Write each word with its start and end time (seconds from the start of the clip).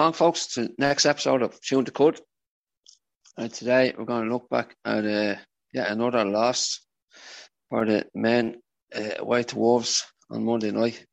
Along, 0.00 0.14
folks, 0.14 0.46
to 0.54 0.62
the 0.62 0.74
next 0.78 1.04
episode 1.04 1.42
of 1.42 1.60
Chewing 1.60 1.84
the 1.84 1.90
Cud. 1.90 2.18
And 3.36 3.52
today 3.52 3.92
we're 3.94 4.06
going 4.06 4.24
to 4.24 4.32
look 4.32 4.48
back 4.48 4.74
at 4.82 5.04
uh, 5.04 5.34
another 5.74 6.24
loss 6.24 6.80
for 7.68 7.84
the 7.84 8.06
men 8.14 8.62
uh, 8.94 9.42
to 9.42 9.58
Wolves 9.58 10.06
on 10.30 10.46
Monday 10.46 10.70
night. 10.70 11.04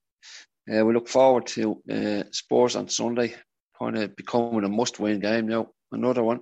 Uh, 0.74 0.86
we 0.86 0.94
look 0.94 1.10
forward 1.10 1.48
to 1.48 1.82
uh, 1.92 2.24
Spurs 2.32 2.78
on 2.78 2.88
Sunday, 2.88 3.36
kind 3.78 3.98
of 3.98 4.16
becoming 4.16 4.64
a 4.64 4.70
must 4.70 5.02
win 5.02 5.20
game 5.20 5.50
now, 5.50 5.68
another 5.92 6.24
one. 6.24 6.40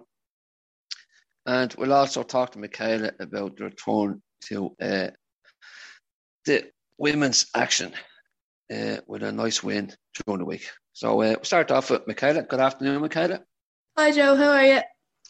And 1.47 1.73
we'll 1.79 1.93
also 1.93 2.21
talk 2.21 2.51
to 2.51 2.59
Michaela 2.59 3.09
about 3.19 3.57
the 3.57 3.63
return 3.63 4.21
to 4.49 4.75
uh, 4.79 5.07
the 6.45 6.69
women's 6.99 7.47
action 7.55 7.93
uh, 8.73 8.97
with 9.07 9.23
a 9.23 9.31
nice 9.31 9.63
win 9.63 9.91
during 10.25 10.39
the 10.39 10.45
week. 10.45 10.67
So 10.93 11.13
uh, 11.13 11.35
we'll 11.35 11.43
start 11.43 11.71
off 11.71 11.91
with 11.91 12.07
Michaela. 12.07 12.43
Good 12.43 12.59
afternoon, 12.59 13.01
Michaela. 13.01 13.41
Hi, 13.97 14.11
Joe. 14.11 14.35
How 14.35 14.51
are 14.51 14.65
you? 14.65 14.81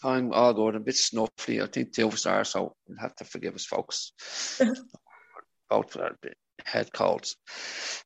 I'm 0.03 0.33
all 0.33 0.53
good. 0.53 0.75
I'm 0.75 0.81
a 0.81 0.85
bit 0.85 0.95
snuffly. 0.95 1.63
I 1.63 1.67
think 1.67 1.93
two 1.93 2.07
of 2.07 2.13
us 2.13 2.25
are, 2.25 2.43
so 2.43 2.75
you'll 2.87 2.99
have 2.99 3.15
to 3.15 3.25
forgive 3.25 3.55
us, 3.55 3.65
folks. 3.65 4.11
Both 5.69 5.97
are 5.97 6.15
head 6.63 6.91
colds. 6.93 7.35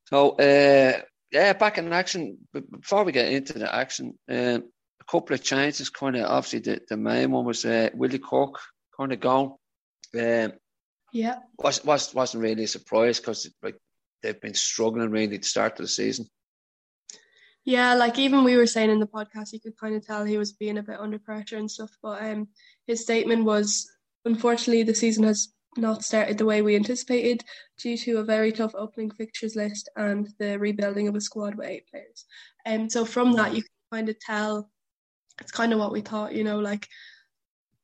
So, 0.05 0.31
uh, 0.31 1.01
yeah, 1.31 1.53
back 1.53 1.77
in 1.77 1.91
action. 1.91 2.37
Before 2.53 3.03
we 3.03 3.11
get 3.11 3.31
into 3.31 3.59
the 3.59 3.73
action, 3.73 4.17
uh, 4.31 4.59
a 4.59 5.11
couple 5.11 5.33
of 5.33 5.43
changes. 5.43 5.89
Kind 5.89 6.15
of 6.15 6.25
obviously, 6.25 6.59
the, 6.59 6.81
the 6.87 6.97
main 6.97 7.31
one 7.31 7.45
was 7.45 7.65
uh, 7.65 7.89
Willie 7.93 8.19
Kirk 8.19 8.55
kind 8.97 9.11
of 9.11 9.19
gone. 9.19 9.55
Um, 10.17 10.53
yeah, 11.11 11.39
was 11.57 11.83
was 11.83 12.13
wasn't 12.13 12.43
really 12.43 12.63
a 12.63 12.67
surprise 12.67 13.19
because 13.19 13.49
like 13.61 13.75
they've 14.21 14.39
been 14.39 14.53
struggling 14.53 15.11
really 15.11 15.39
to 15.39 15.47
start 15.47 15.73
of 15.73 15.85
the 15.85 15.87
season. 15.87 16.27
Yeah, 17.65 17.93
like 17.93 18.17
even 18.17 18.43
we 18.43 18.57
were 18.57 18.65
saying 18.65 18.89
in 18.89 18.99
the 18.99 19.07
podcast, 19.07 19.53
you 19.53 19.59
could 19.59 19.77
kind 19.77 19.95
of 19.95 20.05
tell 20.05 20.23
he 20.23 20.37
was 20.37 20.53
being 20.53 20.77
a 20.77 20.83
bit 20.83 20.99
under 20.99 21.19
pressure 21.19 21.57
and 21.57 21.69
stuff. 21.69 21.91
But 22.01 22.23
um, 22.23 22.47
his 22.87 23.01
statement 23.01 23.43
was, 23.43 23.89
unfortunately, 24.25 24.83
the 24.83 24.95
season 24.95 25.23
has 25.25 25.53
not 25.77 26.03
started 26.03 26.37
the 26.37 26.45
way 26.45 26.61
we 26.61 26.75
anticipated 26.75 27.43
due 27.77 27.97
to 27.97 28.17
a 28.17 28.23
very 28.23 28.51
tough 28.51 28.73
opening 28.75 29.11
fixtures 29.11 29.55
list 29.55 29.89
and 29.95 30.27
the 30.39 30.57
rebuilding 30.57 31.07
of 31.07 31.15
a 31.15 31.21
squad 31.21 31.55
with 31.55 31.67
eight 31.67 31.87
players. 31.89 32.25
And 32.65 32.83
um, 32.83 32.89
so 32.89 33.05
from 33.05 33.33
that, 33.33 33.53
you 33.53 33.61
can 33.61 33.69
kind 33.91 34.09
of 34.09 34.19
tell 34.19 34.69
it's 35.39 35.51
kind 35.51 35.71
of 35.71 35.79
what 35.79 35.91
we 35.91 36.01
thought, 36.01 36.33
you 36.33 36.43
know, 36.43 36.59
like 36.59 36.87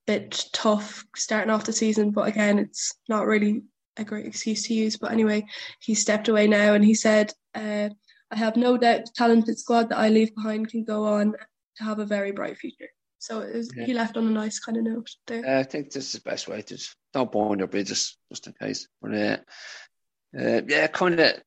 bit 0.07 0.45
tough 0.53 1.05
starting 1.15 1.51
off 1.51 1.65
the 1.65 1.73
season. 1.73 2.11
But 2.11 2.27
again, 2.27 2.59
it's 2.59 2.93
not 3.07 3.27
really 3.27 3.63
a 3.97 4.03
great 4.03 4.25
excuse 4.25 4.67
to 4.67 4.73
use. 4.73 4.97
But 4.97 5.11
anyway, 5.11 5.45
he 5.81 5.95
stepped 5.95 6.27
away 6.27 6.47
now 6.47 6.73
and 6.73 6.83
he 6.83 6.93
said, 6.93 7.31
uh, 7.53 7.89
I 8.31 8.35
have 8.35 8.55
no 8.55 8.77
doubt 8.77 9.05
the 9.05 9.11
talented 9.15 9.59
squad 9.59 9.89
that 9.89 9.97
I 9.97 10.09
leave 10.09 10.35
behind 10.35 10.69
can 10.69 10.83
go 10.83 11.05
on 11.05 11.33
to 11.77 11.83
have 11.83 11.99
a 11.99 12.05
very 12.05 12.31
bright 12.31 12.57
future. 12.57 12.89
So 13.19 13.39
was, 13.39 13.71
yeah. 13.75 13.85
he 13.85 13.93
left 13.93 14.17
on 14.17 14.27
a 14.27 14.31
nice 14.31 14.59
kind 14.59 14.77
of 14.77 14.83
note 14.83 15.09
there. 15.25 15.45
Uh, 15.45 15.59
I 15.59 15.63
think 15.63 15.91
this 15.91 16.13
is 16.13 16.21
the 16.21 16.29
best 16.29 16.47
way 16.47 16.61
to 16.61 16.75
just 16.75 16.95
don't 17.13 17.31
burn 17.31 17.59
your 17.59 17.67
bridges, 17.67 18.17
just 18.31 18.47
in 18.47 18.53
case. 18.53 18.87
But 19.01 19.15
uh, 19.15 19.37
uh, 20.37 20.61
yeah, 20.67 20.87
kind 20.87 21.19
of. 21.19 21.41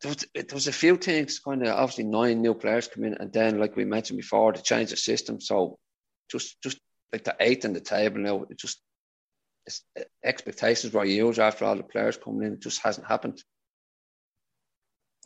There 0.00 0.08
was, 0.08 0.26
there 0.34 0.46
was 0.52 0.66
a 0.66 0.72
few 0.72 0.96
things, 0.96 1.38
kind 1.38 1.62
of 1.64 1.68
obviously 1.68 2.02
nine 2.02 2.42
new 2.42 2.54
players 2.54 2.88
come 2.88 3.04
in, 3.04 3.14
and 3.14 3.32
then 3.32 3.60
like 3.60 3.76
we 3.76 3.84
mentioned 3.84 4.16
before, 4.16 4.52
to 4.52 4.60
change 4.60 4.90
the 4.90 4.96
system. 4.96 5.40
So 5.40 5.78
just 6.28 6.60
just 6.62 6.80
like 7.12 7.22
the 7.22 7.36
eighth 7.38 7.64
in 7.64 7.72
the 7.72 7.80
table 7.80 8.18
now, 8.18 8.42
it 8.50 8.58
just 8.58 8.80
expectations 10.24 10.92
were 10.92 11.04
huge 11.04 11.38
after 11.38 11.64
all 11.64 11.76
the 11.76 11.82
players 11.82 12.16
coming 12.16 12.46
in. 12.46 12.54
It 12.54 12.60
just 12.60 12.80
hasn't 12.82 13.06
happened. 13.06 13.42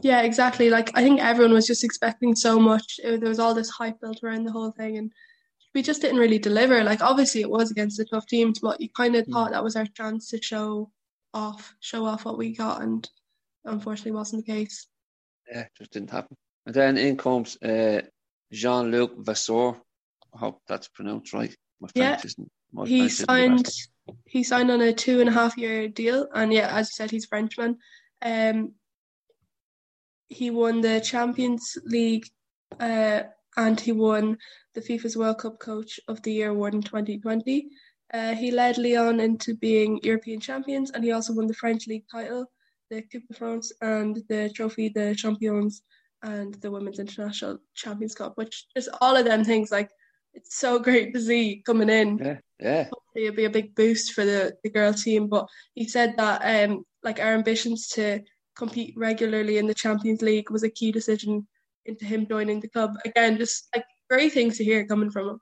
Yeah, 0.03 0.23
exactly. 0.23 0.69
Like 0.69 0.91
I 0.95 1.03
think 1.03 1.21
everyone 1.21 1.55
was 1.55 1.67
just 1.67 1.85
expecting 1.85 2.35
so 2.35 2.59
much. 2.61 3.01
It, 3.03 3.21
there 3.21 3.29
was 3.29 3.39
all 3.39 3.55
this 3.55 3.71
hype 3.71 4.01
built 4.01 4.23
around 4.23 4.45
the 4.45 4.53
whole 4.53 4.71
thing, 4.73 4.99
and 4.99 5.13
we 5.75 5.83
just 5.83 6.03
didn't 6.03 6.21
really 6.21 6.39
deliver. 6.39 6.85
Like 6.85 7.03
obviously 7.03 7.41
it 7.41 7.51
was 7.51 7.71
against 7.71 7.97
the 7.97 8.05
tough 8.05 8.27
teams, 8.27 8.59
but 8.59 8.81
you 8.81 8.91
kind 8.91 9.17
of 9.17 9.27
mm. 9.27 9.33
thought 9.33 9.53
that 9.53 9.65
was 9.65 9.77
our 9.77 9.87
chance 9.87 10.29
to 10.31 10.43
show 10.43 10.91
off, 11.33 11.75
show 11.81 12.05
off 12.05 12.25
what 12.25 12.39
we 12.39 12.55
got, 12.55 12.83
and 12.83 13.09
unfortunately 13.65 14.13
wasn't 14.13 14.45
the 14.45 14.53
case. 14.53 14.87
Yeah, 15.51 15.67
just 15.79 15.93
didn't 15.93 16.11
happen. 16.11 16.37
And 16.67 16.75
then 16.75 16.99
in 16.99 17.17
comes 17.17 17.57
uh, 17.63 18.03
Jean 18.53 18.91
Luc 18.91 19.13
Vasseur. 19.19 19.77
I 20.35 20.39
hope 20.39 20.61
that's 20.69 20.89
pronounced 20.89 21.33
right. 21.33 21.55
My 21.81 21.89
French 21.89 22.21
yeah, 22.21 22.27
isn't. 22.27 22.51
My 22.73 22.87
he 22.87 23.09
signed. 23.09 23.69
He 24.25 24.43
signed 24.43 24.71
on 24.71 24.81
a 24.81 24.93
two 24.93 25.21
and 25.21 25.29
a 25.29 25.33
half 25.33 25.57
year 25.57 25.89
deal, 25.89 26.29
and 26.35 26.53
yeah, 26.53 26.69
as 26.77 26.89
you 26.89 26.95
said, 26.95 27.11
he's 27.11 27.27
Frenchman. 27.27 27.79
Um, 28.23 28.73
he 30.29 30.51
won 30.51 30.81
the 30.81 31.01
Champions 31.01 31.79
League 31.85 32.27
uh, 32.81 33.23
and 33.57 33.81
he 33.81 33.93
won 33.93 34.39
the 34.75 34.81
FIFA's 34.81 35.17
World 35.17 35.39
Cup 35.39 35.59
Coach 35.59 36.01
of 36.09 36.23
the 36.23 36.33
Year 36.33 36.51
award 36.51 36.75
in 36.75 36.83
2020. 36.83 37.69
Uh, 38.13 38.35
he 38.35 38.51
led 38.51 38.79
Lyon 38.79 39.21
into 39.21 39.55
being 39.57 40.01
European 40.03 40.41
champions 40.41 40.91
and 40.91 41.05
he 41.05 41.13
also 41.13 41.33
won 41.33 41.47
the 41.47 41.55
French 41.55 41.87
league 41.87 42.05
title, 42.11 42.47
the 42.91 43.03
Coupe 43.03 43.27
de 43.29 43.35
France, 43.35 43.73
and 43.81 44.23
the 44.29 44.51
trophy, 44.55 44.89
the 44.89 45.15
Champions, 45.15 45.83
and 46.23 46.55
the 46.55 46.71
Women's 46.71 46.99
International 46.99 47.59
Champions 47.75 48.15
Cup, 48.15 48.37
which 48.37 48.67
just 48.77 48.89
all 49.01 49.17
of 49.17 49.25
them 49.25 49.45
things 49.45 49.71
like 49.71 49.91
it's 50.35 50.57
so 50.57 50.79
great 50.79 51.15
to 51.15 51.21
see 51.21 51.63
coming 51.65 51.91
in. 51.91 52.19
Yeah, 52.19 52.39
yeah. 52.61 52.85
Hopefully 52.85 53.27
it'll 53.27 53.37
be 53.37 53.45
a 53.45 53.51
big 53.51 53.75
boost 53.75 54.13
for 54.13 54.25
the, 54.25 54.57
the 54.63 54.71
girl 54.71 54.93
team. 54.93 55.29
But 55.29 55.47
he 55.75 55.89
said 55.89 56.15
that 56.17 56.43
um 56.43 56.85
like 57.03 57.21
our 57.21 57.35
ambitions 57.35 57.89
to 57.89 58.21
compete 58.57 58.95
regularly 58.97 59.59
in 59.59 59.67
the 59.67 59.75
Champions 59.75 60.23
League 60.23 60.51
was 60.51 60.63
a 60.63 60.71
key 60.71 60.93
decision 60.93 61.47
into 61.85 62.05
him 62.05 62.27
joining 62.27 62.61
the 62.61 62.69
club. 62.69 62.95
Again, 63.05 63.39
just 63.39 63.69
like 63.75 63.85
great 64.11 64.33
things 64.33 64.59
to 64.59 64.65
hear 64.65 64.87
coming 64.87 65.11
from 65.11 65.29
him. 65.29 65.41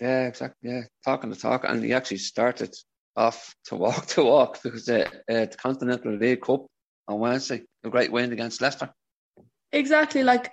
Yeah, 0.00 0.26
exactly. 0.26 0.70
Yeah, 0.70 0.82
talking 1.04 1.30
the 1.30 1.36
talk, 1.36 1.64
and 1.64 1.82
he 1.82 1.92
actually 1.92 2.18
started 2.18 2.74
off 3.16 3.54
to 3.66 3.76
walk 3.76 4.06
to 4.14 4.24
walk 4.24 4.62
because 4.62 4.86
the, 4.86 5.06
uh, 5.06 5.46
the 5.46 5.56
Continental 5.56 6.16
League 6.16 6.42
Cup 6.42 6.66
on 7.08 7.18
Wednesday, 7.18 7.62
a 7.84 7.90
great 7.90 8.12
win 8.12 8.32
against 8.32 8.60
Leicester. 8.60 8.90
Exactly. 9.72 10.22
Like 10.22 10.52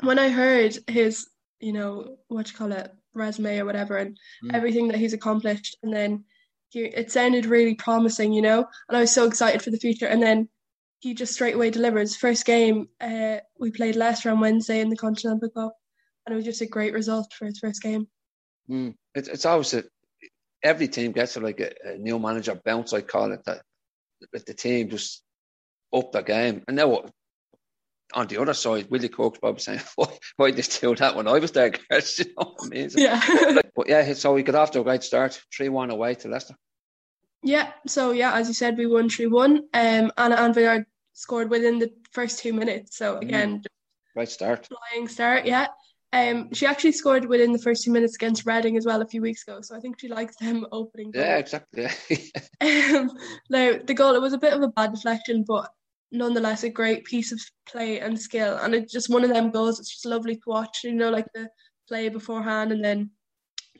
when 0.00 0.18
I 0.18 0.28
heard 0.28 0.76
his, 0.86 1.28
you 1.60 1.72
know, 1.72 2.16
what 2.28 2.50
you 2.50 2.56
call 2.56 2.72
it, 2.72 2.92
resume 3.14 3.58
or 3.58 3.64
whatever, 3.64 3.96
and 3.96 4.18
mm. 4.44 4.54
everything 4.54 4.88
that 4.88 4.98
he's 4.98 5.12
accomplished, 5.12 5.76
and 5.82 5.92
then 5.92 6.24
he, 6.72 6.80
it 6.84 7.12
sounded 7.12 7.46
really 7.46 7.74
promising, 7.74 8.32
you 8.32 8.42
know, 8.42 8.66
and 8.88 8.96
I 8.96 9.00
was 9.00 9.12
so 9.12 9.26
excited 9.26 9.62
for 9.62 9.70
the 9.70 9.78
future. 9.78 10.06
And 10.06 10.22
then 10.22 10.48
he 11.00 11.14
just 11.14 11.34
straight 11.34 11.54
away 11.54 11.70
delivers. 11.70 12.16
First 12.16 12.46
game, 12.46 12.88
uh, 13.00 13.38
we 13.58 13.70
played 13.70 13.96
Leicester 13.96 14.30
on 14.30 14.40
Wednesday 14.40 14.80
in 14.80 14.88
the 14.88 14.96
Continental 14.96 15.50
Cup, 15.50 15.76
and 16.24 16.32
it 16.32 16.36
was 16.36 16.44
just 16.44 16.60
a 16.60 16.66
great 16.66 16.94
result 16.94 17.32
for 17.32 17.46
his 17.46 17.58
first 17.58 17.82
game. 17.82 18.06
Mm. 18.70 18.94
It, 19.14 19.28
it's 19.28 19.44
always 19.44 19.74
a, 19.74 19.84
every 20.62 20.88
team 20.88 21.12
gets 21.12 21.36
a, 21.36 21.40
like 21.40 21.60
a, 21.60 21.72
a, 21.84 21.98
new 21.98 22.18
manager 22.18 22.58
bounce, 22.64 22.92
I 22.92 23.02
call 23.02 23.32
it 23.32 23.44
that. 23.44 23.62
That 24.32 24.46
the 24.46 24.54
team 24.54 24.88
just 24.88 25.24
up 25.92 26.12
the 26.12 26.22
game, 26.22 26.62
and 26.68 26.76
now 26.76 27.04
on 28.14 28.26
the 28.28 28.40
other 28.40 28.54
side, 28.54 28.88
Willie 28.88 29.08
Kirk's 29.08 29.40
probably 29.40 29.60
saying, 29.60 29.80
"Why, 30.36 30.50
they 30.50 30.62
do 30.62 30.94
that 30.96 31.16
when 31.16 31.28
I 31.28 31.38
was 31.38 31.52
there?" 31.52 31.72
you 31.90 32.24
know, 32.38 32.54
amazing. 32.62 33.02
Yeah. 33.02 33.20
but 33.76 33.88
yeah, 33.88 34.12
so 34.14 34.34
we 34.34 34.42
got 34.42 34.54
off 34.54 34.70
to 34.72 34.80
a 34.80 34.84
great 34.84 35.02
start, 35.02 35.40
three 35.54 35.68
one 35.68 35.90
away 35.90 36.14
to 36.16 36.28
Leicester. 36.28 36.54
Yeah, 37.42 37.72
so 37.86 38.12
yeah, 38.12 38.34
as 38.34 38.48
you 38.48 38.54
said, 38.54 38.78
we 38.78 38.86
won 38.86 39.08
3 39.08 39.26
1. 39.26 39.56
Um, 39.74 40.12
Anna 40.16 40.36
Anvegård 40.36 40.84
scored 41.12 41.50
within 41.50 41.78
the 41.78 41.90
first 42.12 42.38
two 42.38 42.52
minutes. 42.52 42.96
So 42.96 43.16
mm. 43.16 43.22
again, 43.22 43.58
mm. 43.58 43.64
right 44.14 44.28
start, 44.28 44.68
flying 44.68 45.08
start. 45.08 45.44
Yeah. 45.44 45.66
Um, 46.14 46.52
she 46.52 46.66
actually 46.66 46.92
scored 46.92 47.24
within 47.24 47.52
the 47.52 47.58
first 47.58 47.84
two 47.84 47.90
minutes 47.90 48.16
against 48.16 48.44
Reading 48.44 48.76
as 48.76 48.84
well 48.84 49.00
a 49.00 49.06
few 49.06 49.22
weeks 49.22 49.42
ago. 49.42 49.60
So 49.62 49.74
I 49.74 49.80
think 49.80 49.98
she 49.98 50.08
likes 50.08 50.36
them 50.36 50.66
opening. 50.70 51.10
Goal. 51.10 51.22
Yeah, 51.22 51.38
exactly. 51.38 51.86
um, 52.60 53.10
now 53.48 53.78
the 53.82 53.94
goal 53.94 54.14
it 54.14 54.20
was 54.20 54.34
a 54.34 54.38
bit 54.38 54.52
of 54.52 54.62
a 54.62 54.68
bad 54.68 54.92
deflection, 54.92 55.42
but 55.42 55.70
nonetheless 56.12 56.62
a 56.62 56.70
great 56.70 57.04
piece 57.04 57.32
of 57.32 57.40
play 57.66 58.00
and 58.00 58.18
skill. 58.18 58.58
And 58.58 58.74
it's 58.74 58.92
just 58.92 59.10
one 59.10 59.24
of 59.24 59.30
them 59.30 59.50
goals. 59.50 59.80
It's 59.80 59.90
just 59.90 60.06
lovely 60.06 60.36
to 60.36 60.42
watch. 60.46 60.80
You 60.84 60.92
know, 60.92 61.10
like 61.10 61.26
the 61.34 61.48
play 61.88 62.08
beforehand 62.08 62.70
and 62.70 62.84
then 62.84 63.10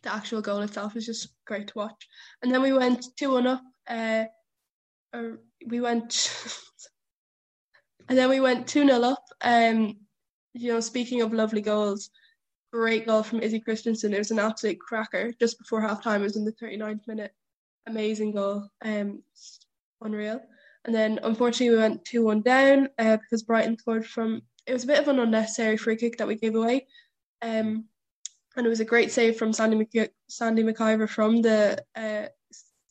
the 0.02 0.12
actual 0.12 0.40
goal 0.40 0.60
itself 0.62 0.96
is 0.96 1.06
just 1.06 1.28
great 1.46 1.68
to 1.68 1.74
watch. 1.76 2.08
And 2.42 2.52
then 2.52 2.62
we 2.62 2.72
went 2.72 3.06
two 3.16 3.32
one 3.32 3.46
up. 3.46 3.62
Uh, 3.88 4.24
or 5.14 5.40
we 5.66 5.80
went 5.80 6.32
And 8.08 8.18
then 8.18 8.28
we 8.28 8.40
went 8.40 8.66
2 8.66 8.86
0 8.86 9.02
up. 9.02 9.24
Um, 9.42 9.96
you 10.54 10.72
know, 10.72 10.80
speaking 10.80 11.22
of 11.22 11.32
lovely 11.32 11.62
goals, 11.62 12.10
great 12.72 13.06
goal 13.06 13.22
from 13.22 13.40
Izzy 13.40 13.60
Christiansen. 13.60 14.12
It 14.12 14.18
was 14.18 14.30
an 14.30 14.38
absolute 14.38 14.78
cracker 14.80 15.32
just 15.40 15.58
before 15.58 15.80
half 15.80 16.02
time. 16.02 16.20
It 16.20 16.24
was 16.24 16.36
in 16.36 16.44
the 16.44 16.52
39th 16.52 17.06
minute. 17.06 17.32
Amazing 17.86 18.32
goal. 18.32 18.68
Um, 18.84 19.22
unreal. 20.00 20.42
And 20.84 20.94
then 20.94 21.20
unfortunately 21.22 21.70
we 21.70 21.80
went 21.80 22.04
2 22.04 22.24
1 22.24 22.42
down 22.42 22.88
uh, 22.98 23.16
because 23.16 23.42
Brighton 23.42 23.78
scored 23.78 24.06
from. 24.06 24.42
It 24.66 24.72
was 24.72 24.84
a 24.84 24.88
bit 24.88 25.00
of 25.00 25.08
an 25.08 25.18
unnecessary 25.18 25.76
free 25.76 25.96
kick 25.96 26.18
that 26.18 26.28
we 26.28 26.36
gave 26.36 26.54
away. 26.54 26.86
Um, 27.40 27.86
and 28.56 28.66
it 28.66 28.68
was 28.68 28.80
a 28.80 28.84
great 28.84 29.10
save 29.10 29.36
from 29.36 29.52
Sandy, 29.52 29.76
Mc- 29.76 30.12
Sandy 30.28 30.62
MacIver 30.62 31.08
from 31.08 31.42
the 31.42 31.82
uh, 31.96 32.26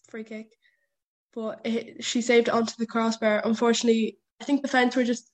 free 0.09 0.23
kick. 0.23 0.51
But 1.33 1.61
it, 1.63 2.03
she 2.03 2.21
saved 2.21 2.49
it 2.49 2.53
onto 2.53 2.73
the 2.77 2.85
crossbar. 2.85 3.41
Unfortunately, 3.45 4.17
I 4.41 4.43
think 4.43 4.61
the 4.61 4.67
defence 4.67 4.95
were 4.95 5.03
just 5.03 5.31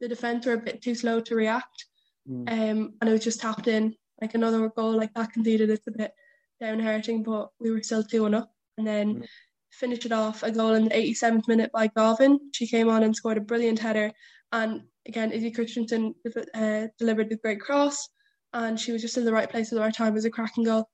the 0.00 0.08
defence 0.08 0.46
were 0.46 0.54
a 0.54 0.58
bit 0.58 0.82
too 0.82 0.94
slow 0.94 1.20
to 1.20 1.34
react. 1.34 1.86
mm. 2.28 2.48
um, 2.50 2.94
and 3.00 3.08
it 3.08 3.12
was 3.12 3.24
just 3.24 3.40
tapped 3.40 3.68
in. 3.68 3.94
Like 4.20 4.34
another 4.34 4.68
goal 4.68 4.96
like 4.96 5.14
that 5.14 5.32
conceded, 5.32 5.70
it's 5.70 5.86
a 5.86 5.92
bit 5.92 6.12
downhearting, 6.60 7.24
but 7.24 7.50
we 7.60 7.70
were 7.70 7.82
still 7.82 8.02
two 8.02 8.26
and 8.26 8.34
up. 8.34 8.50
And 8.76 8.86
then 8.86 9.14
mm. 9.16 9.26
Finished 9.70 10.06
it 10.06 10.12
off 10.12 10.42
a 10.42 10.50
goal 10.50 10.74
in 10.74 10.84
the 10.84 10.90
87th 10.90 11.46
minute 11.46 11.70
by 11.72 11.88
Gauvin. 11.88 12.38
She 12.52 12.66
came 12.66 12.88
on 12.88 13.02
and 13.02 13.14
scored 13.14 13.38
a 13.38 13.42
brilliant 13.42 13.78
header. 13.78 14.12
And 14.52 14.82
again, 15.06 15.32
Izzy 15.32 15.50
Christiansen 15.50 16.14
uh, 16.54 16.86
delivered 16.98 17.28
the 17.28 17.36
great 17.36 17.60
cross, 17.60 18.08
and 18.52 18.78
she 18.78 18.92
was 18.92 19.02
just 19.02 19.16
in 19.16 19.24
the 19.24 19.32
right 19.32 19.50
place 19.50 19.72
at 19.72 19.76
the 19.76 19.82
right 19.82 19.94
time. 19.94 20.12
It 20.12 20.14
was 20.14 20.24
a 20.24 20.30
cracking 20.30 20.64
goal. 20.64 20.88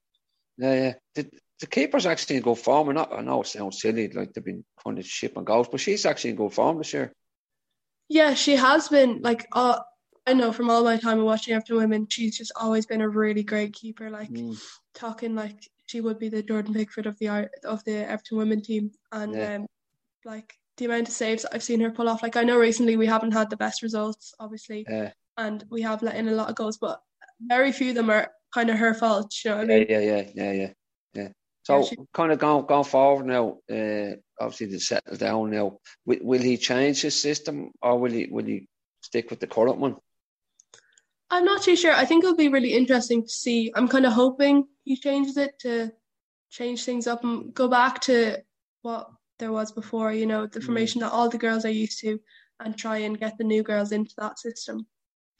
Yeah, 0.58 0.74
yeah. 0.74 0.92
Did 1.14 1.30
the 1.60 1.66
keepers 1.66 2.06
actually 2.06 2.36
in 2.36 2.42
good 2.42 2.58
form? 2.58 2.88
Or 2.88 2.92
not, 2.92 3.12
I 3.12 3.20
know 3.22 3.42
it 3.42 3.46
sounds 3.46 3.80
silly, 3.80 4.08
like 4.08 4.32
they've 4.32 4.44
been 4.44 4.64
kind 4.84 4.98
of 4.98 5.06
shipping 5.06 5.44
goals, 5.44 5.68
but 5.70 5.80
she's 5.80 6.06
actually 6.06 6.30
in 6.30 6.36
good 6.36 6.52
form 6.52 6.78
this 6.78 6.92
year. 6.92 7.12
Yeah, 8.08 8.34
she 8.34 8.56
has 8.56 8.88
been. 8.88 9.20
Like, 9.22 9.46
uh, 9.52 9.80
I 10.26 10.34
know 10.34 10.52
from 10.52 10.70
all 10.70 10.84
my 10.84 10.96
time 10.96 11.20
of 11.20 11.24
watching 11.24 11.54
Everton 11.54 11.76
women, 11.76 12.06
she's 12.08 12.36
just 12.36 12.52
always 12.56 12.86
been 12.86 13.00
a 13.00 13.08
really 13.08 13.42
great 13.42 13.72
keeper. 13.72 14.10
Like, 14.10 14.30
mm. 14.30 14.60
talking 14.94 15.34
like 15.34 15.68
she 15.86 16.00
would 16.00 16.18
be 16.18 16.28
the 16.28 16.42
Jordan 16.42 16.74
Pickford 16.74 17.06
of 17.06 17.18
the 17.18 17.48
of 17.64 17.84
the 17.84 18.08
Everton 18.08 18.38
women 18.38 18.62
team, 18.62 18.90
and 19.12 19.34
yeah. 19.34 19.54
um, 19.54 19.66
like 20.24 20.54
the 20.76 20.86
amount 20.86 21.08
of 21.08 21.14
saves 21.14 21.44
I've 21.52 21.62
seen 21.62 21.80
her 21.80 21.90
pull 21.90 22.08
off. 22.08 22.22
Like, 22.22 22.36
I 22.36 22.42
know 22.42 22.58
recently 22.58 22.96
we 22.96 23.06
haven't 23.06 23.32
had 23.32 23.50
the 23.50 23.56
best 23.56 23.82
results, 23.82 24.34
obviously, 24.40 24.84
yeah. 24.88 25.12
and 25.36 25.64
we 25.70 25.82
have 25.82 26.02
let 26.02 26.16
in 26.16 26.28
a 26.28 26.32
lot 26.32 26.48
of 26.50 26.56
goals, 26.56 26.78
but 26.78 27.00
very 27.40 27.72
few 27.72 27.90
of 27.90 27.94
them 27.94 28.10
are 28.10 28.30
kind 28.52 28.70
of 28.70 28.78
her 28.78 28.94
fault. 28.94 29.32
You 29.44 29.50
know 29.50 29.56
what 29.58 29.64
I 29.64 29.66
mean? 29.66 29.86
Yeah, 29.88 30.00
yeah, 30.00 30.30
yeah, 30.34 30.52
yeah, 30.52 30.72
yeah. 31.14 31.28
So 31.62 31.78
yeah, 31.78 31.84
she, 31.84 31.96
kind 32.12 32.32
of 32.32 32.38
going 32.38 32.66
going 32.66 32.84
forward 32.84 33.26
now. 33.26 33.58
Uh, 33.70 34.16
obviously, 34.40 34.68
to 34.68 34.80
settle 34.80 35.16
down 35.16 35.50
now. 35.50 35.78
Will, 36.04 36.18
will 36.22 36.42
he 36.42 36.56
change 36.56 37.02
his 37.02 37.20
system, 37.20 37.70
or 37.80 37.98
will 37.98 38.12
he 38.12 38.26
will 38.30 38.44
he 38.44 38.66
stick 39.00 39.30
with 39.30 39.40
the 39.40 39.46
current 39.46 39.78
one? 39.78 39.96
I'm 41.34 41.44
not 41.44 41.62
too 41.62 41.74
sure. 41.74 41.92
I 41.92 42.04
think 42.04 42.22
it'll 42.22 42.36
be 42.36 42.48
really 42.48 42.74
interesting 42.74 43.24
to 43.24 43.28
see. 43.28 43.72
I'm 43.74 43.88
kind 43.88 44.06
of 44.06 44.12
hoping 44.12 44.68
he 44.84 44.96
changes 44.96 45.36
it 45.36 45.58
to 45.60 45.90
change 46.48 46.84
things 46.84 47.08
up 47.08 47.24
and 47.24 47.52
go 47.52 47.66
back 47.66 48.00
to 48.02 48.40
what 48.82 49.10
there 49.40 49.50
was 49.50 49.72
before. 49.72 50.12
You 50.12 50.26
know, 50.26 50.46
the 50.46 50.60
mm. 50.60 50.64
formation 50.64 51.00
that 51.00 51.10
all 51.10 51.28
the 51.28 51.38
girls 51.38 51.64
are 51.64 51.70
used 51.70 51.98
to, 52.00 52.20
and 52.60 52.78
try 52.78 52.98
and 52.98 53.18
get 53.18 53.36
the 53.36 53.42
new 53.42 53.64
girls 53.64 53.90
into 53.90 54.14
that 54.18 54.38
system. 54.38 54.86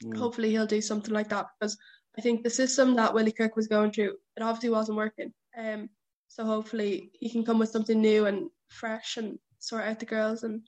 Mm. 0.03 0.17
Hopefully, 0.17 0.49
he'll 0.49 0.67
do 0.67 0.81
something 0.81 1.13
like 1.13 1.29
that 1.29 1.45
because 1.57 1.77
I 2.17 2.21
think 2.21 2.43
the 2.43 2.49
system 2.49 2.95
that 2.95 3.13
Willie 3.13 3.31
Kirk 3.31 3.55
was 3.55 3.69
going 3.69 3.91
through, 3.91 4.15
it 4.35 4.43
obviously 4.43 4.71
wasn't 4.71 4.97
working. 4.97 5.31
Um, 5.57 5.89
so 6.27 6.43
hopefully 6.43 7.11
he 7.13 7.29
can 7.29 7.45
come 7.45 7.57
with 7.57 7.69
something 7.69 8.01
new 8.01 8.25
and 8.25 8.49
fresh 8.67 9.15
and 9.15 9.39
sort 9.59 9.85
out 9.85 10.01
the 10.01 10.05
girls, 10.05 10.43
and 10.43 10.67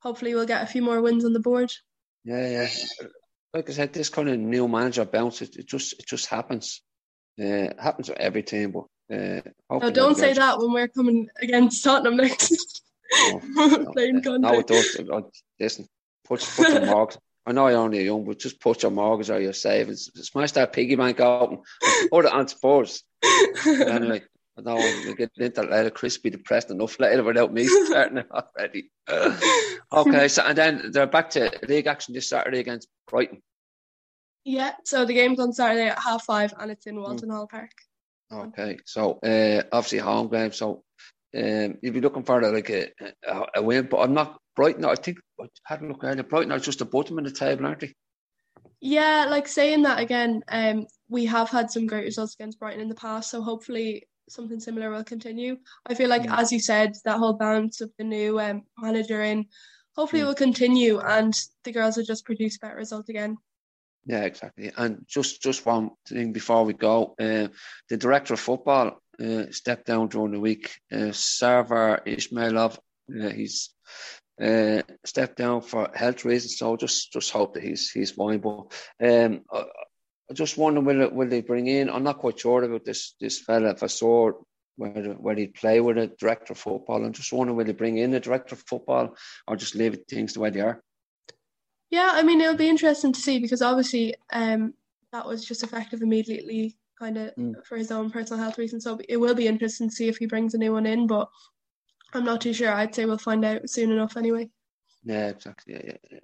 hopefully 0.00 0.34
we'll 0.34 0.44
get 0.44 0.62
a 0.62 0.66
few 0.66 0.82
more 0.82 1.00
wins 1.00 1.24
on 1.24 1.32
the 1.32 1.40
board. 1.40 1.72
Yeah, 2.24 2.46
yeah. 2.46 2.68
Like 3.58 3.70
I 3.70 3.72
said, 3.72 3.92
this 3.92 4.08
kind 4.08 4.28
of 4.28 4.38
new 4.38 4.68
manager 4.68 5.04
bounce, 5.04 5.42
it, 5.42 5.56
it 5.56 5.66
just 5.66 5.94
it 5.94 6.06
just 6.06 6.26
happens. 6.26 6.80
Uh, 7.40 7.74
it 7.74 7.80
happens 7.80 8.08
with 8.08 8.18
every 8.18 8.44
team, 8.44 8.70
but 8.70 8.84
uh, 9.12 9.40
no, 9.68 9.90
don't 9.90 10.16
say 10.16 10.32
that 10.32 10.60
when 10.60 10.72
we're 10.72 10.86
coming 10.86 11.28
against 11.42 11.82
Tottenham 11.82 12.18
next. 12.18 12.82
No, 13.12 13.40
no, 13.48 14.36
no, 14.36 14.60
it 14.60 14.66
does. 14.68 14.96
Listen, 15.58 15.88
put, 16.24 16.38
put 16.54 16.68
your 16.68 16.86
marks. 16.86 17.18
I 17.44 17.50
know 17.50 17.66
you're 17.66 17.78
only 17.78 18.04
young, 18.04 18.24
but 18.24 18.38
just 18.38 18.60
put 18.60 18.84
your 18.84 18.92
mortgage 18.92 19.30
or 19.30 19.40
your 19.40 19.52
savings, 19.52 20.08
smash 20.14 20.52
that 20.52 20.72
piggy 20.72 20.94
bank 20.94 21.18
open, 21.18 21.58
put 22.12 22.26
it 22.26 22.32
on 22.32 22.46
sports. 22.46 23.02
anyway, 23.66 24.22
I 24.58 24.60
don't 24.60 24.78
want 24.78 25.06
to 25.06 25.14
get 25.14 25.30
into 25.36 25.62
later. 25.62 25.90
Chris 25.90 26.18
be 26.18 26.30
depressed 26.30 26.70
enough 26.70 26.98
later 26.98 27.22
without 27.22 27.52
me 27.52 27.64
starting 27.86 28.24
already. 28.30 28.90
okay, 29.92 30.28
so 30.28 30.42
and 30.42 30.58
then 30.58 30.90
they're 30.90 31.06
back 31.06 31.30
to 31.30 31.50
league 31.68 31.86
action 31.86 32.12
this 32.12 32.28
Saturday 32.28 32.58
against 32.58 32.88
Brighton. 33.08 33.40
Yeah, 34.44 34.72
so 34.84 35.04
the 35.04 35.14
game's 35.14 35.38
on 35.38 35.52
Saturday 35.52 35.88
at 35.88 35.98
half 35.98 36.24
five, 36.24 36.52
and 36.58 36.70
it's 36.70 36.86
in 36.86 36.96
hmm. 36.96 37.02
Walton 37.02 37.28
mm. 37.28 37.34
Hall 37.34 37.46
Park. 37.46 37.70
Okay, 38.32 38.78
so 38.84 39.18
uh, 39.20 39.62
obviously 39.72 39.98
home 39.98 40.28
game, 40.28 40.52
so 40.52 40.82
um, 41.36 41.78
you'll 41.80 41.94
be 41.94 42.00
looking 42.00 42.24
for 42.24 42.42
like 42.52 42.70
a, 42.70 42.90
a, 43.26 43.42
a 43.56 43.62
win, 43.62 43.86
but 43.88 44.00
I'm 44.00 44.14
not 44.14 44.38
Brighton, 44.56 44.84
I 44.84 44.96
think 44.96 45.18
I 45.40 45.46
had 45.64 45.82
a 45.82 45.86
look 45.86 46.02
earlier. 46.02 46.24
Brighton 46.24 46.50
are 46.50 46.58
just 46.58 46.80
a 46.80 46.84
bottom 46.84 47.18
in 47.18 47.24
the 47.24 47.30
table, 47.30 47.66
aren't 47.66 47.80
they? 47.80 47.94
Yeah, 48.80 49.26
like 49.30 49.46
saying 49.46 49.82
that 49.82 50.00
again, 50.00 50.42
um, 50.48 50.86
we 51.08 51.26
have 51.26 51.48
had 51.48 51.70
some 51.70 51.86
great 51.86 52.04
results 52.04 52.34
against 52.34 52.58
Brighton 52.58 52.80
in 52.80 52.88
the 52.88 52.96
past, 52.96 53.30
so 53.30 53.40
hopefully 53.40 54.08
something 54.28 54.60
similar 54.60 54.90
will 54.90 55.04
continue. 55.04 55.58
I 55.86 55.94
feel 55.94 56.08
like, 56.08 56.22
mm. 56.22 56.38
as 56.38 56.52
you 56.52 56.60
said, 56.60 56.96
that 57.04 57.18
whole 57.18 57.34
bounce 57.34 57.80
of 57.80 57.90
the 57.98 58.04
new 58.04 58.40
um, 58.40 58.62
manager 58.78 59.22
in, 59.22 59.46
hopefully 59.96 60.22
it 60.22 60.26
will 60.26 60.34
continue, 60.34 61.00
and 61.00 61.34
the 61.64 61.72
girls 61.72 61.96
will 61.96 62.04
just 62.04 62.24
produce 62.24 62.58
better 62.58 62.76
results 62.76 63.08
again. 63.08 63.36
Yeah, 64.06 64.22
exactly. 64.22 64.72
And 64.76 65.04
just 65.06 65.42
just 65.42 65.66
one 65.66 65.90
thing 66.08 66.32
before 66.32 66.64
we 66.64 66.72
go, 66.72 67.14
uh, 67.20 67.48
the 67.90 67.96
director 67.96 68.34
of 68.34 68.40
football 68.40 69.02
uh, 69.22 69.44
stepped 69.50 69.86
down 69.86 70.08
during 70.08 70.32
the 70.32 70.40
week. 70.40 70.80
Uh, 70.90 71.12
Sarvar 71.12 72.06
Ismailov, 72.06 72.78
uh, 73.20 73.28
he's 73.28 73.70
uh, 74.40 74.82
stepped 75.04 75.36
down 75.36 75.60
for 75.60 75.90
health 75.94 76.24
reasons. 76.24 76.56
So 76.56 76.76
just 76.76 77.12
just 77.12 77.30
hope 77.30 77.54
that 77.54 77.62
he's 77.62 77.90
he's 77.90 78.12
fine. 78.12 78.38
But 78.38 78.72
um, 79.02 79.42
I, 80.30 80.34
just 80.34 80.58
wonder 80.58 80.80
will 80.80 81.02
it, 81.02 81.12
will 81.12 81.28
they 81.28 81.40
bring 81.40 81.66
in? 81.66 81.90
I'm 81.90 82.04
not 82.04 82.18
quite 82.18 82.38
sure 82.38 82.62
about 82.62 82.84
this 82.84 83.14
this 83.20 83.40
fella. 83.40 83.70
If 83.70 83.82
I 83.82 83.86
saw 83.86 84.32
whether 84.76 85.12
whether 85.14 85.40
he'd 85.40 85.54
play 85.54 85.80
with 85.80 85.98
a 85.98 86.06
director 86.06 86.52
of 86.52 86.58
football, 86.58 87.04
I'm 87.04 87.12
just 87.12 87.32
wondering 87.32 87.56
will 87.56 87.64
they 87.64 87.72
bring 87.72 87.98
in 87.98 88.14
a 88.14 88.20
director 88.20 88.54
of 88.54 88.62
football 88.66 89.16
or 89.46 89.56
just 89.56 89.74
leave 89.74 89.98
things 90.08 90.34
the 90.34 90.40
way 90.40 90.50
they 90.50 90.60
are. 90.60 90.82
Yeah, 91.90 92.10
I 92.12 92.22
mean 92.22 92.40
it'll 92.40 92.56
be 92.56 92.68
interesting 92.68 93.12
to 93.12 93.20
see 93.20 93.38
because 93.38 93.62
obviously 93.62 94.14
um, 94.32 94.74
that 95.12 95.26
was 95.26 95.44
just 95.44 95.62
effective 95.62 96.02
immediately, 96.02 96.76
kind 96.98 97.16
of 97.16 97.34
mm. 97.36 97.54
for 97.66 97.76
his 97.76 97.90
own 97.90 98.10
personal 98.10 98.42
health 98.42 98.58
reasons. 98.58 98.84
So 98.84 99.00
it 99.08 99.16
will 99.16 99.34
be 99.34 99.46
interesting 99.46 99.88
to 99.88 99.94
see 99.94 100.08
if 100.08 100.18
he 100.18 100.26
brings 100.26 100.54
a 100.54 100.58
new 100.58 100.72
one 100.72 100.86
in, 100.86 101.06
but 101.06 101.28
I'm 102.12 102.24
not 102.24 102.40
too 102.40 102.52
sure. 102.52 102.72
I'd 102.72 102.94
say 102.94 103.04
we'll 103.04 103.18
find 103.18 103.44
out 103.44 103.68
soon 103.68 103.90
enough 103.90 104.16
anyway. 104.16 104.50
Yeah, 105.04 105.28
exactly. 105.28 105.74
Yeah, 105.74 105.82
yeah, 105.84 105.96
yeah. 106.10 106.18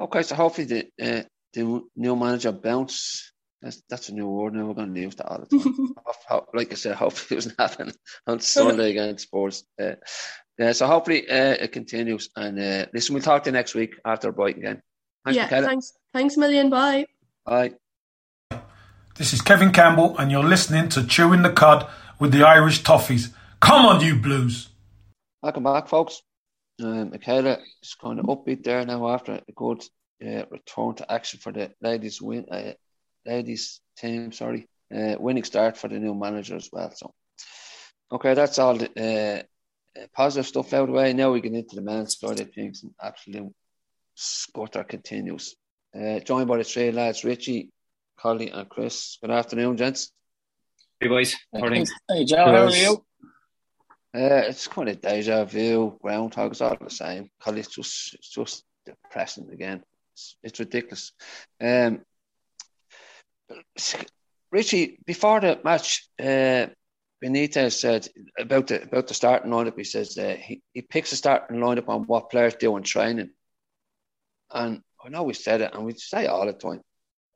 Okay, 0.00 0.22
so 0.22 0.34
hopefully 0.34 0.66
the 0.66 1.18
uh, 1.18 1.22
the 1.52 1.82
new 1.96 2.16
manager 2.16 2.52
bounce. 2.52 3.31
That's 3.62 3.82
that's 3.88 4.08
a 4.08 4.14
new 4.14 4.28
word 4.28 4.54
now. 4.54 4.66
We're 4.66 4.74
going 4.74 4.92
to 4.92 5.00
use 5.00 5.14
that 5.16 5.26
all 5.26 5.44
the 5.48 5.58
time. 5.58 6.40
like 6.54 6.72
I 6.72 6.74
said, 6.74 6.96
hopefully 6.96 7.36
it 7.36 7.38
wasn't 7.38 7.60
happen 7.60 7.92
on 8.26 8.40
Sunday 8.40 8.90
against 8.90 9.24
Spurs. 9.24 9.64
Uh, 9.80 9.92
yeah, 10.58 10.72
so 10.72 10.86
hopefully 10.86 11.28
uh, 11.28 11.56
it 11.60 11.72
continues. 11.72 12.28
And 12.36 12.58
uh, 12.58 12.86
listen, 12.92 13.14
we'll 13.14 13.22
talk 13.22 13.44
to 13.44 13.50
you 13.50 13.52
next 13.52 13.74
week 13.74 13.94
after 14.04 14.32
Brighton 14.32 14.62
game. 14.62 14.82
Thanks, 15.24 15.36
yeah, 15.36 15.44
Michaela. 15.44 15.66
thanks. 15.66 15.92
Thanks 16.12 16.36
a 16.36 16.40
million. 16.40 16.70
Bye. 16.70 17.06
Bye. 17.46 17.74
This 19.16 19.32
is 19.32 19.40
Kevin 19.40 19.72
Campbell, 19.72 20.16
and 20.18 20.30
you're 20.30 20.42
listening 20.42 20.88
to 20.90 21.06
Chewing 21.06 21.42
the 21.42 21.52
Cud 21.52 21.86
with 22.18 22.32
the 22.32 22.42
Irish 22.42 22.82
Toffees. 22.82 23.32
Come 23.60 23.86
on, 23.86 24.00
you 24.00 24.16
Blues. 24.16 24.70
Welcome 25.42 25.62
back, 25.62 25.86
folks. 25.86 26.22
Um, 26.82 27.10
Michaela 27.10 27.58
is 27.82 27.94
kind 27.94 28.18
of 28.18 28.26
upbeat 28.26 28.64
there 28.64 28.84
now 28.84 29.08
after 29.10 29.34
a 29.34 29.52
good 29.54 29.84
uh, 30.24 30.44
return 30.50 30.94
to 30.96 31.12
action 31.12 31.38
for 31.40 31.52
the 31.52 31.70
ladies 31.80 32.20
win, 32.20 32.46
uh, 32.50 32.72
ladies 33.24 33.80
team. 33.96 34.32
Sorry, 34.32 34.68
uh, 34.94 35.16
winning 35.18 35.44
start 35.44 35.76
for 35.76 35.88
the 35.88 35.98
new 35.98 36.14
manager 36.14 36.56
as 36.56 36.68
well. 36.72 36.90
So, 36.94 37.12
okay, 38.10 38.34
that's 38.34 38.58
all 38.58 38.76
the 38.76 39.44
uh, 39.96 40.06
positive 40.14 40.46
stuff 40.46 40.72
out 40.72 40.82
of 40.82 40.86
the 40.88 40.92
way. 40.92 41.12
Now 41.12 41.32
we 41.32 41.40
get 41.40 41.52
into 41.52 41.76
the 41.76 41.82
men's 41.82 42.18
side 42.18 42.40
of 42.40 42.52
things, 42.52 42.82
and 42.82 42.92
absolute 43.00 43.52
scutter 44.14 44.84
continues. 44.84 45.56
Uh, 45.94 46.20
joined 46.20 46.48
by 46.48 46.58
the 46.58 46.64
three 46.64 46.90
lads, 46.90 47.24
Richie, 47.24 47.70
Collie, 48.18 48.50
and 48.50 48.68
Chris. 48.68 49.18
Good 49.20 49.30
afternoon, 49.30 49.76
gents. 49.76 50.10
Hey 51.00 51.08
boys, 51.08 51.34
morning. 51.52 51.86
Hey 52.08 52.24
Joe, 52.24 52.46
how 52.46 52.64
are 52.64 52.70
you? 52.70 53.04
Uh, 54.14 54.44
it's 54.46 54.68
kind 54.68 54.90
of 54.90 55.00
deja 55.00 55.44
vu, 55.44 55.98
groundhog, 56.02 56.52
it's 56.52 56.60
all 56.60 56.76
the 56.78 56.90
same. 56.90 57.30
Cause 57.40 57.56
it's 57.56 57.74
just, 57.74 58.14
it's 58.14 58.28
just 58.28 58.64
depressing 58.84 59.48
again. 59.52 59.82
It's, 60.12 60.36
it's 60.42 60.60
ridiculous. 60.60 61.12
Um, 61.60 62.02
Richie, 64.50 64.98
before 65.06 65.40
the 65.40 65.58
match, 65.64 66.08
uh, 66.20 66.66
Benitez 67.22 67.72
said 67.78 68.08
about 68.38 68.66
the 68.66 68.82
about 68.82 69.06
the 69.06 69.14
starting 69.14 69.50
lineup. 69.50 69.78
He 69.78 69.84
says 69.84 70.18
uh, 70.18 70.36
he 70.38 70.60
he 70.72 70.82
picks 70.82 71.12
a 71.12 71.16
starting 71.16 71.58
lineup 71.58 71.88
on 71.88 72.04
what 72.04 72.30
players 72.30 72.56
do 72.56 72.76
in 72.76 72.82
training, 72.82 73.30
and 74.50 74.82
I 75.04 75.08
know 75.08 75.22
we 75.22 75.34
said 75.34 75.60
it, 75.60 75.72
and 75.72 75.84
we 75.84 75.94
say 75.94 76.24
it 76.24 76.30
all 76.30 76.46
the 76.46 76.52
time. 76.52 76.80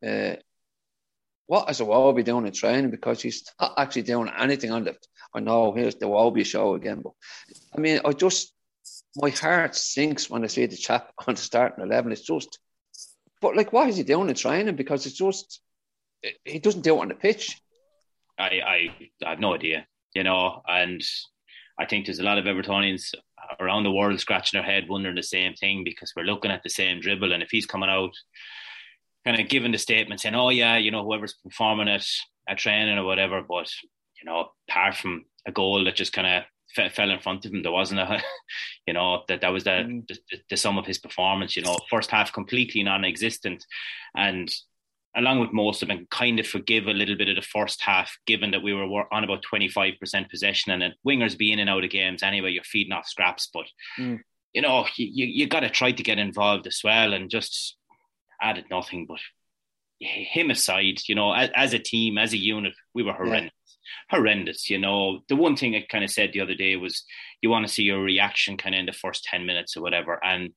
Uh, 0.06 0.36
what 1.46 1.70
is 1.70 1.78
the 1.78 1.84
Wobie 1.84 2.24
doing 2.24 2.46
in 2.46 2.52
training? 2.52 2.90
Because 2.90 3.22
he's 3.22 3.44
not 3.60 3.74
actually 3.78 4.02
doing 4.02 4.30
anything 4.36 4.72
on 4.72 4.84
the. 4.84 4.96
I 5.32 5.40
know 5.40 5.72
here's 5.72 5.94
the 5.94 6.06
Wobie 6.06 6.44
show 6.44 6.74
again, 6.74 7.02
but 7.02 7.12
I 7.76 7.80
mean, 7.80 8.00
I 8.04 8.12
just 8.12 8.52
my 9.16 9.30
heart 9.30 9.76
sinks 9.76 10.28
when 10.28 10.44
I 10.44 10.48
see 10.48 10.66
the 10.66 10.76
chap 10.76 11.12
on 11.26 11.34
the 11.34 11.40
starting 11.40 11.84
eleven. 11.84 12.10
It's 12.10 12.22
just, 12.22 12.58
but 13.40 13.56
like, 13.56 13.72
what 13.72 13.88
is 13.88 13.96
he 13.96 14.02
doing 14.02 14.28
in 14.28 14.34
training? 14.34 14.74
Because 14.74 15.06
it's 15.06 15.16
just 15.16 15.60
he 16.44 16.58
doesn't 16.58 16.82
do 16.82 16.96
it 16.96 17.00
on 17.00 17.08
the 17.08 17.14
pitch. 17.14 17.60
I 18.38 18.44
I, 18.44 18.96
I 19.24 19.30
have 19.30 19.40
no 19.40 19.54
idea, 19.54 19.86
you 20.14 20.24
know, 20.24 20.62
and 20.68 21.02
I 21.78 21.86
think 21.86 22.06
there's 22.06 22.18
a 22.18 22.24
lot 22.24 22.38
of 22.38 22.44
Evertonians 22.44 23.14
around 23.60 23.84
the 23.84 23.92
world 23.92 24.18
scratching 24.20 24.58
their 24.58 24.68
head, 24.68 24.88
wondering 24.88 25.14
the 25.14 25.22
same 25.22 25.54
thing 25.54 25.84
because 25.84 26.12
we're 26.16 26.24
looking 26.24 26.50
at 26.50 26.62
the 26.62 26.70
same 26.70 27.00
dribble, 27.00 27.32
and 27.32 27.42
if 27.42 27.50
he's 27.50 27.66
coming 27.66 27.90
out 27.90 28.14
kind 29.24 29.40
of 29.40 29.48
giving 29.48 29.72
the 29.72 29.78
statement 29.78 30.20
saying, 30.20 30.34
"Oh 30.34 30.50
yeah, 30.50 30.76
you 30.76 30.90
know, 30.90 31.04
whoever's 31.04 31.34
performing 31.34 31.88
it 31.88 32.06
at 32.48 32.58
training 32.58 32.98
or 32.98 33.04
whatever," 33.04 33.42
but 33.42 33.70
you 34.20 34.24
know, 34.24 34.50
apart 34.68 34.96
from 34.96 35.24
a 35.46 35.52
goal 35.52 35.84
that 35.84 35.96
just 35.96 36.12
kind 36.12 36.26
of 36.26 36.44
fell 36.92 37.10
in 37.10 37.20
front 37.20 37.44
of 37.44 37.52
him. 37.52 37.62
There 37.62 37.72
wasn't 37.72 38.00
a, 38.00 38.22
you 38.86 38.94
know, 38.94 39.22
that 39.28 39.40
that 39.40 39.52
was 39.52 39.64
the, 39.64 39.70
mm. 39.70 40.06
the, 40.06 40.18
the 40.50 40.56
sum 40.56 40.78
of 40.78 40.86
his 40.86 40.98
performance. 40.98 41.56
You 41.56 41.62
know, 41.62 41.76
first 41.90 42.10
half 42.10 42.32
completely 42.32 42.82
non-existent, 42.82 43.64
and 44.16 44.52
along 45.16 45.40
with 45.40 45.52
most 45.52 45.82
of 45.82 45.88
them, 45.88 46.06
kind 46.10 46.38
of 46.38 46.46
forgive 46.46 46.86
a 46.86 46.92
little 46.92 47.16
bit 47.16 47.28
of 47.28 47.36
the 47.36 47.42
first 47.42 47.80
half, 47.82 48.16
given 48.26 48.50
that 48.50 48.62
we 48.62 48.72
were 48.72 49.12
on 49.12 49.24
about 49.24 49.42
twenty 49.42 49.68
five 49.68 49.94
percent 50.00 50.30
possession, 50.30 50.82
and 50.82 50.94
wingers 51.06 51.38
be 51.38 51.52
in 51.52 51.58
and 51.58 51.70
out 51.70 51.84
of 51.84 51.90
games 51.90 52.22
anyway, 52.22 52.50
you're 52.50 52.64
feeding 52.64 52.92
off 52.92 53.06
scraps. 53.06 53.48
But 53.52 53.66
mm. 53.98 54.20
you 54.52 54.62
know, 54.62 54.86
you 54.96 55.08
you, 55.12 55.26
you 55.26 55.46
got 55.46 55.60
to 55.60 55.70
try 55.70 55.92
to 55.92 56.02
get 56.02 56.18
involved 56.18 56.66
as 56.66 56.80
well, 56.84 57.12
and 57.12 57.30
just 57.30 57.76
added 58.40 58.66
nothing. 58.70 59.06
But 59.06 59.20
him 59.98 60.50
aside, 60.50 61.00
you 61.08 61.14
know, 61.14 61.32
as, 61.32 61.50
as 61.54 61.72
a 61.72 61.78
team, 61.78 62.18
as 62.18 62.32
a 62.32 62.38
unit, 62.38 62.74
we 62.94 63.02
were 63.02 63.12
horrendous. 63.12 63.44
Yeah 63.44 63.50
horrendous. 64.10 64.70
You 64.70 64.78
know, 64.78 65.20
the 65.28 65.36
one 65.36 65.56
thing 65.56 65.74
I 65.74 65.86
kind 65.88 66.04
of 66.04 66.10
said 66.10 66.32
the 66.32 66.40
other 66.40 66.54
day 66.54 66.76
was 66.76 67.04
you 67.40 67.50
want 67.50 67.66
to 67.66 67.72
see 67.72 67.82
your 67.82 68.02
reaction 68.02 68.56
kind 68.56 68.74
of 68.74 68.80
in 68.80 68.86
the 68.86 68.92
first 68.92 69.24
10 69.24 69.46
minutes 69.46 69.76
or 69.76 69.82
whatever. 69.82 70.22
And 70.24 70.50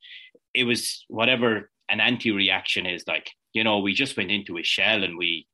it 0.53 0.63
was 0.63 1.05
whatever 1.07 1.69
an 1.89 1.99
anti 1.99 2.31
reaction 2.31 2.85
is 2.85 3.03
like, 3.07 3.31
you 3.53 3.63
know, 3.63 3.79
we 3.79 3.93
just 3.93 4.17
went 4.17 4.31
into 4.31 4.57
a 4.57 4.63
shell 4.63 5.03
and 5.03 5.17
we 5.17 5.47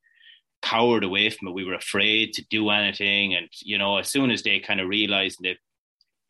cowered 0.62 1.04
away 1.04 1.30
from 1.30 1.48
it. 1.48 1.54
We 1.54 1.64
were 1.64 1.76
afraid 1.76 2.34
to 2.34 2.46
do 2.50 2.70
anything. 2.70 3.36
And, 3.36 3.48
you 3.62 3.78
know, 3.78 3.98
as 3.98 4.10
soon 4.10 4.32
as 4.32 4.44
they 4.44 4.60
kind 4.60 4.80
of 4.80 4.90
realized 4.90 5.40
that 5.44 5.58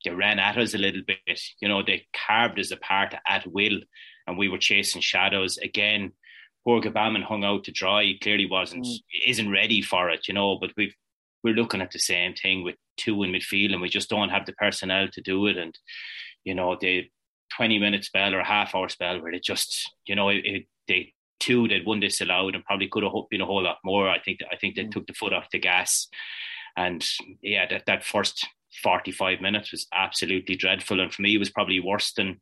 they 0.03 0.11
ran 0.11 0.39
at 0.39 0.57
us 0.57 0.73
a 0.73 0.77
little 0.77 1.01
bit, 1.05 1.39
you 1.61 1.67
know, 1.67 1.81
they 1.81 2.05
carved 2.27 2.59
us 2.59 2.71
apart 2.71 3.15
at 3.27 3.47
will 3.47 3.79
and 4.27 4.37
we 4.37 4.49
were 4.49 4.57
chasing 4.57 5.01
shadows 5.01 5.57
again. 5.57 6.11
Poor 6.63 6.81
Gbamin 6.81 7.23
hung 7.23 7.43
out 7.43 7.63
to 7.65 7.71
dry. 7.71 8.03
He 8.03 8.17
clearly 8.17 8.47
wasn't, 8.47 8.85
mm. 8.85 8.97
isn't 9.27 9.51
ready 9.51 9.81
for 9.81 10.09
it, 10.09 10.27
you 10.27 10.33
know. 10.33 10.57
But 10.59 10.71
we've 10.75 10.95
we're 11.43 11.53
looking 11.53 11.81
at 11.81 11.91
the 11.91 11.99
same 11.99 12.33
thing 12.33 12.63
with 12.63 12.75
two 12.97 13.21
in 13.21 13.31
midfield, 13.31 13.71
and 13.71 13.81
we 13.81 13.89
just 13.89 14.09
don't 14.09 14.29
have 14.29 14.47
the 14.47 14.53
personnel 14.53 15.07
to 15.09 15.21
do 15.21 15.45
it. 15.45 15.57
And 15.57 15.77
you 16.43 16.55
know, 16.55 16.75
the 16.79 17.07
twenty 17.55 17.77
minute 17.77 18.03
spell 18.03 18.33
or 18.33 18.39
a 18.39 18.47
half 18.47 18.73
hour 18.73 18.89
spell 18.89 19.21
where 19.21 19.31
they 19.31 19.39
just, 19.39 19.91
you 20.07 20.15
know, 20.15 20.29
it, 20.29 20.41
it, 20.43 20.65
they 20.87 21.13
two 21.39 21.67
they'd 21.67 21.85
won 21.85 21.99
disallowed 21.99 22.55
and 22.55 22.63
probably 22.65 22.87
could 22.87 23.03
have 23.03 23.11
been 23.29 23.41
a 23.41 23.45
whole 23.45 23.63
lot 23.63 23.77
more. 23.83 24.09
I 24.09 24.19
think 24.19 24.39
I 24.51 24.55
think 24.55 24.75
they 24.75 24.83
mm. 24.83 24.91
took 24.91 25.07
the 25.07 25.13
foot 25.13 25.33
off 25.33 25.51
the 25.51 25.59
gas, 25.59 26.07
and 26.77 27.05
yeah, 27.41 27.67
that 27.69 27.85
that 27.87 28.03
first 28.03 28.47
forty 28.83 29.11
five 29.11 29.41
minutes 29.41 29.71
was 29.71 29.87
absolutely 29.93 30.55
dreadful, 30.55 30.99
and 30.99 31.13
for 31.13 31.21
me, 31.21 31.35
it 31.35 31.39
was 31.39 31.49
probably 31.49 31.79
worse 31.79 32.13
than 32.13 32.41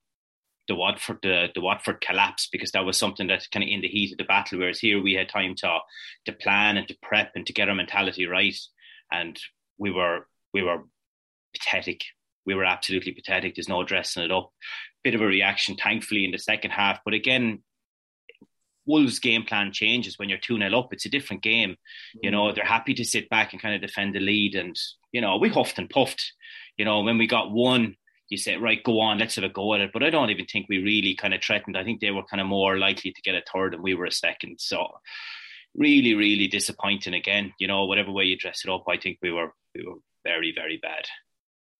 the 0.67 0.75
Watford 0.75 1.19
the, 1.21 1.49
the 1.53 1.61
Watford 1.61 1.99
collapse 2.01 2.47
because 2.51 2.71
that 2.71 2.85
was 2.85 2.97
something 2.97 3.27
that 3.27 3.47
kind 3.51 3.63
of 3.63 3.69
in 3.69 3.81
the 3.81 3.87
heat 3.87 4.13
of 4.13 4.17
the 4.17 4.23
battle. 4.23 4.59
Whereas 4.59 4.79
here 4.79 5.01
we 5.01 5.13
had 5.13 5.29
time 5.29 5.55
to 5.55 5.79
to 6.25 6.31
plan 6.31 6.77
and 6.77 6.87
to 6.87 6.97
prep 7.01 7.31
and 7.35 7.45
to 7.45 7.53
get 7.53 7.69
our 7.69 7.75
mentality 7.75 8.25
right 8.25 8.57
and 9.13 9.39
we 9.77 9.91
were 9.91 10.27
we 10.53 10.63
were 10.63 10.83
pathetic. 11.55 12.03
We 12.45 12.55
were 12.55 12.65
absolutely 12.65 13.13
pathetic. 13.13 13.55
There's 13.55 13.69
no 13.69 13.83
dressing 13.83 14.23
it 14.23 14.31
up. 14.31 14.51
Bit 15.03 15.15
of 15.15 15.21
a 15.21 15.25
reaction, 15.25 15.75
thankfully, 15.75 16.25
in 16.25 16.31
the 16.31 16.37
second 16.37 16.71
half. 16.71 16.99
But 17.05 17.13
again, 17.13 17.63
Wolves' 18.85 19.19
game 19.19 19.43
plan 19.43 19.71
changes 19.71 20.19
when 20.19 20.29
you're 20.29 20.37
2 20.37 20.57
0 20.57 20.77
up. 20.77 20.93
It's 20.93 21.05
a 21.05 21.09
different 21.09 21.41
game. 21.41 21.77
You 22.21 22.31
know, 22.31 22.43
mm. 22.43 22.55
they're 22.55 22.65
happy 22.65 22.93
to 22.95 23.05
sit 23.05 23.29
back 23.29 23.53
and 23.53 23.61
kind 23.61 23.75
of 23.75 23.81
defend 23.81 24.15
the 24.15 24.19
lead. 24.19 24.55
And, 24.55 24.77
you 25.11 25.21
know, 25.21 25.37
we 25.37 25.49
huffed 25.49 25.77
and 25.77 25.89
puffed. 25.89 26.33
You 26.77 26.85
know, 26.85 27.01
when 27.01 27.17
we 27.17 27.27
got 27.27 27.51
one, 27.51 27.95
you 28.29 28.37
say, 28.37 28.57
right, 28.57 28.83
go 28.83 28.99
on, 28.99 29.19
let's 29.19 29.35
have 29.35 29.43
a 29.43 29.49
go 29.49 29.73
at 29.73 29.81
it. 29.81 29.91
But 29.93 30.03
I 30.03 30.09
don't 30.09 30.29
even 30.29 30.45
think 30.45 30.67
we 30.67 30.79
really 30.79 31.15
kind 31.15 31.33
of 31.33 31.43
threatened. 31.43 31.77
I 31.77 31.83
think 31.83 32.01
they 32.01 32.11
were 32.11 32.23
kind 32.23 32.41
of 32.41 32.47
more 32.47 32.77
likely 32.77 33.11
to 33.11 33.21
get 33.21 33.35
a 33.35 33.43
third 33.51 33.73
and 33.73 33.83
we 33.83 33.93
were 33.93 34.05
a 34.05 34.11
second. 34.11 34.59
So, 34.59 34.87
really, 35.75 36.15
really 36.15 36.47
disappointing 36.47 37.13
again. 37.13 37.53
You 37.59 37.67
know, 37.67 37.85
whatever 37.85 38.11
way 38.11 38.25
you 38.25 38.37
dress 38.37 38.63
it 38.65 38.71
up, 38.71 38.85
I 38.87 38.97
think 38.97 39.19
we 39.21 39.31
were 39.31 39.53
we 39.75 39.85
were 39.85 39.97
very, 40.23 40.53
very 40.55 40.77
bad. 40.81 41.05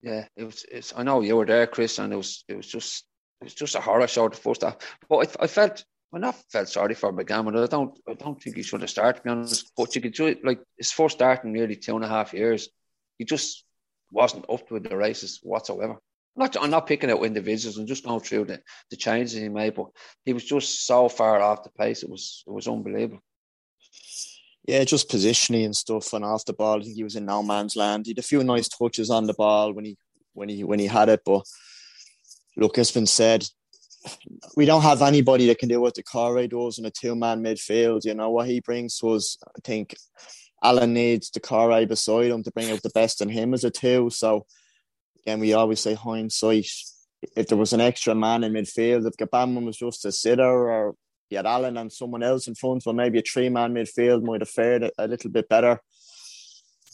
Yeah, 0.02 0.26
it 0.36 0.44
was. 0.44 0.64
It's, 0.70 0.92
I 0.96 1.02
know 1.02 1.22
you 1.22 1.36
were 1.36 1.46
there, 1.46 1.66
Chris, 1.66 1.98
and 1.98 2.12
it 2.12 2.16
was 2.16 2.44
it 2.48 2.56
was 2.56 2.66
just 2.66 3.04
it 3.40 3.44
was 3.44 3.54
just 3.54 3.74
a 3.74 3.80
horror 3.80 4.06
show 4.06 4.28
the 4.28 4.36
first 4.36 4.62
half. 4.62 4.76
But 5.08 5.36
I, 5.40 5.44
I 5.44 5.46
felt 5.46 5.84
I 6.14 6.18
not 6.18 6.36
felt 6.50 6.68
sorry 6.68 6.94
for 6.94 7.12
Gbamin. 7.12 7.62
I 7.62 7.66
don't 7.66 7.98
I 8.08 8.14
don't 8.14 8.40
think 8.40 8.56
he 8.56 8.62
should 8.62 8.82
have 8.82 8.90
started. 8.90 9.18
To 9.18 9.24
be 9.24 9.30
honest, 9.30 9.72
but 9.76 9.94
you 9.94 10.00
could 10.00 10.14
do 10.14 10.26
it 10.26 10.44
like 10.44 10.60
his 10.78 10.92
first 10.92 11.16
start 11.16 11.44
in 11.44 11.52
nearly 11.52 11.76
two 11.76 11.96
and 11.96 12.04
a 12.04 12.08
half 12.08 12.32
years. 12.32 12.68
He 13.18 13.24
just 13.24 13.64
wasn't 14.10 14.48
up 14.48 14.68
to 14.68 14.78
the 14.78 14.96
races 14.96 15.40
whatsoever. 15.42 15.94
I'm 16.36 16.42
not, 16.42 16.56
I'm 16.60 16.70
not 16.70 16.86
picking 16.86 17.10
out 17.10 17.24
individuals. 17.24 17.78
I'm 17.78 17.86
just 17.86 18.04
going 18.04 18.20
through 18.20 18.46
the, 18.46 18.60
the 18.90 18.96
changes 18.96 19.32
he 19.32 19.48
made, 19.48 19.74
but 19.74 19.86
he 20.24 20.32
was 20.32 20.44
just 20.44 20.84
so 20.86 21.08
far 21.08 21.40
off 21.40 21.62
the 21.62 21.70
pace. 21.70 22.02
It 22.02 22.10
was 22.10 22.44
it 22.46 22.50
was 22.52 22.68
unbelievable 22.68 23.22
yeah, 24.66 24.82
just 24.84 25.10
positioning 25.10 25.66
and 25.66 25.76
stuff 25.76 26.12
and 26.12 26.24
off 26.24 26.44
the 26.46 26.54
ball. 26.54 26.80
I 26.80 26.84
think 26.84 26.96
he 26.96 27.04
was 27.04 27.16
in 27.16 27.26
no 27.26 27.42
man's 27.42 27.76
land. 27.76 28.06
He 28.06 28.10
had 28.10 28.18
a 28.18 28.22
few 28.22 28.42
nice 28.42 28.68
touches 28.68 29.10
on 29.10 29.26
the 29.26 29.34
ball 29.34 29.72
when 29.72 29.84
he 29.84 29.98
when 30.32 30.48
he 30.48 30.64
when 30.64 30.78
he 30.78 30.86
had 30.86 31.08
it, 31.08 31.20
but 31.24 31.44
look, 32.56 32.78
it's 32.78 32.90
been 32.90 33.06
said, 33.06 33.46
we 34.56 34.66
don't 34.66 34.82
have 34.82 35.02
anybody 35.02 35.46
that 35.46 35.58
can 35.58 35.68
do 35.68 35.80
what 35.80 35.94
Doucouré 35.94 36.48
does 36.48 36.78
in 36.78 36.84
a 36.84 36.90
two 36.90 37.14
man 37.14 37.42
midfield. 37.42 38.04
You 38.04 38.14
know 38.14 38.30
what 38.30 38.46
he 38.46 38.60
brings 38.60 38.98
to 38.98 39.10
us. 39.10 39.36
I 39.46 39.60
think 39.62 39.94
Allan 40.62 40.92
needs 40.92 41.30
Doucouré 41.30 41.88
beside 41.88 42.30
him 42.30 42.42
to 42.42 42.50
bring 42.52 42.70
out 42.70 42.82
the 42.82 42.90
best 42.90 43.20
in 43.20 43.28
him 43.28 43.54
as 43.54 43.64
a 43.64 43.70
two. 43.70 44.10
So 44.10 44.46
again, 45.22 45.40
we 45.40 45.54
always 45.54 45.80
say 45.80 45.94
hindsight. 45.94 46.68
If 47.36 47.48
there 47.48 47.58
was 47.58 47.72
an 47.72 47.80
extra 47.80 48.14
man 48.14 48.44
in 48.44 48.52
midfield, 48.52 49.06
if 49.06 49.16
Gbamin 49.16 49.64
was 49.64 49.78
just 49.78 50.04
a 50.04 50.12
sitter 50.12 50.70
or 50.70 50.94
you 51.30 51.38
had 51.38 51.46
Allan 51.46 51.78
and 51.78 51.90
someone 51.90 52.22
else 52.22 52.46
in 52.46 52.54
front, 52.54 52.84
well, 52.84 52.94
maybe 52.94 53.18
a 53.18 53.22
three 53.22 53.48
man 53.48 53.74
midfield 53.74 54.22
might 54.22 54.42
have 54.42 54.50
fared 54.50 54.90
a 54.98 55.08
little 55.08 55.30
bit 55.30 55.48
better. 55.48 55.80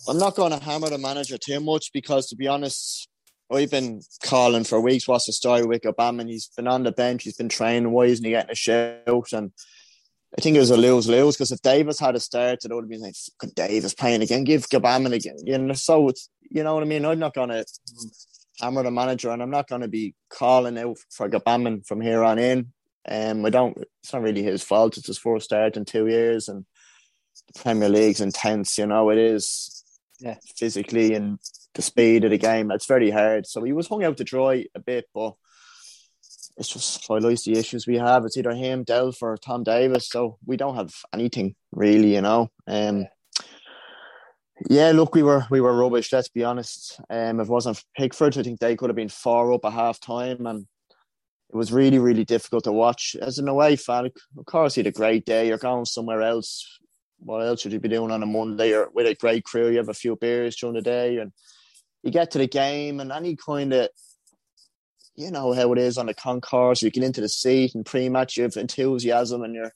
I'm 0.09 0.19
not 0.19 0.37
going 0.37 0.57
to 0.57 0.64
hammer 0.64 0.88
the 0.88 0.99
manager 0.99 1.37
too 1.37 1.61
much 1.61 1.93
because, 1.93 2.29
to 2.29 2.37
be 2.37 2.47
honest, 2.47 3.09
I've 3.52 3.71
been 3.71 4.00
calling 4.25 4.64
for 4.64 4.80
weeks 4.80 5.09
what's 5.09 5.26
the 5.26 5.33
story 5.33 5.64
with 5.64 5.83
Gbamin. 5.83 6.28
He's 6.28 6.50
been 6.57 6.69
on 6.69 6.85
the 6.85 6.92
bench, 6.92 7.25
he's 7.25 7.37
been 7.37 7.49
training. 7.49 7.90
Why 7.90 8.04
isn't 8.04 8.25
he 8.25 8.30
getting 8.30 8.50
a 8.50 8.54
shout? 8.54 9.33
And 9.33 9.52
I 10.38 10.40
think 10.40 10.57
it 10.57 10.61
was 10.61 10.71
a 10.71 10.76
lose 10.76 11.09
lose 11.09 11.37
because 11.37 11.50
if 11.50 11.61
Davies 11.62 11.99
had 11.99 12.14
a 12.14 12.21
start, 12.21 12.64
it 12.64 12.73
would 12.73 12.85
have 12.85 12.88
been 12.88 13.00
like, 13.00 13.14
Davies 13.54 13.95
playing 13.95 14.23
again? 14.23 14.45
Give 14.45 14.69
Gbamin 14.69 15.12
again. 15.12 15.37
You 15.45 15.59
know, 15.59 15.75
so 15.75 16.09
it's, 16.09 16.30
you 16.42 16.62
know 16.62 16.75
what 16.75 16.85
I 16.85 16.87
mean? 16.87 17.04
I'm 17.04 17.19
not 17.19 17.35
going 17.35 17.49
to 17.49 17.64
hammer 18.61 18.83
the 18.83 18.90
manager 18.90 19.30
and 19.30 19.42
I'm 19.42 19.50
not 19.50 19.69
going 19.69 19.80
to 19.80 19.88
be 19.88 20.14
calling 20.28 20.78
out 20.78 20.99
for 21.11 21.28
Gbamin 21.28 21.87
from 21.87 22.00
here 22.00 22.23
on 22.23 22.38
in. 22.38 22.73
Um, 23.09 23.45
I 23.45 23.50
don't. 23.50 23.76
It's 24.02 24.12
not 24.12 24.23
really 24.23 24.42
his 24.42 24.62
fault. 24.62 24.99
It's 24.99 25.07
his 25.07 25.19
first 25.19 25.47
start 25.47 25.76
in 25.76 25.87
two 25.87 26.07
years, 26.07 26.49
and 26.49 26.66
the 27.52 27.61
Premier 27.61 27.88
League's 27.88 28.21
intense. 28.21 28.76
You 28.76 28.87
know, 28.87 29.11
it 29.11 29.19
is. 29.19 29.83
Yeah. 30.21 30.37
Physically 30.59 31.14
and 31.14 31.38
the 31.75 31.83
speed 31.83 32.25
of 32.25 32.31
the 32.31 32.39
game, 32.39 32.71
it's 32.71 32.87
very 32.87 33.11
hard. 33.11 33.47
So 33.47 33.62
he 33.62 33.73
was 33.73 33.89
hung 33.89 34.05
out 34.05 34.17
to 34.19 34.25
dry 34.25 34.67
a 34.75 34.81
bit, 34.81 35.07
but 35.15 35.35
it's 36.57 36.69
just 36.69 37.07
highlights 37.07 37.45
the 37.45 37.59
issues 37.59 37.87
we 37.87 37.97
have. 37.97 38.25
It's 38.25 38.37
either 38.37 38.53
him, 38.53 38.85
Delph, 38.85 39.23
or 39.23 39.37
Tom 39.37 39.62
Davies. 39.62 40.09
So 40.09 40.39
we 40.45 40.57
don't 40.57 40.77
have 40.77 40.93
anything 41.12 41.55
really, 41.73 42.15
you 42.15 42.21
know. 42.21 42.50
Um, 42.67 43.07
yeah, 44.69 44.91
look, 44.91 45.15
we 45.15 45.23
were 45.23 45.47
we 45.49 45.61
were 45.61 45.75
rubbish. 45.75 46.12
Let's 46.12 46.29
be 46.29 46.45
honest. 46.45 47.00
Um, 47.09 47.41
if 47.41 47.47
it 47.47 47.50
wasn't 47.50 47.83
Pickford, 47.97 48.37
I 48.37 48.43
think 48.43 48.61
they 48.61 48.77
could 48.77 48.91
have 48.91 48.97
been 48.97 49.09
far 49.09 49.53
up 49.53 49.65
at 49.65 49.73
half 49.73 50.00
time, 50.00 50.45
and 50.47 50.67
it 51.49 51.57
was 51.57 51.73
really, 51.73 51.99
really 51.99 52.25
difficult 52.25 52.65
to 52.65 52.73
watch. 52.73 53.17
As 53.21 53.39
an 53.39 53.49
away 53.49 53.77
fan, 53.77 54.11
of 54.37 54.45
course, 54.45 54.77
you 54.77 54.83
had 54.83 54.93
a 54.95 54.97
great 54.97 55.25
day. 55.25 55.49
You're 55.49 55.57
going 55.57 55.87
somewhere 55.87 56.21
else. 56.21 56.79
What 57.21 57.41
else 57.41 57.62
should 57.62 57.73
you 57.73 57.81
be 57.81 57.89
doing 57.89 58.11
on 58.11 58.23
a 58.23 58.27
Monday? 58.27 58.75
Or 58.75 58.91
with 58.93 59.07
a 59.07 59.15
great 59.15 59.45
crew, 59.45 59.71
you 59.71 59.79
have 59.79 59.89
a 59.89 59.95
few 59.95 60.17
beers 60.17 60.57
during 60.57 60.75
the 60.75 60.83
day, 60.83 61.19
and 61.19 61.33
you 62.02 62.11
get 62.11 62.30
to 62.33 62.38
the 62.38 62.47
game, 62.47 63.00
and 63.00 63.12
any 63.12 63.37
kind 63.37 63.73
of, 63.73 63.88
you 65.16 65.30
know 65.30 65.52
how 65.52 65.73
it 65.73 65.78
is 65.78 65.99
on 65.99 66.07
the 66.07 66.14
concourse. 66.14 66.83
You 66.83 66.90
get 66.90 67.04
into 67.04 67.21
the 67.21 67.28
seat 67.28 67.75
and 67.75 67.85
pre-match, 67.85 68.37
you 68.37 68.45
have 68.45 68.57
enthusiasm 68.57 69.42
and 69.42 69.54
you're, 69.54 69.73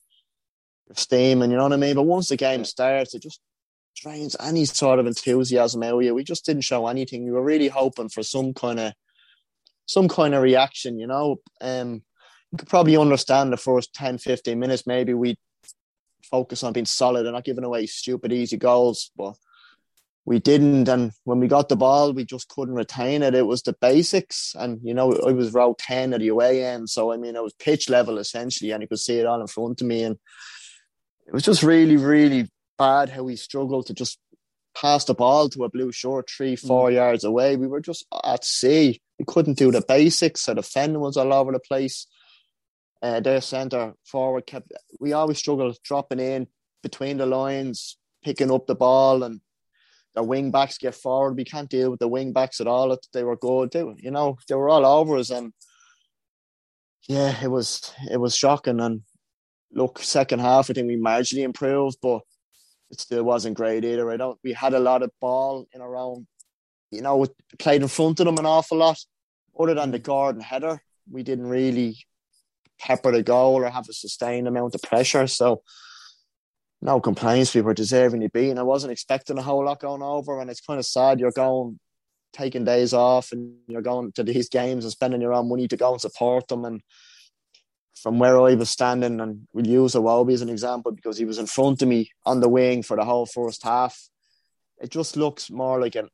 you're 0.87 0.97
steaming. 0.97 1.51
You 1.51 1.57
know 1.57 1.65
what 1.65 1.73
I 1.73 1.77
mean? 1.77 1.97
But 1.97 2.05
once 2.05 2.29
the 2.29 2.37
game 2.37 2.65
starts, 2.65 3.15
it 3.15 3.23
just 3.23 3.41
drains 3.97 4.37
any 4.41 4.65
sort 4.65 4.99
of 4.99 5.07
enthusiasm 5.07 5.83
out 5.83 5.95
of 5.95 6.03
you. 6.03 6.15
We 6.15 6.25
just 6.25 6.47
didn't 6.47 6.63
show 6.63 6.87
anything. 6.87 7.25
We 7.25 7.31
were 7.31 7.43
really 7.43 7.69
hoping 7.69 8.09
for 8.09 8.23
some 8.23 8.55
kind 8.55 8.81
of 8.81 8.93
some 9.87 10.09
kind 10.09 10.35
of 10.35 10.43
reaction, 10.43 10.99
you 10.99 11.07
know. 11.07 11.37
Um, 11.61 12.03
you 12.51 12.59
could 12.59 12.69
probably 12.69 12.97
understand 12.97 13.53
the 13.53 13.57
first 13.57 13.95
10, 13.95 14.19
15 14.19 14.59
minutes. 14.59 14.87
Maybe 14.87 15.13
we 15.13 15.37
focus 16.23 16.63
on 16.63 16.73
being 16.73 16.87
solid 16.87 17.27
and 17.27 17.35
not 17.35 17.45
giving 17.45 17.65
away 17.65 17.87
stupid, 17.87 18.33
easy 18.33 18.57
goals. 18.57 19.11
But 19.17 19.35
we 20.27 20.39
didn't. 20.39 20.89
And 20.89 21.13
when 21.25 21.39
we 21.41 21.49
got 21.49 21.69
the 21.69 21.77
ball, 21.77 22.13
we 22.13 22.25
just 22.25 22.49
couldn't 22.49 22.75
retain 22.75 23.23
it. 23.23 23.35
It 23.35 23.47
was 23.47 23.63
the 23.63 23.75
basics. 23.75 24.55
And, 24.59 24.81
you 24.83 24.95
know, 24.95 25.13
it 25.13 25.35
was 25.35 25.53
route 25.53 25.79
10 25.79 26.15
at 26.15 26.21
the 26.21 26.29
away 26.29 26.65
end. 26.65 26.89
So, 26.89 27.13
I 27.13 27.17
mean, 27.17 27.37
it 27.37 27.43
was 27.43 27.53
pitch 27.55 27.91
level 27.91 28.19
essentially, 28.19 28.71
and 28.71 28.83
you 28.83 28.89
could 28.89 28.99
see 28.99 29.19
it 29.19 29.27
all 29.27 29.41
in 29.41 29.47
front 29.47 29.81
of 29.81 29.87
me. 29.87 30.03
And 30.03 30.17
it 31.27 31.33
was 31.33 31.43
just 31.43 31.63
really, 31.63 31.97
really 31.97 32.49
bad 32.79 33.11
how 33.11 33.23
we 33.23 33.37
struggled 33.37 33.87
to 33.87 33.95
just 33.95 34.19
pass 34.77 35.05
the 35.05 35.15
ball 35.15 35.49
to 35.51 35.65
a 35.65 35.69
blue 35.71 35.93
short 35.93 36.29
three, 36.29 36.57
four 36.57 36.91
mm. 36.91 36.95
yards 36.95 37.25
away. 37.25 37.57
We 37.57 37.67
were 37.67 37.81
just 37.81 38.07
at 38.25 38.45
sea. 38.45 39.01
We 39.19 39.25
couldn't 39.27 39.59
do 39.59 39.71
the 39.71 39.85
basics. 39.87 40.43
So 40.43 40.53
the 40.55 40.63
defending 40.63 41.01
was 41.01 41.17
all 41.17 41.33
over 41.33 41.53
the 41.53 41.61
place. 41.61 42.07
uh, 43.05 43.21
their 43.21 43.43
centre 43.43 43.93
forward 44.05 44.47
kept. 44.47 44.73
We 44.99 45.13
always 45.13 45.39
struggled 45.39 45.77
dropping 45.85 46.21
in 46.21 46.47
between 46.83 47.19
the 47.19 47.27
lines, 47.27 47.99
picking 48.25 48.51
up 48.51 48.67
the 48.67 48.75
ball, 48.75 49.23
and 49.23 49.41
the 50.15 50.23
wing 50.23 50.51
backs 50.51 50.79
get 50.79 50.95
forward. 50.95 51.37
We 51.37 51.45
can't 51.45 51.69
deal 51.69 51.91
with 51.91 52.01
the 52.01 52.09
wing 52.09 52.33
backs 52.33 52.61
at 52.61 52.67
all. 52.67 52.97
They 53.13 53.25
were 53.25 53.37
good. 53.37 53.73
They, 53.73 53.85
you 53.99 54.11
know, 54.11 54.39
they 54.49 54.55
were 54.55 54.69
all 54.69 54.87
over 54.87 55.17
us, 55.17 55.31
and 55.31 55.53
yeah, 57.09 57.37
it 57.43 57.49
was 57.49 57.93
it 58.11 58.19
was 58.19 58.37
shocking. 58.37 58.81
And 58.81 59.03
look, 59.73 59.99
second 59.99 60.41
half, 60.41 60.71
I 60.71 60.75
think 60.75 60.87
we 60.87 60.97
marginally 60.97 61.43
improved, 61.43 61.99
but 62.01 62.23
it 62.91 63.01
still 63.01 63.25
wasn't 63.25 63.57
great 63.57 63.85
either. 63.85 64.11
I 64.11 64.17
don't. 64.17 64.39
We 64.45 64.53
had 64.53 64.75
a 64.75 64.81
lot 64.81 65.03
of 65.03 65.11
ball 65.21 65.67
in 65.73 65.81
our 65.81 65.97
own. 65.97 66.27
You 66.91 67.03
know, 67.03 67.17
we 67.17 67.29
played 67.59 67.83
in 67.83 67.89
front 67.89 68.21
of 68.21 68.27
them 68.27 68.39
an 68.39 68.47
awful 68.47 68.79
lot. 68.79 68.99
Other 69.59 69.75
than 69.75 69.91
the 69.91 69.99
Gordon 69.99 70.41
header, 70.41 70.81
we 71.11 71.23
didn't 71.23 71.47
really 71.47 71.99
pepper 72.79 73.13
the 73.13 73.23
goal 73.23 73.55
or 73.55 73.69
have 73.69 73.89
a 73.89 73.93
sustained 73.93 74.49
amount 74.49 74.75
of 74.75 74.83
pressure. 74.83 75.27
So 75.27 75.63
no 76.85 77.01
complaints. 77.01 77.55
We 77.55 77.63
were 77.63 77.75
deserving 77.75 78.21
to 78.21 78.29
beaten. 78.29 78.59
I 78.59 78.63
wasn't 78.63 78.93
expecting 78.93 79.39
a 79.39 79.43
whole 79.43 79.65
lot 79.65 79.81
going 79.81 80.03
over, 80.03 80.41
and 80.41 80.51
it's 80.51 80.61
kind 80.61 80.79
of 80.79 80.87
sad. 80.87 81.19
You're 81.19 81.33
going 81.33 81.81
taking 82.35 82.65
days 82.65 82.93
off 82.93 83.33
and 83.33 83.55
you're 83.69 83.81
going 83.81 84.13
to 84.13 84.25
these 84.25 84.49
games 84.49 84.85
and 84.85 84.93
spending 84.93 85.21
your 85.21 85.33
own 85.33 85.49
money 85.49 85.69
to 85.69 85.77
go 85.77 85.93
and 85.93 86.01
support 86.01 86.49
them. 86.49 86.65
And 86.65 86.83
from 87.95 88.19
where 88.19 88.39
I 88.39 88.55
was 88.55 88.69
standing, 88.69 89.21
and 89.21 89.47
we'll 89.53 89.67
use 89.67 89.95
Iwobi 89.95 90.35
as 90.35 90.43
an 90.43 90.51
example 90.51 90.93
because 90.93 91.17
he 91.17 91.25
was 91.25 91.39
in 91.39 91.47
front 91.47 91.81
of 91.81 91.89
me 91.89 92.11
on 92.27 92.41
the 92.41 92.49
wing 92.49 92.83
for 92.83 92.97
the 92.97 93.05
whole 93.05 93.25
first 93.25 93.63
half. 93.63 93.99
It 94.79 94.91
just 94.91 95.17
looks 95.17 95.51
more 95.51 95.81
like 95.81 95.95
an, 95.95 96.09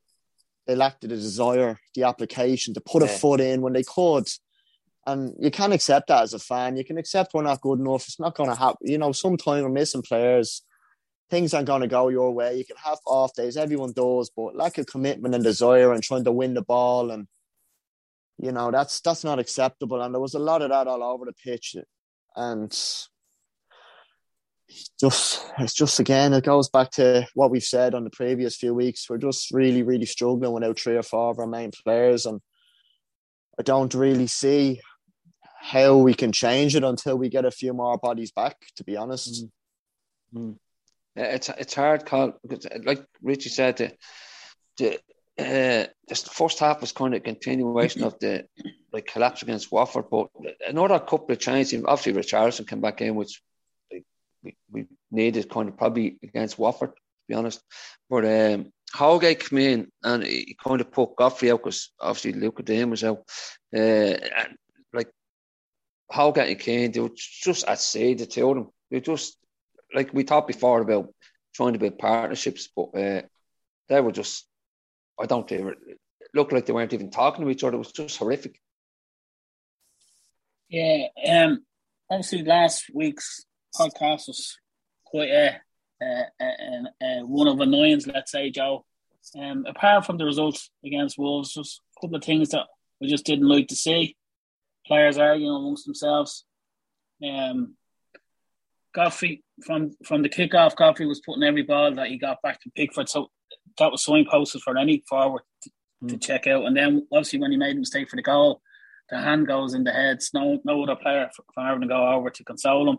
they 0.66 0.76
lacked 0.76 1.00
the 1.00 1.08
desire, 1.08 1.78
the 1.94 2.04
application 2.04 2.74
to 2.74 2.80
put 2.80 3.02
yeah. 3.02 3.08
a 3.08 3.18
foot 3.18 3.40
in 3.40 3.62
when 3.62 3.72
they 3.72 3.82
could. 3.82 4.28
And 5.07 5.35
you 5.40 5.50
can't 5.50 5.73
accept 5.73 6.09
that 6.09 6.23
as 6.23 6.35
a 6.35 6.38
fan. 6.38 6.76
You 6.76 6.85
can 6.85 6.99
accept 6.99 7.33
we're 7.33 7.42
not 7.42 7.62
good 7.62 7.78
enough. 7.78 8.07
It's 8.07 8.21
not 8.21 8.35
going 8.35 8.50
to 8.50 8.57
happen. 8.57 8.78
You 8.83 8.99
know, 8.99 9.12
sometimes 9.12 9.62
we're 9.62 9.71
missing 9.71 10.02
players. 10.02 10.62
Things 11.30 11.54
aren't 11.54 11.69
going 11.69 11.80
to 11.80 11.88
go 11.88 12.09
your 12.09 12.33
way. 12.33 12.57
You 12.57 12.64
can 12.64 12.76
have 12.85 12.99
off 13.07 13.35
days. 13.35 13.57
Everyone 13.57 13.92
does, 13.92 14.30
but 14.35 14.57
lack 14.57 14.78
of 14.78 14.87
commitment 14.87 15.35
and 15.35 15.42
desire 15.42 15.92
and 15.92 16.02
trying 16.02 16.25
to 16.25 16.33
win 16.33 16.54
the 16.54 16.62
ball 16.62 17.11
and 17.11 17.26
you 18.40 18.52
know 18.52 18.71
that's 18.71 19.00
that's 19.00 19.23
not 19.23 19.38
acceptable. 19.38 20.00
And 20.00 20.14
there 20.14 20.21
was 20.21 20.35
a 20.35 20.38
lot 20.38 20.62
of 20.62 20.71
that 20.71 20.87
all 20.87 21.02
over 21.02 21.26
the 21.26 21.33
pitch, 21.33 21.76
and 22.35 22.71
just 24.99 25.52
it's 25.59 25.75
just 25.75 26.00
again 26.00 26.33
it 26.33 26.45
goes 26.45 26.69
back 26.69 26.90
to 26.92 27.26
what 27.35 27.50
we've 27.50 27.62
said 27.62 27.95
on 27.95 28.04
the 28.04 28.11
previous 28.11 28.57
few 28.57 28.73
weeks. 28.73 29.09
We're 29.11 29.19
just 29.19 29.50
really 29.50 29.83
really 29.83 30.07
struggling 30.07 30.52
without 30.52 30.78
three 30.78 30.97
or 30.97 31.02
four 31.02 31.30
of 31.30 31.38
our 31.38 31.47
main 31.47 31.71
players, 31.71 32.25
and 32.25 32.40
I 33.59 33.62
don't 33.62 33.92
really 33.92 34.26
see 34.26 34.80
how 35.60 35.98
we 35.98 36.14
can 36.14 36.32
change 36.32 36.74
it 36.74 36.84
until 36.84 37.16
we 37.16 37.28
get 37.28 37.44
a 37.44 37.50
few 37.50 37.74
more 37.74 37.98
bodies 37.98 38.32
back. 38.32 38.56
To 38.76 38.84
be 38.84 38.96
honest, 38.96 39.44
mm. 40.34 40.56
yeah, 41.14 41.24
it's 41.24 41.48
it's 41.50 41.74
hard, 41.74 42.06
call 42.06 42.32
because 42.42 42.66
like 42.82 43.04
Richie 43.23 43.50
said, 43.50 43.76
the 43.76 43.92
the, 44.78 44.99
uh, 45.38 46.14
first 46.32 46.58
half 46.58 46.80
was 46.80 46.92
kind 46.92 47.14
of 47.14 47.23
continuation 47.23 48.02
of 48.04 48.18
the 48.20 48.46
like 48.92 49.06
collapse 49.06 49.42
against 49.42 49.70
Watford, 49.70 50.06
but 50.10 50.28
another 50.66 50.99
couple 50.99 51.32
of 51.32 51.38
changes. 51.38 51.84
Obviously, 51.86 52.20
Richarlison 52.20 52.66
came 52.66 52.80
back 52.80 53.02
in, 53.02 53.14
which 53.14 53.42
like, 53.92 54.04
we, 54.42 54.56
we 54.70 54.86
needed 55.10 55.50
kind 55.50 55.68
of 55.68 55.76
probably 55.76 56.18
against 56.23 56.58
Watford, 56.58 56.94
to 56.94 57.02
be 57.28 57.34
honest. 57.34 57.62
But 58.08 58.25
um, 58.25 58.73
Holgate 58.94 59.49
came 59.49 59.58
in 59.58 59.88
and 60.02 60.25
he 60.25 60.56
kind 60.62 60.80
of 60.80 60.90
put 60.90 61.16
Godfrey 61.16 61.50
out 61.50 61.62
because 61.62 61.92
obviously 62.00 62.32
Luca 62.32 62.62
Digne 62.62 62.90
was 62.90 63.04
out. 63.04 63.23
Uh, 63.75 63.78
and 63.78 64.56
Holgate 66.10 66.49
and 66.49 66.58
Keane, 66.58 66.92
they 66.92 67.00
were 67.00 67.10
just 67.14 67.66
at 67.66 67.78
sea, 67.78 68.14
the 68.14 68.26
two 68.26 68.49
of 68.49 68.56
them. 68.56 68.68
They 68.90 69.00
just, 69.00 69.36
like 69.94 70.12
we 70.12 70.25
talked 70.25 70.49
before 70.49 70.80
about 70.80 71.12
trying 71.54 71.75
to 71.75 71.78
build 71.78 71.99
partnerships, 71.99 72.68
but 72.75 72.94
uh, 72.96 73.23
they 73.88 74.00
were 74.00 74.12
just, 74.12 74.46
I 75.20 75.26
don't 75.26 75.49
think, 75.49 75.68
it 75.68 75.99
looked 76.34 76.52
like 76.52 76.66
they 76.66 76.73
weren't 76.73 76.92
even 76.92 77.10
talking 77.10 77.44
to 77.44 77.50
each 77.50 77.62
other. 77.62 77.76
It 77.76 77.78
was 77.78 77.92
just 77.92 78.18
horrific. 78.18 78.60
Yeah, 80.68 81.06
um, 81.28 81.64
obviously 82.10 82.44
last 82.44 82.86
week's 82.92 83.44
podcast 83.76 84.28
was 84.28 84.56
quite 85.04 85.30
a, 85.30 85.60
a, 86.02 86.25
a, 86.40 86.84
a 87.02 87.26
one 87.26 87.49
of 87.49 87.60
annoyance, 87.60 88.06
let's 88.06 88.32
say, 88.32 88.50
Joe. 88.50 88.84
Um, 89.38 89.64
apart 89.68 90.06
from 90.06 90.16
the 90.16 90.25
results 90.25 90.70
against 90.84 91.18
Wolves, 91.18 91.54
just 91.54 91.80
a 91.96 92.00
couple 92.00 92.16
of 92.16 92.25
things 92.25 92.49
that 92.50 92.66
we 93.00 93.08
just 93.08 93.26
didn't 93.26 93.49
like 93.49 93.68
to 93.68 93.76
see 93.76 94.16
players 94.90 95.18
arguing 95.18 95.54
amongst 95.54 95.86
themselves. 95.86 96.44
Um, 97.24 97.76
Godfrey 98.92 99.44
from 99.64 99.92
from 100.04 100.22
the 100.22 100.28
kickoff, 100.28 100.74
Godfrey 100.74 101.06
was 101.06 101.20
putting 101.24 101.44
every 101.44 101.62
ball 101.62 101.94
that 101.94 102.08
he 102.08 102.18
got 102.18 102.42
back 102.42 102.60
to 102.62 102.70
Pickford, 102.70 103.08
so 103.08 103.30
that 103.78 103.92
was 103.92 104.04
signposted 104.04 104.62
for 104.62 104.76
any 104.76 105.04
forward 105.08 105.42
to, 105.62 105.70
mm. 106.02 106.08
to, 106.08 106.18
check 106.18 106.48
out. 106.48 106.64
And 106.64 106.76
then 106.76 107.06
obviously 107.12 107.38
when 107.38 107.52
he 107.52 107.56
made 107.56 107.76
a 107.76 107.78
mistake 107.78 108.10
for 108.10 108.16
the 108.16 108.22
goal, 108.22 108.60
the 109.08 109.18
hand 109.18 109.46
goes 109.46 109.74
in 109.74 109.84
the 109.84 109.92
heads. 109.92 110.30
No 110.34 110.60
no 110.64 110.82
other 110.82 110.96
player 110.96 111.30
from 111.34 111.64
having 111.64 111.82
to 111.82 111.86
go 111.86 112.08
over 112.08 112.30
to 112.30 112.44
console 112.44 112.90
him. 112.90 112.98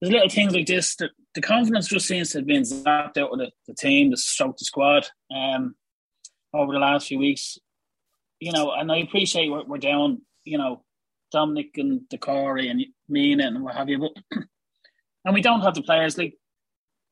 There's 0.00 0.12
little 0.12 0.28
things 0.28 0.54
like 0.54 0.66
this. 0.66 0.94
The, 0.94 1.08
the 1.34 1.40
confidence 1.40 1.88
just 1.88 2.06
seems 2.06 2.30
to 2.30 2.38
have 2.38 2.46
been 2.46 2.62
zapped 2.62 3.16
out 3.16 3.32
of 3.32 3.38
the, 3.38 3.50
the 3.66 3.74
team, 3.74 4.10
the 4.10 4.16
stroke, 4.16 4.58
the 4.58 4.64
squad, 4.64 5.08
um, 5.34 5.74
over 6.54 6.72
the 6.72 6.78
last 6.78 7.08
few 7.08 7.18
weeks. 7.18 7.58
You 8.38 8.52
know, 8.52 8.72
and 8.72 8.92
I 8.92 8.98
appreciate 8.98 9.50
we're, 9.50 9.64
we're 9.64 9.78
down 9.78 10.20
you 10.46 10.56
know, 10.56 10.82
Dominic 11.32 11.76
and 11.76 12.00
Doucouré 12.08 12.70
and 12.70 12.84
Mina 13.08 13.46
and 13.46 13.62
what 13.62 13.74
have 13.74 13.88
you. 13.88 13.98
But 13.98 14.12
and 15.24 15.34
we 15.34 15.42
don't 15.42 15.60
have 15.60 15.74
the 15.74 15.82
players 15.82 16.16
like 16.16 16.34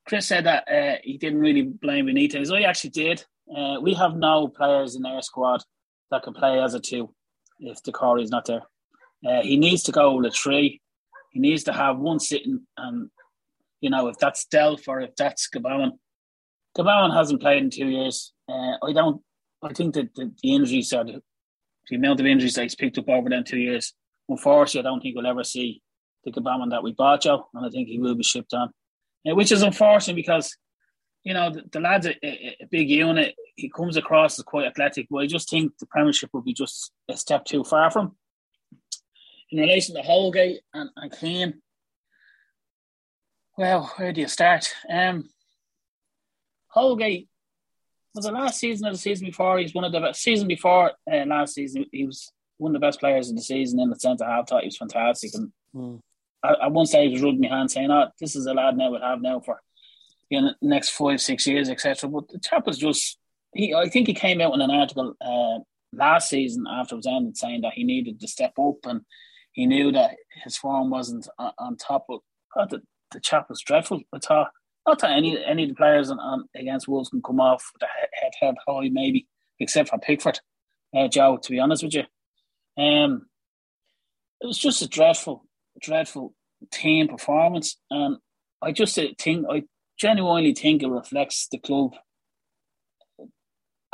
Chris 0.07 0.27
said 0.27 0.45
that 0.45 0.69
uh, 0.71 0.99
he 1.03 1.19
didn't 1.19 1.41
really 1.41 1.63
blame 1.63 2.07
Benitez. 2.07 2.53
I 2.53 2.63
actually 2.63 2.91
did. 2.91 3.25
Uh, 3.55 3.79
we 3.81 3.95
have 3.95 4.17
no 4.17 4.49
players 4.49 4.97
in 4.97 5.05
our 5.05 5.21
squad 5.21 5.63
that 6.11 6.23
can 6.23 6.33
play 6.33 6.61
as 6.61 6.75
a 6.75 6.81
two 6.81 7.13
if 7.59 7.83
Doucouré 7.83 8.23
is 8.23 8.31
not 8.31 8.47
there. 8.47 8.63
Uh, 9.27 9.43
he 9.43 9.57
needs 9.57 9.83
to 9.85 9.93
go 9.93 10.15
with 10.15 10.27
a 10.27 10.31
three. 10.31 10.81
He 11.31 11.41
needs 11.41 11.65
to 11.65 11.73
have 11.73 11.99
one 11.99 12.21
sitting, 12.21 12.61
and 12.77 13.11
you 13.81 13.91
know 13.91 14.09
if 14.09 14.19
that's 14.19 14.47
Delph 14.47 14.87
or 14.87 15.01
if 15.01 15.17
that's 15.17 15.49
Gbamin. 15.55 15.93
Gbamin 16.79 17.15
hasn't 17.15 17.41
played 17.41 17.63
in 17.63 17.71
two 17.71 17.89
years. 17.89 18.33
Uh, 18.49 18.77
I 18.83 18.93
don't. 18.93 19.23
I 19.63 19.73
think 19.73 19.95
that 19.95 20.15
the, 20.15 20.31
the 20.43 20.55
injuries 20.55 20.93
are 20.93 21.05
the, 21.05 21.23
the 21.89 21.97
amount 21.97 22.21
of 22.21 22.27
injuries 22.27 22.55
that 22.55 22.63
he's 22.63 22.75
picked 22.75 22.99
up 22.99 23.09
over 23.09 23.29
them 23.29 23.45
two 23.45 23.59
years, 23.59 23.95
unfortunately, 24.29 24.87
I 24.87 24.91
don't 24.91 25.01
think 25.01 25.17
we'll 25.17 25.27
ever 25.27 25.45
see 25.45 25.83
the 26.25 26.33
Gbamin 26.33 26.71
that 26.71 26.83
we 26.83 26.93
bought, 26.93 27.23
Joe, 27.23 27.47
and 27.55 27.67
I 27.67 27.69
think 27.69 27.89
he 27.89 27.99
will 27.99 28.15
be 28.15 28.23
shipped 28.23 28.55
on, 28.55 28.71
uh, 29.29 29.35
which 29.35 29.53
is 29.53 29.63
unfortunate 29.63 30.17
because, 30.17 30.57
you 31.23 31.35
know, 31.35 31.51
the, 31.51 31.63
the 31.71 31.81
lad's 31.81 32.07
a, 32.07 32.27
a, 32.27 32.57
a, 32.63 32.67
big 32.71 32.89
unit. 32.89 33.35
He 33.57 33.69
comes 33.69 33.97
across 33.97 34.39
as 34.39 34.45
quite 34.45 34.67
athletic, 34.67 35.07
but 35.11 35.19
I 35.19 35.27
just 35.27 35.51
think 35.51 35.73
the 35.79 35.87
Premiership 35.87 36.31
will 36.33 36.43
be 36.43 36.55
just 36.55 36.93
a 37.09 37.17
step 37.17 37.45
too 37.45 37.65
far 37.65 37.91
from. 37.91 38.17
In 39.51 39.61
relation 39.61 39.95
to 39.95 40.03
Holgate 40.03 40.61
and, 40.73 40.91
and 40.97 41.55
well, 43.57 43.93
where 43.97 44.13
do 44.13 44.21
you 44.21 44.29
start? 44.29 44.69
Um, 44.91 45.29
Holgate 46.69 47.29
was 48.15 48.25
the 48.25 48.33
last 48.33 48.61
season 48.61 48.87
or 48.87 48.93
the 48.93 48.99
season 48.99 49.27
before? 49.27 49.59
He's 49.59 49.75
one 49.75 49.85
of 49.85 49.93
the 49.93 50.01
best. 50.01 50.23
Season 50.23 50.47
before 50.47 50.93
uh, 51.11 51.25
last 51.27 51.55
season, 51.55 51.87
he 51.93 52.07
was 52.07 52.33
one 52.59 52.75
of 52.75 52.81
the 52.81 52.87
best 52.87 53.01
players 53.01 53.29
in 53.29 53.37
the 53.37 53.43
season 53.43 53.81
in 53.81 53.91
the 53.91 53.99
centre 53.99 54.25
half. 54.25 54.49
Thought 54.49 54.63
he 54.63 54.69
was 54.69 54.77
fantastic, 54.77 55.33
and 55.35 55.53
mm. 55.75 56.01
I, 56.43 56.49
I 56.55 56.69
one 56.69 56.87
stage 56.87 57.09
he 57.09 57.15
was 57.15 57.23
rubbing 57.23 57.41
my 57.41 57.49
hand 57.49 57.71
saying, 57.71 57.91
"Oh, 57.91 58.09
this 58.21 58.37
is 58.37 58.47
a 58.47 58.55
lad 58.55 58.77
now 58.77 58.91
would 58.91 59.03
have 59.03 59.21
now 59.21 59.41
for 59.41 59.61
you 60.31 60.41
know 60.41 60.55
next 60.63 60.91
five 60.91 61.21
six 61.21 61.47
years, 61.47 61.69
etc." 61.69 62.09
But 62.09 62.29
the 62.29 62.39
chap 62.39 62.67
was 62.67 62.79
just 62.79 63.19
he. 63.53 63.75
I 63.75 63.89
think 63.89 64.07
he 64.07 64.15
came 64.15 64.41
out 64.41 64.55
in 64.55 64.61
an 64.61 64.71
article 64.71 65.15
uh, 65.21 65.59
last 65.93 66.29
season 66.29 66.67
after 66.71 66.95
it 66.95 66.99
was 66.99 67.07
ended 67.07 67.37
saying 67.37 67.63
that 67.63 67.75
he 67.75 67.85
needed 67.85 68.21
to 68.21 68.29
step 68.29 68.53
up 68.61 68.77
and 68.85 69.01
he 69.53 69.67
knew 69.67 69.93
that 69.93 70.17
his 70.43 70.57
form 70.57 70.91
wasn't 70.91 71.29
on, 71.39 71.53
on 71.59 71.77
top. 71.77 72.07
But 72.09 72.21
God, 72.55 72.71
the, 72.71 72.83
the 73.13 73.21
chap 73.21 73.49
was 73.49 73.61
dreadful. 73.61 74.01
I 74.13 74.19
thought 74.19 74.51
not 74.87 74.99
that 75.01 75.13
any 75.13 75.43
any 75.45 75.65
of 75.65 75.69
the 75.71 75.75
players 75.75 76.11
on, 76.11 76.19
on 76.19 76.45
against 76.55 76.89
Wolves 76.89 77.09
can 77.09 77.23
come 77.23 77.41
off 77.41 77.71
the 77.81 77.87
head 77.87 78.33
head 78.41 78.55
high, 78.67 78.89
maybe, 78.91 79.27
except 79.59 79.89
for 79.89 79.99
Pickford, 79.99 80.41
uh, 80.97 81.09
Joe. 81.09 81.39
To 81.43 81.51
be 81.51 81.59
honest 81.59 81.83
with 81.83 81.95
you, 81.95 82.03
um, 82.83 83.27
it 84.41 84.47
was 84.47 84.59
just 84.59 84.83
a 84.83 84.89
dreadful, 84.89 85.47
dreadful 85.81 86.35
team 86.71 87.09
performance, 87.09 87.79
and 87.91 88.19
I 88.63 88.73
just 88.73 88.95
think 88.95 89.47
I 89.51 89.65
genuinely 89.99 90.55
think 90.55 90.83
it 90.83 90.89
reflects 90.89 91.49
the 91.51 91.59
club, 91.59 91.95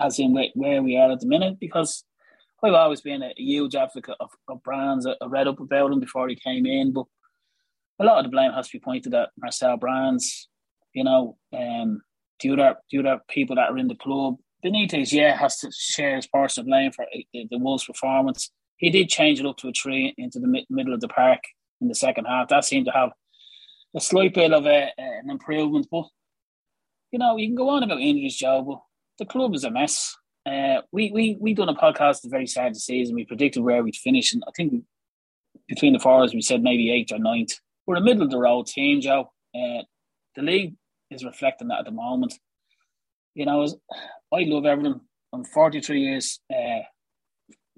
as 0.01 0.19
in 0.19 0.37
where 0.55 0.83
we 0.83 0.97
are 0.97 1.13
at 1.13 1.21
the 1.21 1.27
minute, 1.27 1.59
because 1.61 2.05
I've 2.63 2.75
always 2.75 3.01
been 3.01 3.23
a 3.23 3.33
huge 3.37 3.75
advocate 3.75 4.17
of, 4.21 4.31
of 4.49 4.63
Brands. 4.63 5.07
I 5.07 5.15
read 5.27 5.49
up 5.49 5.61
about 5.61 5.93
him 5.93 6.01
before 6.01 6.29
he 6.29 6.37
came 6.37 6.67
in, 6.67 6.93
but 6.93 7.07
a 7.99 8.05
lot 8.05 8.19
of 8.19 8.25
the 8.25 8.31
blame 8.31 8.53
has 8.53 8.69
to 8.69 8.79
be 8.79 8.81
pointed 8.81 9.15
at 9.15 9.31
Marcel 9.39 9.77
Brands, 9.77 10.49
you 10.93 11.05
know, 11.05 11.37
um, 11.57 12.03
the 12.41 12.51
other 12.51 12.77
the 12.91 12.99
other 12.99 13.21
people 13.29 13.57
that 13.57 13.71
are 13.71 13.79
in 13.79 13.89
the 13.89 13.95
club. 13.95 14.37
Benitez, 14.65 15.13
yeah, 15.13 15.37
has 15.37 15.57
to 15.59 15.71
share 15.73 16.17
his 16.17 16.27
personal 16.27 16.67
blame 16.67 16.93
for 16.93 17.07
the 17.33 17.59
Wolves' 17.59 17.85
performance. 17.85 18.51
He 18.77 18.91
did 18.91 19.09
change 19.09 19.41
it 19.41 19.47
up 19.47 19.57
to 19.59 19.69
a 19.69 19.73
tree 19.73 20.15
into 20.19 20.39
the 20.39 20.65
middle 20.69 20.93
of 20.93 21.01
the 21.01 21.09
park 21.09 21.41
in 21.81 21.89
the 21.89 21.95
second 21.95 22.27
half. 22.27 22.49
That 22.49 22.65
seemed 22.65 22.87
to 22.87 22.93
have 22.93 23.11
a 23.97 24.01
slight 24.01 24.35
bit 24.35 24.53
of 24.53 24.67
a, 24.67 24.91
an 24.99 25.31
improvement. 25.31 25.87
But, 25.91 26.05
you 27.11 27.19
know, 27.19 27.37
you 27.37 27.49
can 27.49 27.57
go 27.57 27.71
on 27.71 27.83
about 27.83 28.01
injuries, 28.01 28.37
Joe, 28.37 28.63
but 28.63 28.81
the 29.19 29.31
club 29.31 29.55
is 29.55 29.65
a 29.65 29.71
mess. 29.71 30.17
Uh, 30.47 30.81
we 30.93 31.11
we 31.13 31.37
we 31.41 31.55
done 31.55 31.69
a 31.69 31.75
podcast 31.75 32.23
the 32.23 32.29
very 32.29 32.47
start 32.47 32.69
of 32.69 32.75
the 32.75 32.81
season. 32.81 33.15
We 33.15 33.27
predicted 33.27 33.63
where 33.63 33.83
we'd 33.83 33.97
finish, 33.97 34.33
and 34.33 34.43
I 34.49 34.51
think 34.57 34.85
between 35.69 35.93
the 35.93 35.99
fours 35.99 36.35
we 36.35 36.41
said 36.43 36.63
maybe 36.63 36.91
eighth 36.91 37.13
or 37.13 37.19
ninth. 37.19 37.53
We're 37.87 37.97
a 37.97 38.01
middle 38.01 38.23
of 38.23 38.31
the 38.31 38.39
road 38.39 38.67
team, 38.67 39.01
Joe. 39.01 39.33
Uh, 39.55 39.83
the 40.37 40.43
league 40.43 40.75
is 41.11 41.25
reflecting 41.25 41.69
that 41.69 41.81
at 41.81 41.85
the 41.85 41.91
moment. 41.91 42.35
You 43.35 43.47
know, 43.47 43.67
I 44.33 44.43
love 44.43 44.67
Everton. 44.67 45.01
I'm 45.33 45.45
43 45.45 46.01
years 46.01 46.41
uh, 46.53 46.81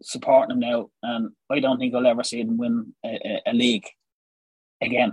supporting 0.03 0.49
them 0.49 0.61
now, 0.61 0.91
and 1.03 1.31
I 1.51 1.61
don't 1.61 1.79
think 1.79 1.95
I'll 1.95 2.07
ever 2.07 2.25
see 2.25 2.43
them 2.43 2.57
win 2.57 2.95
a, 3.05 3.09
a, 3.09 3.51
a 3.51 3.53
league 3.53 3.87
again. 4.81 5.13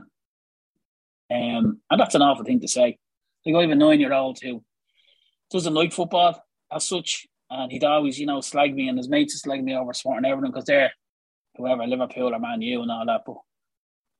Um, 1.32 1.80
and 1.90 2.00
that's 2.00 2.16
an 2.16 2.22
awful 2.22 2.46
thing 2.46 2.62
to 2.62 2.68
say. 2.68 2.98
Like 3.46 3.56
I 3.56 3.62
have 3.62 3.70
a 3.72 3.76
nine-year-old 3.76 4.40
who 4.42 4.64
doesn't 5.52 5.74
like 5.74 5.94
football 5.94 6.44
as 6.72 6.88
such, 6.88 7.28
and 7.50 7.72
he'd 7.72 7.84
always, 7.84 8.20
you 8.20 8.26
know, 8.26 8.42
slag 8.42 8.76
me, 8.76 8.88
and 8.88 8.98
his 8.98 9.10
mates 9.10 9.34
would 9.34 9.42
slag 9.42 9.64
me 9.64 9.76
over 9.76 9.94
supporting 9.94 10.30
Everton 10.30 10.52
because 10.52 10.66
they're 10.66 10.92
whoever 11.56 11.86
Liverpool 11.86 12.34
or 12.34 12.40
Man 12.40 12.62
U 12.62 12.82
and 12.82 12.92
all 12.92 13.06
that. 13.06 13.22
But 13.26 13.38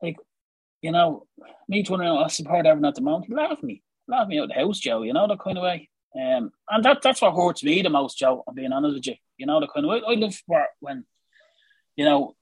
like, 0.02 0.18
you 0.82 0.92
know, 0.92 1.26
me 1.68 1.84
trying 1.84 2.02
to 2.02 2.24
I 2.24 2.28
support 2.28 2.66
Everton 2.66 2.86
at 2.86 2.96
the 2.96 3.02
moment. 3.02 3.32
Laugh 3.32 3.52
at 3.54 3.64
me, 3.64 3.82
laugh 4.10 4.28
me 4.28 4.40
out 4.40 4.50
the 4.50 4.56
house, 4.56 4.80
Joe. 4.80 5.04
You 5.04 5.14
know 5.14 5.28
that 5.28 5.40
kind 5.40 5.58
of 5.58 5.64
way. 5.64 5.90
Um, 6.16 6.52
and 6.70 6.84
that 6.84 7.02
that's 7.02 7.22
what 7.22 7.36
hurts 7.36 7.64
me 7.64 7.82
the 7.82 7.90
most, 7.90 8.18
Joe. 8.18 8.44
I'm 8.48 8.56
being 8.56 8.72
honest 8.72 8.96
with 8.96 9.08
you. 9.08 9.16
You 9.38 9.46
know 9.46 9.60
the 9.60 9.68
kind 9.68 9.86
of 9.86 9.90
way 9.90 10.02
I 10.08 10.16
love 10.16 10.36
when, 10.80 11.06
you 11.96 12.06
know, 12.06 12.36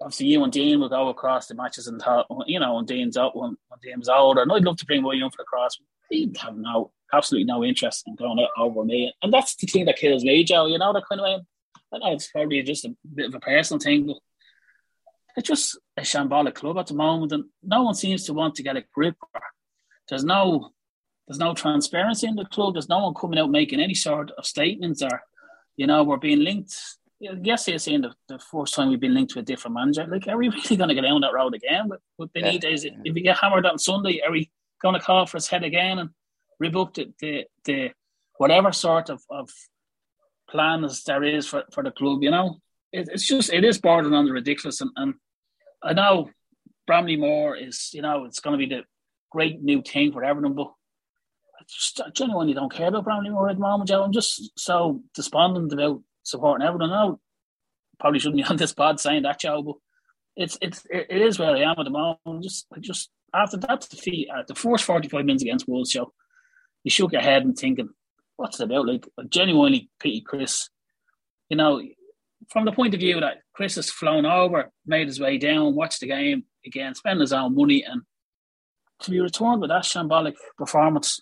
obviously 0.00 0.26
you 0.26 0.42
and 0.44 0.52
Dean 0.52 0.80
will 0.80 0.88
go 0.88 1.08
across 1.08 1.46
the 1.46 1.54
matches 1.54 1.86
and 1.86 2.00
talk, 2.00 2.26
you 2.46 2.60
know, 2.60 2.74
when 2.74 2.84
Dean's 2.84 3.16
out 3.16 3.36
when, 3.36 3.56
when 3.68 3.80
Dean's 3.82 4.08
older. 4.08 4.42
And 4.42 4.52
I'd 4.52 4.64
love 4.64 4.76
to 4.78 4.86
bring 4.86 5.02
William 5.02 5.30
for 5.30 5.38
the 5.38 5.44
cross. 5.44 5.78
He'd 6.10 6.36
have 6.38 6.56
no 6.56 6.92
absolutely 7.12 7.46
no 7.46 7.64
interest 7.64 8.04
in 8.06 8.14
going 8.14 8.46
over 8.58 8.84
me. 8.84 9.12
And 9.22 9.32
that's 9.32 9.54
the 9.56 9.66
thing 9.66 9.86
that 9.86 9.98
kills 9.98 10.24
me, 10.24 10.44
Joe. 10.44 10.66
You 10.66 10.78
know, 10.78 10.92
the 10.92 11.02
kind 11.02 11.20
of 11.20 11.24
way. 11.24 11.40
I 11.94 11.98
know 11.98 12.12
it's 12.14 12.28
probably 12.28 12.62
just 12.62 12.86
a 12.86 12.94
bit 13.14 13.26
of 13.26 13.34
a 13.34 13.40
personal 13.40 13.78
thing, 13.78 14.06
but 14.06 14.16
it's 15.36 15.48
just 15.48 15.78
a 15.96 16.02
shambolic 16.02 16.54
club 16.54 16.78
at 16.78 16.86
the 16.86 16.94
moment, 16.94 17.32
and 17.32 17.44
no 17.62 17.82
one 17.82 17.94
seems 17.94 18.24
to 18.24 18.34
want 18.34 18.54
to 18.56 18.62
get 18.62 18.76
a 18.76 18.84
grip. 18.94 19.16
There's 20.08 20.24
no, 20.24 20.70
there's 21.26 21.38
no 21.38 21.54
transparency 21.54 22.26
in 22.26 22.36
the 22.36 22.44
club. 22.44 22.74
There's 22.74 22.88
no 22.88 23.04
one 23.04 23.14
coming 23.14 23.38
out 23.38 23.50
making 23.50 23.80
any 23.80 23.94
sort 23.94 24.30
of 24.32 24.46
statements, 24.46 25.02
or 25.02 25.22
you 25.76 25.86
know, 25.86 26.02
we're 26.02 26.16
being 26.16 26.40
linked. 26.40 26.76
Yesterday, 27.20 27.78
saying 27.78 28.00
the, 28.00 28.12
the 28.28 28.40
first 28.40 28.74
time 28.74 28.90
we've 28.90 28.98
been 28.98 29.14
linked 29.14 29.32
to 29.34 29.38
a 29.38 29.42
different 29.42 29.76
manager. 29.76 30.04
Like, 30.10 30.26
are 30.26 30.36
we 30.36 30.48
really 30.48 30.76
going 30.76 30.88
to 30.88 30.94
go 30.94 31.02
down 31.02 31.20
that 31.20 31.32
road 31.32 31.54
again? 31.54 31.88
But 31.88 32.00
with 32.18 32.32
Benitez, 32.32 32.84
yeah. 32.84 32.90
if 33.04 33.14
we 33.14 33.22
get 33.22 33.38
hammered 33.38 33.64
on 33.64 33.78
Sunday, 33.78 34.20
are 34.26 34.32
we 34.32 34.50
going 34.82 34.94
to 34.94 35.00
call 35.00 35.24
for 35.26 35.36
his 35.36 35.46
head 35.46 35.62
again 35.62 36.00
and 36.00 36.10
up 36.76 36.94
the 36.94 37.12
the, 37.20 37.44
the 37.64 37.90
whatever 38.36 38.72
sort 38.72 39.10
of, 39.10 39.22
of 39.30 39.50
plans 40.48 41.04
there 41.04 41.24
is 41.24 41.46
for, 41.46 41.64
for 41.72 41.82
the 41.82 41.90
club. 41.90 42.22
You 42.22 42.30
know, 42.30 42.58
it, 42.92 43.08
it's 43.12 43.26
just 43.26 43.52
it 43.52 43.64
is 43.64 43.78
bordering 43.78 44.14
on 44.14 44.26
the 44.26 44.32
ridiculous. 44.32 44.80
And, 44.80 44.90
and 44.96 45.14
I 45.82 45.92
know 45.92 46.30
Bramley-Moore 46.86 47.56
is 47.56 47.90
you 47.92 48.02
know 48.02 48.24
it's 48.24 48.40
going 48.40 48.58
to 48.58 48.66
be 48.66 48.74
the 48.74 48.82
great 49.30 49.62
new 49.62 49.82
thing 49.82 50.12
for 50.12 50.24
Everton, 50.24 50.54
but 50.54 50.72
just 51.68 52.00
I 52.00 52.10
genuinely 52.10 52.54
don't 52.54 52.72
care 52.72 52.88
about 52.88 53.04
Bramley-Moore 53.04 53.50
at 53.50 53.56
the 53.56 53.62
moment, 53.62 53.88
Joe. 53.88 54.02
I'm 54.02 54.12
just 54.12 54.58
so 54.58 55.02
despondent 55.14 55.72
about 55.72 56.02
supporting 56.22 56.66
Everton. 56.66 56.90
Now, 56.90 57.18
probably 58.00 58.18
shouldn't 58.18 58.36
be 58.36 58.44
on 58.50 58.56
this 58.56 58.72
pod 58.72 59.00
saying 59.00 59.22
that, 59.22 59.40
Joe, 59.40 59.62
but 59.62 59.76
it's 60.36 60.58
it's 60.60 60.86
it, 60.90 61.10
is 61.10 61.38
where 61.38 61.54
I 61.56 61.60
am 61.60 61.76
at 61.78 61.84
the 61.84 61.90
moment. 61.90 62.42
Just 62.42 62.66
just 62.80 63.10
after 63.34 63.56
that 63.58 63.86
defeat, 63.88 64.28
uh, 64.34 64.42
the 64.46 64.54
first 64.54 64.84
45 64.84 65.24
minutes 65.24 65.42
against 65.42 65.68
Wolves, 65.68 65.92
Joe, 65.92 66.12
you 66.84 66.90
shook 66.90 67.12
your 67.12 67.22
head 67.22 67.44
and 67.44 67.56
thinking, 67.56 67.88
what's 68.36 68.60
it 68.60 68.64
about? 68.64 68.86
Like, 68.86 69.08
I 69.18 69.22
genuinely 69.24 69.88
pity 70.00 70.20
Chris. 70.20 70.68
You 71.48 71.56
know, 71.56 71.82
from 72.50 72.64
the 72.64 72.72
point 72.72 72.94
of 72.94 73.00
view 73.00 73.20
that 73.20 73.38
Chris 73.54 73.76
has 73.76 73.90
flown 73.90 74.26
over, 74.26 74.70
made 74.86 75.06
his 75.06 75.20
way 75.20 75.38
down, 75.38 75.74
watched 75.74 76.00
the 76.00 76.08
game 76.08 76.44
again, 76.66 76.94
spent 76.94 77.20
his 77.20 77.32
own 77.32 77.54
money, 77.54 77.84
and 77.84 78.02
to 79.00 79.10
be 79.10 79.20
returned 79.20 79.60
with 79.60 79.70
that 79.70 79.84
shambolic 79.84 80.34
performance, 80.56 81.20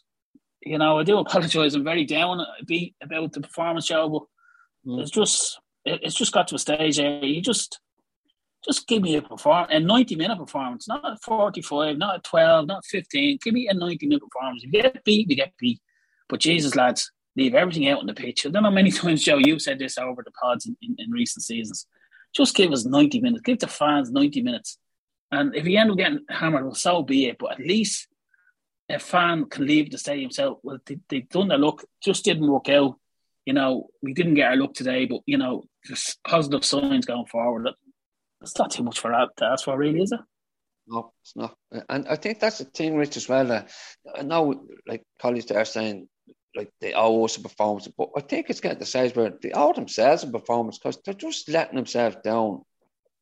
you 0.62 0.78
know, 0.78 0.98
I 0.98 1.04
do 1.04 1.18
apologise. 1.18 1.74
I'm 1.74 1.84
very 1.84 2.04
down 2.04 2.44
beat 2.66 2.94
about 3.02 3.32
the 3.32 3.40
performance 3.40 3.86
show, 3.86 4.08
but 4.08 4.22
mm. 4.90 5.00
it's 5.00 5.10
just 5.10 5.58
it's 5.84 6.14
just 6.14 6.32
got 6.32 6.48
to 6.48 6.56
a 6.56 6.58
stage 6.58 6.98
there. 6.98 7.24
You 7.24 7.40
just 7.40 7.80
just 8.64 8.86
give 8.86 9.02
me 9.02 9.16
a 9.16 9.22
performance, 9.22 9.72
a 9.72 9.80
90 9.80 10.16
minute 10.16 10.38
performance, 10.38 10.86
not 10.86 11.04
a 11.04 11.16
45, 11.22 11.96
not 11.96 12.16
a 12.16 12.20
12, 12.20 12.66
not 12.66 12.84
15. 12.84 13.38
Give 13.42 13.54
me 13.54 13.68
a 13.68 13.74
90 13.74 14.06
minute 14.06 14.22
performance. 14.22 14.62
If 14.62 14.72
you 14.72 14.82
get 14.82 15.04
beat, 15.04 15.30
you 15.30 15.36
get 15.36 15.54
beat. 15.58 15.80
But 16.28 16.40
Jesus, 16.40 16.76
lads, 16.76 17.10
leave 17.36 17.54
everything 17.54 17.88
out 17.88 18.00
on 18.00 18.06
the 18.06 18.14
pitch. 18.14 18.44
I 18.44 18.50
don't 18.50 18.62
know 18.62 18.70
many 18.70 18.90
times, 18.90 19.24
Joe, 19.24 19.38
you 19.38 19.58
said 19.58 19.78
this 19.78 19.96
over 19.96 20.22
the 20.22 20.30
pods 20.32 20.66
in, 20.66 20.76
in, 20.82 20.94
in, 20.98 21.10
recent 21.10 21.42
seasons. 21.42 21.86
Just 22.34 22.54
give 22.54 22.70
us 22.70 22.84
90 22.84 23.20
minutes. 23.20 23.42
Give 23.42 23.58
the 23.58 23.66
fans 23.66 24.10
90 24.10 24.42
minutes. 24.42 24.78
And 25.32 25.54
if 25.54 25.66
you 25.66 25.78
end 25.78 25.90
up 25.90 25.96
getting 25.96 26.24
hammered, 26.28 26.64
well, 26.64 26.74
so 26.74 27.02
be 27.02 27.26
it. 27.26 27.38
But 27.38 27.52
at 27.52 27.60
least 27.60 28.08
a 28.90 28.98
fan 28.98 29.46
can 29.46 29.66
leave 29.66 29.90
the 29.90 29.98
stadium 29.98 30.30
so 30.30 30.60
well 30.62 30.78
they, 30.86 30.98
they've 31.08 31.28
done 31.28 31.48
their 31.48 31.58
look 31.58 31.84
just 32.02 32.24
didn't 32.24 32.50
work 32.50 32.68
out 32.68 32.96
you 33.46 33.52
know 33.52 33.88
we 34.02 34.12
didn't 34.12 34.34
get 34.34 34.50
our 34.50 34.56
look 34.56 34.74
today 34.74 35.06
but 35.06 35.20
you 35.26 35.38
know 35.38 35.64
positive 36.26 36.64
signs 36.64 37.06
going 37.06 37.26
forward 37.26 37.68
it's 38.42 38.58
not 38.58 38.70
too 38.70 38.82
much 38.82 38.98
for 38.98 39.10
that 39.10 39.28
to 39.36 39.44
ask 39.44 39.64
for 39.64 39.76
really 39.76 40.02
is 40.02 40.12
it 40.12 40.20
no 40.86 41.12
it's 41.22 41.36
not 41.36 41.54
and 41.88 42.08
I 42.08 42.16
think 42.16 42.40
that's 42.40 42.58
the 42.58 42.64
thing 42.64 42.96
Rich 42.96 43.16
as 43.16 43.28
well 43.28 43.50
uh, 43.52 43.62
I 44.16 44.22
know 44.22 44.66
like 44.86 45.04
colleagues 45.20 45.46
there 45.46 45.64
saying 45.64 46.08
like 46.54 46.70
they 46.80 46.92
owe 46.94 47.24
us 47.24 47.36
a 47.36 47.42
performance. 47.42 47.88
But 47.88 48.10
I 48.16 48.20
think 48.20 48.50
it's 48.50 48.60
getting 48.60 48.78
the 48.78 48.86
stage 48.86 49.14
where 49.14 49.32
they 49.42 49.52
owe 49.52 49.72
themselves 49.72 50.24
a 50.24 50.26
performance 50.26 50.78
because 50.78 50.98
they're 51.04 51.14
just 51.14 51.48
letting 51.48 51.76
themselves 51.76 52.16
down 52.24 52.62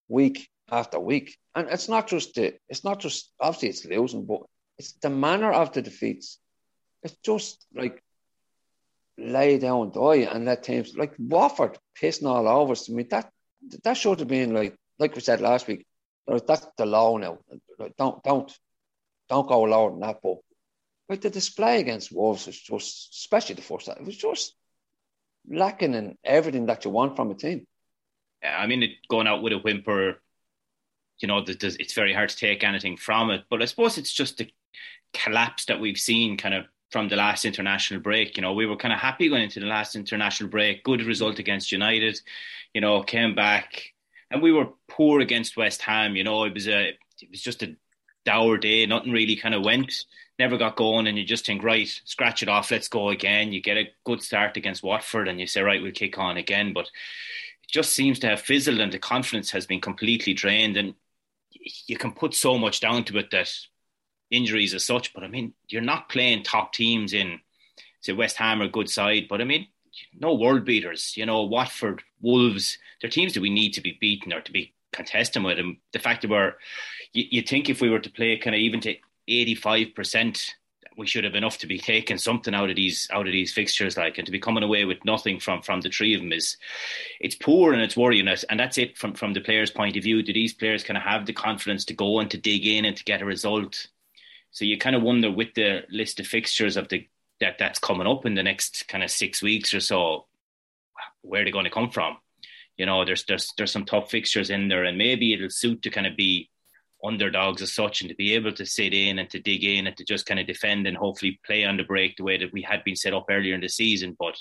week 0.09 0.49
after 0.71 0.99
week. 0.99 1.37
And 1.55 1.69
it's 1.69 1.89
not 1.89 2.09
just 2.09 2.35
the, 2.35 2.55
it's 2.69 2.85
not 2.85 3.01
just 3.01 3.33
obviously 3.41 3.69
it's 3.69 3.85
losing, 3.85 4.25
but 4.25 4.43
it's 4.79 4.93
the 4.93 5.11
manner 5.11 5.53
of 5.53 5.73
the 5.73 5.83
defeats. 5.83 6.39
It's 7.03 7.17
just 7.25 7.67
like 7.75 8.03
lay 9.17 9.59
down 9.59 9.91
die 9.91 10.29
and 10.33 10.45
let 10.45 10.63
teams 10.63 10.97
like 10.97 11.15
Watford 11.19 11.79
pissing 12.01 12.29
all 12.29 12.47
over 12.47 12.73
us. 12.73 12.89
I 12.89 12.95
mean 12.95 13.09
that 13.11 13.31
that 13.83 13.97
should 13.97 14.21
have 14.21 14.29
been 14.29 14.55
like 14.55 14.77
like 14.99 15.15
we 15.15 15.21
said 15.21 15.41
last 15.41 15.67
week. 15.67 15.87
That's 16.27 16.67
the 16.77 16.87
law 16.87 17.17
now. 17.17 17.39
Don't 17.97 18.23
don't 18.23 18.59
don't 19.29 19.49
go 19.49 19.63
lower 19.63 19.91
than 19.91 20.01
that. 20.01 20.21
But 20.23 20.39
like 21.09 21.21
the 21.21 21.31
display 21.31 21.81
against 21.81 22.13
Wolves 22.13 22.47
was 22.47 22.59
just, 22.59 23.15
especially 23.15 23.55
the 23.55 23.63
first 23.63 23.87
half, 23.87 23.97
it 23.97 24.05
was 24.05 24.17
just 24.17 24.55
lacking 25.49 25.95
in 25.95 26.17
everything 26.25 26.67
that 26.67 26.85
you 26.85 26.91
want 26.91 27.17
from 27.17 27.31
a 27.31 27.35
team. 27.35 27.67
Yeah, 28.43 28.59
I 28.59 28.67
mean, 28.67 28.83
it, 28.83 28.91
going 29.09 29.27
out 29.27 29.43
with 29.43 29.53
a 29.53 29.59
whimper, 29.59 30.21
you 31.19 31.29
know, 31.29 31.43
it's 31.47 31.95
very 31.95 32.13
hard 32.13 32.29
to 32.29 32.37
take 32.37 32.63
anything 32.63 32.97
from 32.97 33.31
it. 33.31 33.45
But 33.51 33.63
I 33.63 33.65
suppose 33.65 33.99
it's 33.99 34.13
just 34.13 34.39
the 34.39 34.51
collapse 35.13 35.67
that 35.67 35.81
we've 35.81 35.99
seen 35.99 36.37
kind 36.37 36.55
of 36.55 36.67
from 36.91 37.09
the 37.09 37.17
last 37.17 37.45
international 37.45 38.01
break. 38.01 38.37
You 38.37 38.43
know, 38.43 38.55
we 38.55 38.67
were 38.67 38.77
kind 38.77 38.95
of 38.95 39.01
happy 39.01 39.29
going 39.29 39.43
into 39.43 39.61
the 39.61 39.67
last 39.67 39.95
international 39.95 40.49
break. 40.49 40.85
Good 40.85 41.03
result 41.03 41.39
against 41.39 41.73
United. 41.73 42.21
You 42.75 42.81
know, 42.81 43.03
came 43.03 43.35
back 43.35 43.93
and 44.31 44.43
we 44.43 44.53
were 44.53 44.69
poor 44.89 45.21
against 45.21 45.57
West 45.57 45.83
Ham. 45.83 46.17
You 46.17 46.25
know, 46.25 46.45
it 46.45 46.55
was 46.55 46.69
a 46.69 46.89
it 47.21 47.31
was 47.31 47.43
just 47.43 47.63
a 47.63 47.77
dour 48.25 48.57
day. 48.59 48.87
Nothing 48.87 49.13
really 49.13 49.37
kind 49.37 49.55
of 49.55 49.65
went 49.65 50.05
never 50.39 50.57
got 50.57 50.77
going 50.77 51.07
and 51.07 51.19
you 51.19 51.25
just 51.25 51.47
think, 51.47 51.63
right, 51.63 51.89
scratch 52.05 52.43
it 52.43 52.49
off, 52.49 52.71
let's 52.71 52.89
go 52.89 53.09
again. 53.09 53.53
You 53.53 53.61
get 53.61 53.77
a 53.77 53.91
good 54.05 54.23
start 54.23 54.57
against 54.57 54.83
Watford 54.83 55.29
and 55.29 55.41
you 55.41 55.47
say, 55.47 55.63
right, 55.63 55.83
we'll 55.83 55.93
kick 55.93 56.17
on 56.19 56.37
again. 56.37 56.73
But 56.73 56.87
it 56.87 57.71
just 57.71 57.93
seems 57.93 58.19
to 58.21 58.29
have 58.29 58.41
fizzled 58.41 58.79
and 58.79 58.93
the 58.93 58.99
confidence 58.99 59.51
has 59.51 59.67
been 59.67 59.81
completely 59.81 60.35
drained. 60.35 60.77
And 60.77 60.95
you 61.87 61.97
can 61.97 62.13
put 62.13 62.35
so 62.35 62.57
much 62.57 62.81
down 62.81 63.05
to 63.05 63.19
it 63.19 63.31
that 63.33 63.53
injuries 64.31 64.75
as 64.75 64.85
such, 64.85 65.13
but 65.15 65.25
I 65.25 65.29
mean, 65.29 65.55
you're 65.69 65.83
not 65.83 66.09
playing 66.09 66.43
top 66.43 66.73
teams 66.73 67.13
in, 67.13 67.41
say, 68.01 68.13
West 68.13 68.37
Ham 68.37 68.63
or 68.63 68.69
good 68.69 68.91
side, 68.91 69.27
but 69.29 69.41
I 69.41 69.45
mean, 69.45 69.67
no 70.19 70.35
world 70.35 70.65
beaters, 70.65 71.17
you 71.17 71.27
know, 71.27 71.43
Watford, 71.43 72.03
Wolves, 72.21 72.79
they're 73.01 73.11
teams 73.11 73.35
that 73.35 73.41
we 73.41 73.51
need 73.51 73.73
to 73.75 73.81
be 73.81 73.97
beaten 74.01 74.33
or 74.33 74.41
to 74.41 74.53
be 74.53 74.75
contesting 74.93 75.43
with. 75.43 75.59
And 75.59 75.77
the 75.93 75.99
fact 75.99 76.23
that 76.23 76.31
we're, 76.31 76.55
you, 77.13 77.25
you 77.31 77.43
think 77.43 77.69
if 77.69 77.81
we 77.81 77.91
were 77.91 77.99
to 77.99 78.11
play 78.11 78.37
kind 78.39 78.55
of 78.55 78.61
even 78.61 78.81
to 78.81 78.97
85%, 79.29 80.51
we 80.97 81.07
should 81.07 81.23
have 81.23 81.37
enough 81.37 81.59
to 81.59 81.67
be 81.69 81.79
taking 81.79 82.19
something 82.19 82.55
out 82.55 82.71
of 82.71 82.77
these 82.77 83.09
out 83.13 83.29
of 83.29 83.33
these 83.33 83.53
fixtures 83.53 83.97
like 83.97 84.19
and 84.19 84.27
to 84.27 84.33
be 84.33 84.41
coming 84.41 84.65
away 84.65 84.85
with 84.85 85.05
nothing 85.05 85.39
from 85.39 85.63
from 85.63 85.81
the 85.81 85.89
three 85.89 86.13
of 86.13 86.21
them 86.21 86.33
is 86.33 86.57
it's 87.21 87.37
poor 87.37 87.73
and 87.73 87.81
it's 87.81 87.97
worrying 87.97 88.27
us. 88.27 88.45
And 88.51 88.59
that's 88.59 88.79
it 88.79 88.99
from 88.99 89.15
from 89.15 89.33
the 89.33 89.41
players 89.41 89.71
point 89.71 89.97
of 89.97 90.03
view. 90.03 90.23
Do 90.23 90.33
these 90.33 90.53
players 90.53 90.83
kind 90.83 90.99
of 90.99 91.05
have 91.05 91.25
the 91.25 91.33
confidence 91.33 91.85
to 91.87 91.95
go 91.95 92.19
and 92.19 92.29
to 92.33 92.37
dig 92.37 92.67
in 92.67 92.85
and 92.85 92.97
to 92.97 93.05
get 93.05 93.23
a 93.23 93.25
result 93.25 93.87
so 94.51 94.65
you 94.65 94.79
kind 94.79 94.97
of 94.97 95.03
wonder 95.03 95.31
with 95.31 95.55
the 95.55 95.83
list 95.91 96.21
of 96.21 96.27
fixtures 96.27 96.77
of 96.77 96.89
the 96.89 97.07
that 97.41 97.57
that's 97.59 97.79
coming 97.79 98.07
up 98.07 98.27
in 98.27 98.35
the 98.35 98.43
next 98.43 98.89
kind 98.89 99.05
of 99.05 99.11
six 99.11 99.43
weeks 99.43 99.73
or 99.73 99.81
so 99.81 100.27
where 101.23 101.45
they're 101.45 101.53
going 101.53 101.65
to 101.65 101.71
come 101.71 101.91
from 101.91 102.17
you 102.77 102.87
know 102.87 103.05
there's 103.05 103.25
there's 103.25 103.53
there's 103.57 103.73
some 103.73 103.85
tough 103.85 104.11
fixtures 104.11 104.51
in 104.51 104.69
there 104.69 104.85
and 104.85 104.99
maybe 104.99 105.33
it'll 105.33 105.51
suit 105.51 105.83
to 105.83 105.91
kind 105.91 106.07
of 106.07 106.17
be 106.17 106.51
underdogs 107.05 107.63
as 107.63 107.73
such 107.73 108.01
and 108.01 108.11
to 108.11 108.17
be 108.17 108.35
able 108.35 108.53
to 108.53 108.67
sit 108.67 108.93
in 108.93 109.19
and 109.19 109.31
to 109.31 109.39
dig 109.39 109.65
in 109.65 109.87
and 109.87 109.97
to 109.97 110.05
just 110.05 110.27
kind 110.27 110.41
of 110.41 110.47
defend 110.47 110.87
and 110.87 110.97
hopefully 110.97 111.39
play 111.47 111.65
on 111.65 111.77
the 111.77 111.85
break 111.85 112.17
the 112.17 112.25
way 112.25 112.37
that 112.37 112.53
we 112.53 112.63
had 112.63 112.83
been 112.85 112.97
set 112.97 113.15
up 113.15 113.27
earlier 113.31 113.55
in 113.55 113.61
the 113.61 113.69
season. 113.69 114.17
But 114.19 114.37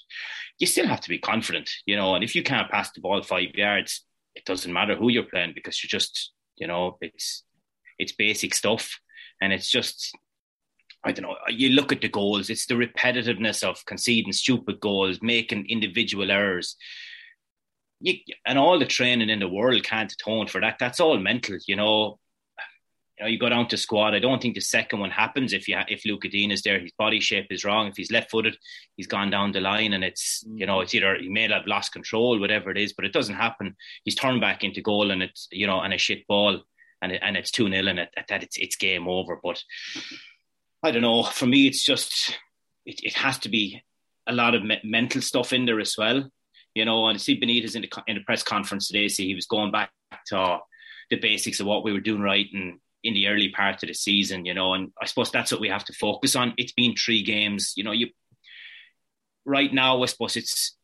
you 0.58 0.65
still 0.65 0.88
have 0.88 1.02
to 1.02 1.10
be 1.10 1.20
confident, 1.20 1.70
you 1.86 1.96
know, 1.96 2.15
and 2.15 2.24
if 2.24 2.36
you 2.36 2.43
can't 2.43 2.72
pass 2.72 2.91
the 2.91 3.02
ball 3.02 3.22
five 3.22 3.54
yards, 3.54 4.04
it 4.36 4.46
doesn't 4.46 4.74
matter 4.74 4.96
who 4.96 5.10
you're 5.10 5.24
playing 5.24 5.54
because 5.54 5.84
you're 5.84 5.89
just, 5.89 6.32
you 6.56 6.67
know, 6.67 6.98
it's 7.02 7.43
it's 8.00 8.12
basic 8.12 8.54
stuff. 8.54 9.00
And 9.41 9.54
it's 9.54 9.69
just 9.69 10.15
I 11.04 11.12
don't 11.12 11.23
know, 11.23 11.38
you 11.47 11.69
look 11.69 11.91
at 11.91 12.02
the 12.02 12.10
goals, 12.10 12.50
it's 12.50 12.65
the 12.65 12.73
repetitiveness 12.73 13.63
of 13.63 13.86
conceding 13.86 14.34
stupid 14.34 14.80
goals, 14.80 15.19
making 15.21 15.69
individual 15.69 16.32
errors. 16.32 16.76
You, 18.00 18.15
and 18.45 18.60
all 18.60 18.78
the 18.78 18.86
training 18.86 19.30
in 19.30 19.39
the 19.39 19.47
world 19.47 19.84
can't 19.84 20.12
atone 20.12 20.47
for 20.47 20.60
that. 20.62 20.78
That's 20.80 21.00
all 21.00 21.17
mental, 21.17 21.58
you 21.67 21.76
know 21.76 22.19
you 23.17 23.26
know, 23.26 23.30
you 23.32 23.39
go 23.39 23.50
down 23.50 23.67
to 23.69 23.78
squad. 23.78 24.13
I 24.13 24.19
don't 24.19 24.41
think 24.41 24.56
the 24.56 24.62
second 24.62 25.00
one 25.00 25.10
happens 25.10 25.54
if 25.54 25.67
you 25.67 25.78
if 25.88 26.06
Lucas 26.06 26.32
Digne 26.32 26.54
is 26.54 26.62
there. 26.62 26.80
His 26.80 26.91
body 26.91 27.19
shape 27.19 27.47
is 27.50 27.65
wrong. 27.65 27.88
If 27.88 27.97
he's 27.97 28.12
left 28.12 28.30
footed, 28.30 28.58
he's 28.95 29.08
gone 29.08 29.32
down 29.32 29.52
the 29.52 29.60
line, 29.60 29.93
and 29.93 30.04
it's 30.04 30.43
you 30.47 30.65
know 30.65 30.82
it's 30.82 30.93
either 30.93 31.15
he 31.15 31.30
may 31.30 31.47
have 31.47 31.65
lost 31.65 31.93
control, 31.93 32.39
whatever 32.39 32.69
it 32.69 32.78
is, 32.78 32.93
but 32.93 33.06
it 33.06 33.13
doesn't 33.13 33.36
happen. 33.36 33.76
He's 34.04 34.15
turned 34.15 34.41
back 34.41 34.63
into 34.63 34.82
goal, 34.82 35.10
and 35.10 35.23
it's 35.23 35.47
you 35.52 35.65
know 35.65 35.80
and 35.80 35.93
a 35.93 35.97
shit 35.97 36.28
ball, 36.28 36.62
and 37.02 37.12
it, 37.12 37.22
and 37.24 37.38
it's 37.38 37.52
two 37.52 37.70
0 37.70 37.88
and 37.88 38.00
at 38.00 38.28
that 38.30 38.44
it's 38.44 38.58
it's 38.58 38.76
game 38.76 39.08
over. 39.08 39.40
But 39.42 39.62
I 40.84 40.92
don't 40.92 41.02
know. 41.02 41.24
For 41.24 41.46
me, 41.46 41.68
it's 41.68 41.84
just 41.84 42.38
it, 42.86 43.00
it 43.04 43.14
has 43.14 43.40
to 43.40 43.50
be 43.50 43.84
a 44.28 44.34
lot 44.34 44.56
of 44.56 44.64
me- 44.64 44.82
mental 44.84 45.22
stuff 45.22 45.54
in 45.54 45.66
there 45.66 45.80
as 45.80 45.96
well. 45.98 46.30
You 46.76 46.86
know, 46.86 47.08
and 47.08 47.16
I 47.16 47.18
see 47.18 47.40
Benitez 47.40 47.76
in 47.76 47.82
the 47.82 48.04
in 48.08 48.16
the 48.18 48.24
press 48.24 48.44
conference 48.44 48.88
today. 48.88 49.08
See, 49.08 49.28
he 49.28 49.36
was 49.36 49.48
going 49.48 49.72
back 49.72 49.92
to 50.28 50.60
the 51.10 51.18
basics 51.18 51.60
of 51.60 51.66
what 51.66 51.84
we 51.84 51.94
were 51.94 52.00
doing 52.00 52.22
right 52.22 52.48
and 52.54 52.80
in 53.04 53.14
the 53.14 53.28
early 53.28 53.50
part 53.50 53.82
of 53.84 53.88
the 53.88 53.94
season, 53.94 54.46
you 54.46 54.54
know, 54.54 54.74
and 54.74 54.92
I 55.02 55.06
suppose 55.06 55.32
that's 55.32 55.52
what 55.52 55.62
we 55.62 55.70
have 55.70 55.86
to 55.86 55.94
focus 55.94 56.36
on. 56.36 56.54
It's 56.58 56.74
been 56.74 56.96
three 56.96 57.24
games, 57.24 57.74
you 57.78 57.84
know, 57.84 57.92
you 57.92 58.08
right 59.46 59.74
now, 59.74 60.04
I 60.04 60.06
suppose 60.08 60.36
it's 60.36 60.77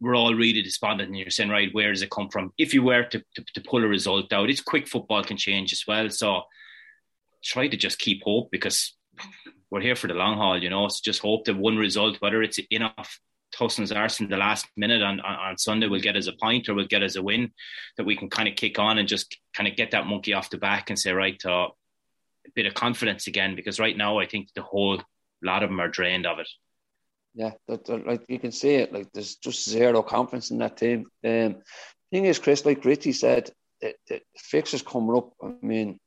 we're 0.00 0.16
all 0.16 0.34
really 0.34 0.62
despondent 0.62 1.08
and 1.08 1.18
you're 1.18 1.30
saying, 1.30 1.50
right, 1.50 1.72
where 1.72 1.92
does 1.92 2.02
it 2.02 2.10
come 2.10 2.28
from? 2.30 2.52
If 2.56 2.72
you 2.72 2.82
were 2.82 3.04
to, 3.04 3.18
to, 3.18 3.44
to 3.54 3.60
pull 3.60 3.84
a 3.84 3.88
result 3.88 4.32
out, 4.32 4.48
it's 4.48 4.60
quick 4.60 4.88
football 4.88 5.22
can 5.22 5.36
change 5.36 5.72
as 5.72 5.84
well. 5.86 6.08
So 6.08 6.42
try 7.44 7.68
to 7.68 7.76
just 7.76 7.98
keep 7.98 8.22
hope 8.22 8.50
because 8.50 8.94
we're 9.70 9.80
here 9.80 9.96
for 9.96 10.08
the 10.08 10.14
long 10.14 10.36
haul, 10.36 10.62
you 10.62 10.70
know. 10.70 10.88
So 10.88 11.00
just 11.04 11.20
hope 11.20 11.44
that 11.44 11.56
one 11.56 11.76
result, 11.76 12.16
whether 12.20 12.42
it's 12.42 12.58
enough 12.70 13.20
Townsend's 13.52 13.92
arse 13.92 14.20
in 14.20 14.28
the 14.28 14.36
last 14.36 14.66
minute 14.76 15.02
on, 15.02 15.20
on, 15.20 15.34
on, 15.34 15.58
Sunday 15.58 15.88
will 15.88 16.00
get 16.00 16.16
us 16.16 16.28
a 16.28 16.32
point 16.32 16.68
or 16.68 16.74
will 16.74 16.86
get 16.86 17.02
us 17.02 17.16
a 17.16 17.22
win 17.22 17.50
that 17.96 18.06
we 18.06 18.16
can 18.16 18.30
kind 18.30 18.48
of 18.48 18.54
kick 18.54 18.78
on 18.78 18.98
and 18.98 19.08
just 19.08 19.36
kind 19.54 19.68
of 19.68 19.76
get 19.76 19.90
that 19.90 20.06
monkey 20.06 20.32
off 20.32 20.50
the 20.50 20.58
back 20.58 20.88
and 20.88 20.98
say, 20.98 21.12
right, 21.12 21.40
uh, 21.44 21.68
a 22.46 22.50
bit 22.54 22.66
of 22.66 22.74
confidence 22.74 23.26
again. 23.26 23.56
Because 23.56 23.80
right 23.80 23.96
now, 23.96 24.18
I 24.18 24.26
think 24.26 24.52
the 24.54 24.62
whole 24.62 25.02
lot 25.42 25.62
of 25.62 25.68
them 25.68 25.80
are 25.80 25.88
drained 25.88 26.26
of 26.26 26.38
it. 26.38 26.48
Yeah, 27.34 27.52
like 27.68 28.24
you 28.28 28.38
can 28.38 28.52
see 28.52 28.74
it. 28.74 28.92
Like 28.92 29.12
there's 29.12 29.36
just 29.36 29.68
zero 29.68 30.02
confidence 30.02 30.50
in 30.50 30.58
that 30.58 30.76
team. 30.76 31.06
Um, 31.24 31.62
thing 32.10 32.24
is, 32.24 32.38
Chris, 32.38 32.64
like 32.64 32.84
Richie 32.84 33.12
said, 33.12 33.50
the, 33.80 33.94
the 34.08 34.20
fixes 34.36 34.82
coming 34.82 35.16
up. 35.16 35.32
I 35.42 35.52
mean, 35.62 35.98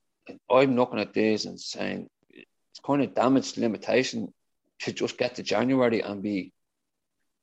I'm 0.51 0.75
looking 0.75 0.99
at 0.99 1.13
these 1.13 1.45
and 1.45 1.59
saying 1.59 2.09
it's 2.29 2.79
kind 2.85 3.01
of 3.01 3.15
damaged 3.15 3.57
limitation 3.57 4.33
to 4.81 4.91
just 4.91 5.17
get 5.17 5.35
to 5.35 5.43
January 5.43 6.01
and 6.01 6.21
be 6.21 6.51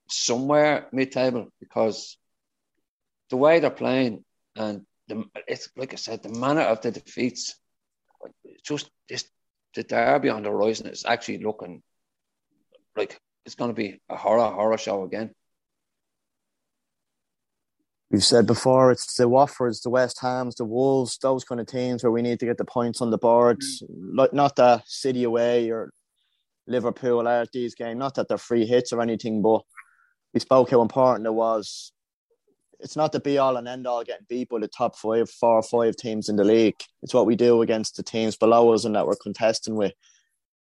somewhere 0.08 0.88
mid-table 0.92 1.48
because 1.60 2.18
the 3.30 3.36
way 3.36 3.60
they're 3.60 3.70
playing 3.70 4.24
and 4.56 4.84
the, 5.08 5.24
it's 5.46 5.70
like 5.76 5.92
I 5.92 5.96
said, 5.96 6.22
the 6.22 6.28
manner 6.28 6.62
of 6.62 6.80
the 6.82 6.90
defeats, 6.90 7.56
just 8.64 8.90
this 9.08 9.24
the 9.74 9.84
derby 9.84 10.28
on 10.28 10.42
the 10.42 10.50
horizon 10.50 10.88
is 10.88 11.04
actually 11.04 11.38
looking 11.38 11.82
like 12.96 13.20
it's 13.44 13.54
going 13.54 13.70
to 13.70 13.74
be 13.74 14.00
a 14.08 14.16
horror 14.16 14.50
horror 14.50 14.78
show 14.78 15.04
again. 15.04 15.30
We've 18.10 18.24
said 18.24 18.46
before 18.46 18.90
it's 18.90 19.14
the 19.14 19.28
Watfords, 19.28 19.82
the 19.82 19.90
West 19.90 20.20
Hams, 20.20 20.56
the 20.56 20.64
Wolves, 20.64 21.16
those 21.18 21.44
kind 21.44 21.60
of 21.60 21.68
teams 21.68 22.02
where 22.02 22.10
we 22.10 22.22
need 22.22 22.40
to 22.40 22.46
get 22.46 22.58
the 22.58 22.64
points 22.64 23.00
on 23.00 23.10
the 23.10 23.18
board. 23.18 23.60
Mm. 23.60 24.10
Like 24.14 24.32
not 24.32 24.56
the 24.56 24.82
City 24.84 25.22
away 25.22 25.70
or 25.70 25.92
Liverpool 26.66 27.28
out 27.28 27.52
these 27.52 27.76
games. 27.76 27.98
Not 27.98 28.16
that 28.16 28.26
they're 28.26 28.38
free 28.38 28.66
hits 28.66 28.92
or 28.92 29.00
anything, 29.00 29.42
but 29.42 29.62
we 30.34 30.40
spoke 30.40 30.70
how 30.70 30.82
important 30.82 31.26
it 31.26 31.34
was. 31.34 31.92
It's 32.80 32.96
not 32.96 33.12
the 33.12 33.20
be 33.20 33.38
all 33.38 33.56
and 33.56 33.68
end 33.68 33.86
all 33.86 34.02
getting 34.02 34.26
beat 34.28 34.48
by 34.48 34.58
the 34.58 34.68
top 34.68 34.96
five, 34.96 35.30
four 35.30 35.56
or 35.56 35.62
five 35.62 35.96
teams 35.96 36.28
in 36.28 36.36
the 36.36 36.44
league. 36.44 36.80
It's 37.02 37.14
what 37.14 37.26
we 37.26 37.36
do 37.36 37.62
against 37.62 37.96
the 37.96 38.02
teams 38.02 38.36
below 38.36 38.72
us 38.72 38.84
and 38.84 38.96
that 38.96 39.06
we're 39.06 39.16
contesting 39.16 39.76
with 39.76 39.92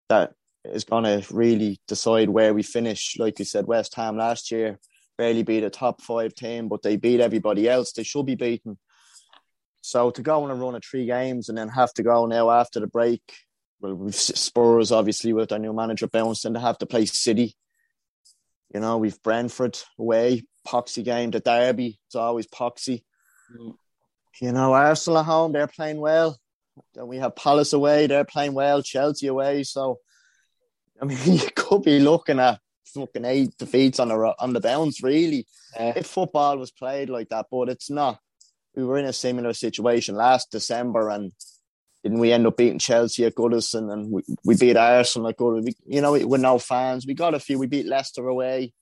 that 0.08 0.32
is 0.72 0.85
going 0.85 1.04
to 1.04 1.24
really 1.35 1.81
decide 1.88 2.28
where 2.28 2.54
we 2.54 2.62
finish. 2.62 3.16
Like 3.18 3.38
we 3.38 3.44
said, 3.44 3.66
West 3.66 3.94
Ham 3.94 4.16
last 4.16 4.50
year 4.50 4.78
barely 5.16 5.42
beat 5.42 5.64
a 5.64 5.70
top 5.70 6.00
five 6.00 6.35
team, 6.35 6.68
but 6.68 6.83
they 6.83 6.96
beat 6.96 7.20
everybody 7.20 7.68
else. 7.68 7.92
They 7.92 8.04
should 8.04 8.26
be 8.26 8.37
beaten. 8.37 8.78
So 9.81 10.11
to 10.11 10.22
go 10.22 10.44
on 10.44 10.50
a 10.50 10.54
run 10.54 10.74
of 10.74 10.85
three 10.85 11.07
games 11.07 11.48
and 11.48 11.59
then 11.59 11.68
have 11.68 11.92
to 11.94 12.02
go 12.02 12.26
now 12.26 12.50
after 12.50 12.78
the 12.78 12.87
break, 12.87 13.22
well, 13.81 13.94
we've 13.94 14.14
Spurs 14.14 14.92
obviously 14.92 15.33
with 15.33 15.48
their 15.48 15.59
new 15.59 15.72
manager 15.72 16.07
bounced 16.07 16.44
and 16.44 16.54
to 16.54 16.61
have 16.61 16.78
to 16.78 16.87
play 16.87 17.07
City 17.07 17.57
you 18.72 18.81
know, 18.81 18.98
we've 18.98 19.20
Brentford 19.22 19.78
away, 19.98 20.42
poxy 20.66 21.02
game. 21.02 21.31
The 21.31 21.40
derby, 21.40 21.98
it's 22.07 22.14
always 22.14 22.46
poxy. 22.46 23.02
Mm. 23.57 23.74
You 24.40 24.52
know, 24.52 24.72
Arsenal 24.72 25.20
at 25.20 25.24
home, 25.24 25.52
they're 25.52 25.66
playing 25.66 26.00
well. 26.00 26.38
Then 26.94 27.09
we 27.09 27.16
have 27.16 27.35
Palace 27.35 27.72
away, 27.72 28.07
they're 28.07 28.24
playing 28.24 28.54
well. 28.54 28.83
Chelsea 28.83 29.26
away, 29.26 29.64
so 29.64 29.98
I 31.00 31.04
mean, 31.04 31.18
you 31.24 31.48
could 31.54 31.82
be 31.82 32.00
looking 32.00 32.38
at 32.40 32.61
fucking 32.87 33.24
eight 33.24 33.56
defeats 33.58 34.00
on 34.00 34.08
the 34.08 34.34
on 34.38 34.52
the 34.52 34.61
bounce, 34.61 35.02
really. 35.02 35.46
Uh, 35.78 35.92
if 35.96 36.06
football 36.06 36.58
was 36.58 36.70
played 36.70 37.11
like 37.11 37.28
that, 37.28 37.46
but 37.50 37.68
it's 37.68 37.90
not. 37.90 38.18
We 38.74 38.84
were 38.84 38.98
in 38.98 39.06
a 39.06 39.12
similar 39.12 39.52
situation 39.54 40.14
last 40.14 40.50
December, 40.50 41.08
and 41.11 41.32
didn't 42.02 42.20
we 42.20 42.32
end 42.32 42.46
up 42.46 42.56
beating 42.56 42.78
Chelsea 42.78 43.24
at 43.24 43.34
Goodison 43.34 43.92
and 43.92 44.11
we, 44.11 44.22
we 44.44 44.56
beat 44.56 44.76
Arsenal 44.76 45.28
at 45.28 45.37
Goodison? 45.37 45.74
You 45.87 46.00
know, 46.00 46.12
with 46.12 46.40
no 46.40 46.58
fans. 46.58 47.06
We 47.06 47.14
got 47.14 47.34
a 47.34 47.40
few. 47.40 47.58
We 47.58 47.66
beat 47.66 47.87
Leicester 47.87 48.26
away. 48.28 48.72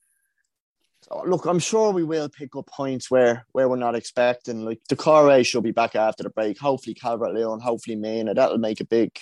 So, 1.02 1.22
look, 1.26 1.46
I'm 1.46 1.58
sure 1.58 1.92
we 1.92 2.04
will 2.04 2.28
pick 2.28 2.54
up 2.56 2.66
points 2.66 3.10
where 3.10 3.46
where 3.52 3.68
we're 3.68 3.76
not 3.76 3.94
expecting. 3.94 4.64
Like 4.64 4.80
Doucouré 4.90 5.46
should 5.46 5.62
be 5.62 5.72
back 5.72 5.94
after 5.96 6.24
the 6.24 6.30
break. 6.30 6.58
Hopefully 6.58 6.94
Calvert 6.94 7.32
Lewin, 7.32 7.60
hopefully 7.60 7.96
Mina. 7.96 8.34
That'll 8.34 8.58
make 8.58 8.80
a 8.80 8.84
big 8.84 9.12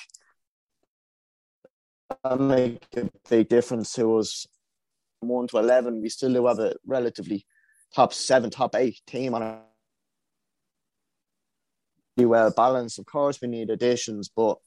that'll 2.22 2.38
make 2.38 2.86
a 2.96 3.10
big 3.28 3.48
difference 3.48 3.92
to 3.94 4.18
us. 4.18 4.46
One 5.20 5.46
to 5.48 5.58
eleven, 5.58 6.02
we 6.02 6.08
still 6.08 6.32
do 6.32 6.46
have 6.46 6.58
a 6.58 6.74
relatively 6.86 7.46
top 7.94 8.12
seven, 8.12 8.50
top 8.50 8.74
eight 8.74 9.00
team 9.06 9.34
on 9.34 9.42
our 9.42 9.60
be 12.16 12.24
well 12.24 12.52
balanced. 12.56 12.98
Of 12.98 13.06
course, 13.06 13.40
we 13.40 13.48
need 13.48 13.70
additions, 13.70 14.30
but 14.34 14.58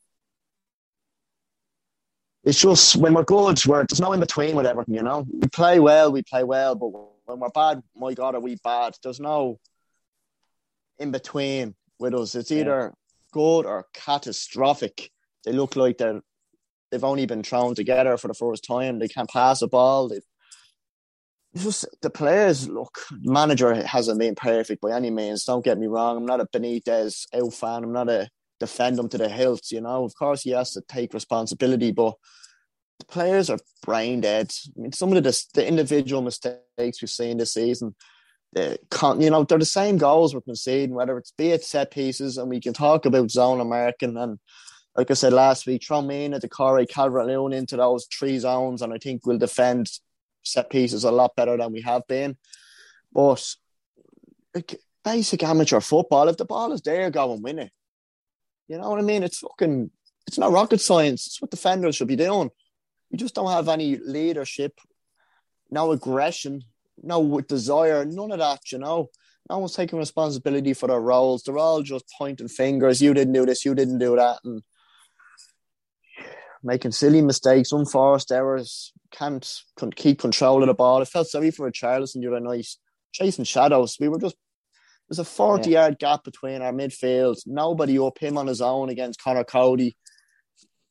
it's 2.43 2.59
just 2.59 2.95
when 2.95 3.13
we're 3.13 3.23
good, 3.23 3.63
we're 3.65 3.85
there's 3.85 4.01
no 4.01 4.13
in 4.13 4.19
between 4.19 4.55
with 4.55 4.65
everything. 4.65 4.95
You 4.95 5.03
know, 5.03 5.25
we 5.31 5.47
play 5.47 5.79
well, 5.79 6.11
we 6.11 6.23
play 6.23 6.43
well, 6.43 6.75
but 6.75 6.89
when 7.25 7.39
we're 7.39 7.49
bad, 7.49 7.81
my 7.95 8.13
God, 8.13 8.35
are 8.35 8.39
we 8.39 8.55
bad? 8.63 8.95
There's 9.03 9.19
no 9.19 9.59
in 10.97 11.11
between 11.11 11.75
with 11.99 12.13
us. 12.13 12.35
It's 12.35 12.51
either 12.51 12.93
good 13.31 13.65
or 13.65 13.85
catastrophic. 13.93 15.11
They 15.45 15.51
look 15.51 15.75
like 15.75 15.97
they're 15.97 16.21
they've 16.91 17.03
only 17.03 17.25
been 17.25 17.43
thrown 17.43 17.75
together 17.75 18.17
for 18.17 18.27
the 18.27 18.33
first 18.33 18.63
time. 18.65 18.99
They 18.99 19.07
can't 19.07 19.29
pass 19.29 19.61
a 19.61 19.67
ball. 19.67 20.09
They've 20.09 20.21
just 21.55 21.87
the 22.01 22.09
players 22.09 22.69
look 22.69 22.99
manager 23.11 23.73
hasn't 23.83 24.19
been 24.19 24.35
perfect 24.35 24.81
by 24.81 24.91
any 24.91 25.09
means. 25.09 25.43
Don't 25.43 25.65
get 25.65 25.79
me 25.79 25.87
wrong. 25.87 26.17
I'm 26.17 26.25
not 26.25 26.41
a 26.41 26.45
benitez 26.45 27.25
out 27.33 27.53
fan. 27.53 27.83
I'm 27.83 27.93
not 27.93 28.09
a 28.09 28.29
defend 28.59 28.99
him 28.99 29.09
to 29.09 29.17
the 29.17 29.29
hilt 29.29 29.71
you 29.71 29.81
know. 29.81 30.03
Of 30.03 30.15
course 30.15 30.43
he 30.43 30.51
has 30.51 30.71
to 30.73 30.81
take 30.87 31.13
responsibility 31.13 31.91
but 31.91 32.15
the 32.99 33.05
players 33.05 33.49
are 33.49 33.59
brain 33.83 34.21
dead. 34.21 34.51
I 34.77 34.81
mean 34.81 34.91
some 34.91 35.13
of 35.13 35.23
the, 35.23 35.45
the 35.53 35.67
individual 35.67 36.21
mistakes 36.21 37.01
we've 37.01 37.09
seen 37.09 37.37
this 37.37 37.53
season 37.53 37.95
the 38.53 38.77
you 39.19 39.29
know 39.29 39.43
they're 39.43 39.57
the 39.57 39.65
same 39.65 39.97
goals 39.97 40.33
we're 40.33 40.41
conceding 40.41 40.95
whether 40.95 41.17
it's 41.17 41.31
be 41.31 41.49
it 41.49 41.63
set 41.63 41.91
pieces 41.91 42.37
and 42.37 42.49
we 42.49 42.61
can 42.61 42.73
talk 42.73 43.05
about 43.05 43.27
zonal 43.27 43.67
marking 43.67 44.15
and 44.17 44.39
like 44.97 45.11
I 45.11 45.13
said 45.13 45.31
last 45.31 45.67
week, 45.67 45.83
throw 45.85 46.01
me 46.01 46.25
in 46.25 46.33
at 46.33 46.41
the 46.41 46.49
Corey 46.49 46.87
Calvert 46.87 47.27
Lewin 47.27 47.53
into 47.53 47.77
those 47.77 48.07
three 48.07 48.39
zones, 48.39 48.81
and 48.81 48.91
I 48.91 48.97
think 48.97 49.25
we'll 49.25 49.37
defend 49.37 49.91
set 50.41 50.71
pieces 50.71 51.03
a 51.03 51.11
lot 51.11 51.35
better 51.35 51.55
than 51.55 51.71
we 51.71 51.81
have 51.81 52.07
been. 52.07 52.35
But 53.13 53.47
like, 54.55 54.81
basic 55.05 55.43
amateur 55.43 55.81
football, 55.81 56.29
if 56.29 56.37
the 56.37 56.45
ball 56.45 56.73
is 56.73 56.81
there, 56.81 57.11
go 57.11 57.31
and 57.31 57.43
win 57.43 57.59
it. 57.59 57.71
You 58.67 58.79
know 58.79 58.89
what 58.89 58.99
I 58.99 59.03
mean? 59.03 59.21
It's 59.21 59.37
fucking, 59.37 59.91
it's 60.25 60.39
not 60.39 60.51
rocket 60.51 60.81
science. 60.81 61.27
It's 61.27 61.41
what 61.41 61.51
defenders 61.51 61.95
should 61.95 62.07
be 62.07 62.15
doing. 62.15 62.49
We 63.11 63.17
just 63.17 63.35
don't 63.35 63.51
have 63.51 63.69
any 63.69 63.97
leadership, 63.97 64.79
no 65.69 65.91
aggression, 65.91 66.63
no 67.01 67.39
desire, 67.41 68.03
none 68.03 68.31
of 68.31 68.39
that, 68.39 68.71
you 68.71 68.79
know. 68.79 69.11
no 69.49 69.59
one's 69.59 69.75
taking 69.75 69.99
responsibility 69.99 70.73
for 70.73 70.87
their 70.87 70.99
roles. 70.99 71.43
They're 71.43 71.57
all 71.57 71.83
just 71.83 72.11
pointing 72.17 72.47
fingers. 72.47 73.01
You 73.01 73.13
didn't 73.13 73.33
do 73.33 73.45
this. 73.45 73.63
You 73.63 73.75
didn't 73.75 73.99
do 73.99 74.15
that, 74.15 74.39
and 74.43 74.63
making 76.63 76.91
silly 76.91 77.21
mistakes, 77.21 77.71
unforced 77.71 78.31
errors. 78.31 78.93
Can't, 79.11 79.49
can't 79.77 79.95
keep 79.95 80.19
control 80.19 80.61
of 80.61 80.67
the 80.67 80.73
ball. 80.73 81.01
I 81.01 81.05
felt 81.05 81.27
sorry 81.27 81.51
for 81.51 81.69
Richarlison 81.69 82.21
the 82.21 82.27
other 82.27 82.39
night, 82.39 82.67
chasing 83.13 83.45
shadows. 83.45 83.97
We 83.99 84.09
were 84.09 84.19
just 84.19 84.35
there's 85.09 85.19
a 85.19 85.25
40 85.25 85.69
yeah. 85.69 85.81
yard 85.81 85.99
gap 85.99 86.23
between 86.23 86.61
our 86.61 86.73
midfield. 86.73 87.37
Nobody 87.45 87.97
up 87.97 88.19
him 88.19 88.37
on 88.37 88.47
his 88.47 88.61
own 88.61 88.89
against 88.89 89.21
Conor 89.21 89.43
Coady. 89.45 89.95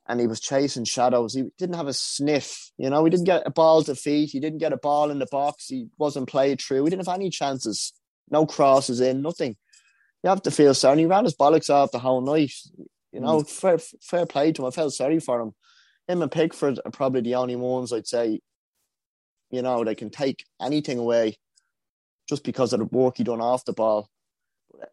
And 0.08 0.20
he 0.20 0.26
was 0.26 0.40
chasing 0.40 0.84
shadows. 0.84 1.34
He 1.34 1.44
didn't 1.58 1.74
have 1.74 1.88
a 1.88 1.92
sniff. 1.92 2.70
You 2.78 2.90
know, 2.90 3.04
he 3.04 3.10
didn't 3.10 3.26
get 3.26 3.42
a 3.44 3.50
ball 3.50 3.82
to 3.82 3.94
feet. 3.94 4.30
He 4.30 4.40
didn't 4.40 4.60
get 4.60 4.72
a 4.72 4.76
ball 4.76 5.10
in 5.10 5.18
the 5.18 5.26
box. 5.26 5.66
He 5.66 5.88
wasn't 5.98 6.28
played 6.28 6.60
through. 6.60 6.84
We 6.84 6.90
didn't 6.90 7.06
have 7.06 7.16
any 7.16 7.28
chances. 7.28 7.92
No 8.30 8.46
crosses 8.46 9.00
in, 9.00 9.20
nothing. 9.20 9.56
You 10.22 10.30
have 10.30 10.42
to 10.42 10.50
feel 10.50 10.74
sorry. 10.74 10.98
he 10.98 11.06
ran 11.06 11.24
his 11.24 11.36
bollocks 11.36 11.70
off 11.70 11.90
the 11.90 11.98
whole 11.98 12.20
night. 12.20 12.52
You 13.16 13.22
know, 13.22 13.40
mm. 13.40 13.48
fair, 13.48 13.78
fair 13.78 14.26
play 14.26 14.52
to 14.52 14.62
him. 14.62 14.68
I 14.68 14.70
felt 14.70 14.92
sorry 14.92 15.20
for 15.20 15.40
him. 15.40 15.52
Him 16.06 16.20
and 16.20 16.30
Pickford 16.30 16.78
are 16.84 16.90
probably 16.90 17.22
the 17.22 17.36
only 17.36 17.56
ones 17.56 17.90
I'd 17.90 18.06
say, 18.06 18.40
you 19.50 19.62
know, 19.62 19.82
they 19.84 19.94
can 19.94 20.10
take 20.10 20.44
anything 20.60 20.98
away 20.98 21.38
just 22.28 22.44
because 22.44 22.74
of 22.74 22.80
the 22.80 22.84
work 22.84 23.16
he 23.16 23.24
done 23.24 23.40
off 23.40 23.64
the 23.64 23.72
ball. 23.72 24.10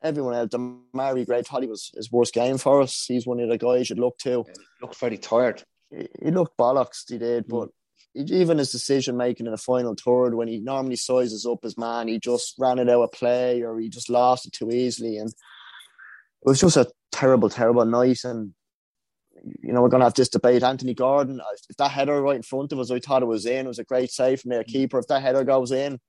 Everyone 0.02 0.36
else, 0.36 0.52
Demarai 0.52 1.26
Gray 1.26 1.42
thought 1.42 1.64
he 1.64 1.68
was 1.68 1.92
his 1.94 2.10
worst 2.14 2.34
game 2.34 2.58
for 2.58 2.82
us. 2.82 3.06
He's 3.06 3.28
one 3.28 3.42
of 3.42 3.50
the 3.50 3.58
guys 3.58 3.90
you'd 3.90 4.00
look 4.00 4.18
to. 4.20 4.46
He 4.48 4.54
looked 4.82 4.96
very 4.96 5.18
tired. 5.18 5.62
He, 5.90 6.08
he 6.24 6.32
looked 6.32 6.58
bollocks, 6.58 7.04
he 7.10 7.18
did, 7.18 7.46
mm. 7.46 7.50
but 7.50 7.70
even 8.16 8.58
his 8.58 8.72
decision 8.72 9.18
making 9.18 9.48
in 9.48 9.52
the 9.52 9.58
final 9.58 9.96
third, 9.96 10.34
when 10.34 10.48
he 10.48 10.60
normally 10.60 10.96
sizes 10.96 11.46
up 11.46 11.64
his 11.64 11.78
man, 11.78 12.08
he 12.08 12.20
just 12.20 12.56
ran 12.58 12.80
it 12.80 12.90
out 12.90 13.04
of 13.04 13.12
play 13.12 13.64
or 13.64 13.78
he 13.78 13.90
just 13.90 14.10
lost 14.10 14.46
it 14.46 14.54
too 14.54 14.72
easily. 14.72 15.18
And 15.18 15.34
it 16.46 16.50
was 16.50 16.60
just 16.60 16.78
a 16.78 16.92
terrible, 17.12 17.50
terrible 17.50 17.86
night. 17.86 18.20
And 18.24 18.54
you 19.62 19.74
know, 19.74 19.82
we're 19.82 19.90
going 19.90 20.02
to 20.02 20.06
have 20.06 20.14
this 20.14 20.30
debate. 20.30 20.64
Anthony 20.64 20.94
Gordon, 20.94 21.42
if 21.70 21.78
that 21.78 21.92
header 21.92 22.22
right 22.22 22.36
in 22.36 22.44
front 22.44 22.72
of 22.72 22.80
us, 22.80 22.92
I 22.92 23.00
thought 23.00 23.24
it 23.24 23.28
was 23.28 23.46
in. 23.46 23.66
It 23.66 23.70
was 23.70 23.80
a 23.80 23.84
great 23.84 24.12
save 24.12 24.42
from 24.42 24.50
their 24.50 24.64
keeper. 24.64 25.00
If 25.00 25.08
that 25.08 25.22
header 25.22 25.44
goes 25.44 25.72
in, 25.72 26.00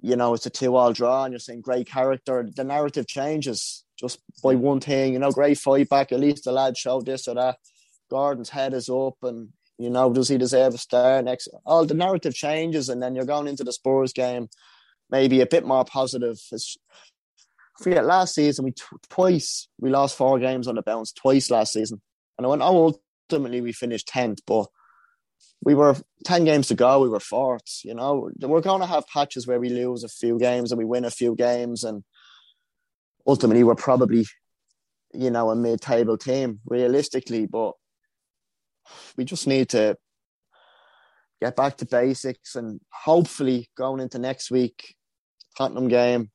you 0.00 0.16
know, 0.16 0.34
it's 0.34 0.46
a 0.46 0.50
two-all 0.50 0.92
draw, 0.92 1.24
and 1.24 1.32
you're 1.32 1.40
saying 1.40 1.60
great 1.60 1.88
character. 1.88 2.48
The 2.54 2.64
narrative 2.64 3.06
changes 3.06 3.84
just 3.98 4.20
by 4.42 4.54
one 4.54 4.80
thing. 4.80 5.12
You 5.12 5.18
know, 5.18 5.30
great 5.30 5.58
fight 5.58 5.88
back. 5.88 6.12
At 6.12 6.20
least 6.20 6.44
the 6.44 6.52
lad 6.52 6.76
showed 6.76 7.06
this 7.06 7.28
or 7.28 7.34
that. 7.34 7.58
Gordon's 8.10 8.50
head 8.50 8.72
is 8.74 8.88
up, 8.88 9.16
and 9.22 9.48
you 9.78 9.90
know, 9.90 10.12
does 10.12 10.28
he 10.28 10.38
deserve 10.38 10.74
a 10.74 10.78
star 10.78 11.22
next? 11.22 11.48
All 11.64 11.84
the 11.84 11.94
narrative 11.94 12.34
changes, 12.34 12.88
and 12.88 13.02
then 13.02 13.14
you're 13.14 13.24
going 13.24 13.48
into 13.48 13.64
the 13.64 13.72
Spurs 13.72 14.12
game, 14.12 14.48
maybe 15.10 15.40
a 15.40 15.46
bit 15.46 15.66
more 15.66 15.84
positive. 15.84 16.38
It's, 16.50 16.76
forget 17.80 18.04
last 18.04 18.34
season 18.34 18.64
we 18.64 18.74
twice 19.08 19.68
we 19.78 19.90
lost 19.90 20.16
four 20.16 20.38
games 20.38 20.66
on 20.66 20.74
the 20.74 20.82
bounce 20.82 21.12
twice 21.12 21.50
last 21.50 21.72
season, 21.72 22.00
and 22.36 22.46
I 22.46 22.50
went 22.50 22.62
oh 22.62 22.98
ultimately 23.30 23.60
we 23.60 23.72
finished 23.72 24.08
tenth, 24.08 24.40
but 24.46 24.66
we 25.62 25.74
were 25.74 25.96
10 26.24 26.44
games 26.44 26.68
to 26.68 26.74
go, 26.74 27.00
we 27.00 27.08
were 27.08 27.20
fourth. 27.20 27.80
You 27.84 27.94
know, 27.94 28.30
we're 28.40 28.60
going 28.60 28.80
to 28.80 28.86
have 28.86 29.06
patches 29.06 29.46
where 29.46 29.60
we 29.60 29.68
lose 29.68 30.04
a 30.04 30.08
few 30.08 30.38
games 30.38 30.70
and 30.70 30.78
we 30.78 30.84
win 30.84 31.04
a 31.04 31.10
few 31.10 31.34
games. 31.34 31.84
And 31.84 32.04
ultimately, 33.26 33.64
we're 33.64 33.74
probably, 33.74 34.24
you 35.12 35.30
know, 35.30 35.50
a 35.50 35.56
mid 35.56 35.80
table 35.80 36.16
team 36.16 36.60
realistically. 36.64 37.46
But 37.46 37.72
we 39.16 39.24
just 39.24 39.46
need 39.46 39.70
to 39.70 39.96
get 41.40 41.56
back 41.56 41.76
to 41.78 41.86
basics 41.86 42.54
and 42.54 42.80
hopefully 42.92 43.68
going 43.76 44.00
into 44.00 44.18
next 44.18 44.50
week, 44.50 44.94
Tottenham 45.56 45.88
game, 45.88 46.30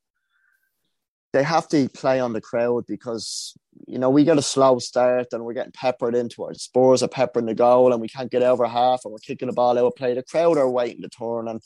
they 1.33 1.43
have 1.43 1.67
to 1.67 1.89
play 1.89 2.19
on 2.19 2.31
the 2.31 2.41
crowd 2.41 2.85
because 2.87 3.57
you 3.87 3.97
know 3.97 4.09
we 4.09 4.23
get 4.23 4.37
a 4.37 4.41
slow 4.41 4.77
start 4.79 5.27
and 5.33 5.43
we're 5.43 5.53
getting 5.53 5.71
peppered 5.73 6.15
into 6.15 6.43
our 6.43 6.53
Spurs 6.53 7.01
are 7.01 7.07
peppering 7.07 7.47
the 7.47 7.55
goal 7.55 7.91
and 7.91 7.99
we 7.99 8.07
can't 8.07 8.31
get 8.31 8.43
over 8.43 8.65
half 8.67 9.01
and 9.03 9.11
we're 9.11 9.17
kicking 9.17 9.47
the 9.47 9.53
ball 9.53 9.77
out 9.77 9.85
of 9.85 9.95
play. 9.95 10.13
The 10.13 10.23
crowd 10.23 10.57
are 10.57 10.69
waiting 10.69 11.01
to 11.01 11.09
turn 11.09 11.47
and 11.47 11.59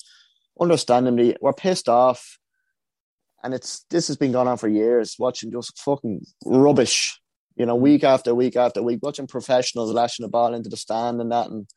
understandably 0.59 1.35
we're 1.41 1.53
pissed 1.53 1.89
off. 1.89 2.39
And 3.43 3.53
it's 3.53 3.85
this 3.89 4.07
has 4.07 4.17
been 4.17 4.31
going 4.31 4.47
on 4.47 4.57
for 4.57 4.67
years, 4.67 5.15
watching 5.19 5.51
just 5.51 5.77
fucking 5.79 6.25
rubbish, 6.45 7.19
you 7.55 7.65
know, 7.65 7.75
week 7.75 8.03
after 8.03 8.33
week 8.33 8.55
after 8.55 8.81
week, 8.81 8.99
watching 9.03 9.27
professionals 9.27 9.93
lashing 9.93 10.23
the 10.23 10.29
ball 10.29 10.53
into 10.53 10.69
the 10.69 10.77
stand 10.77 11.21
and 11.21 11.31
that. 11.31 11.47
And 11.49 11.67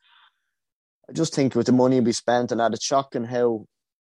I 1.09 1.13
just 1.13 1.35
think 1.35 1.55
with 1.55 1.67
the 1.67 1.71
money 1.71 1.99
we 1.99 2.13
spent 2.13 2.51
and 2.51 2.59
that, 2.59 2.73
it's 2.73 2.83
shocking 2.83 3.25
how 3.25 3.65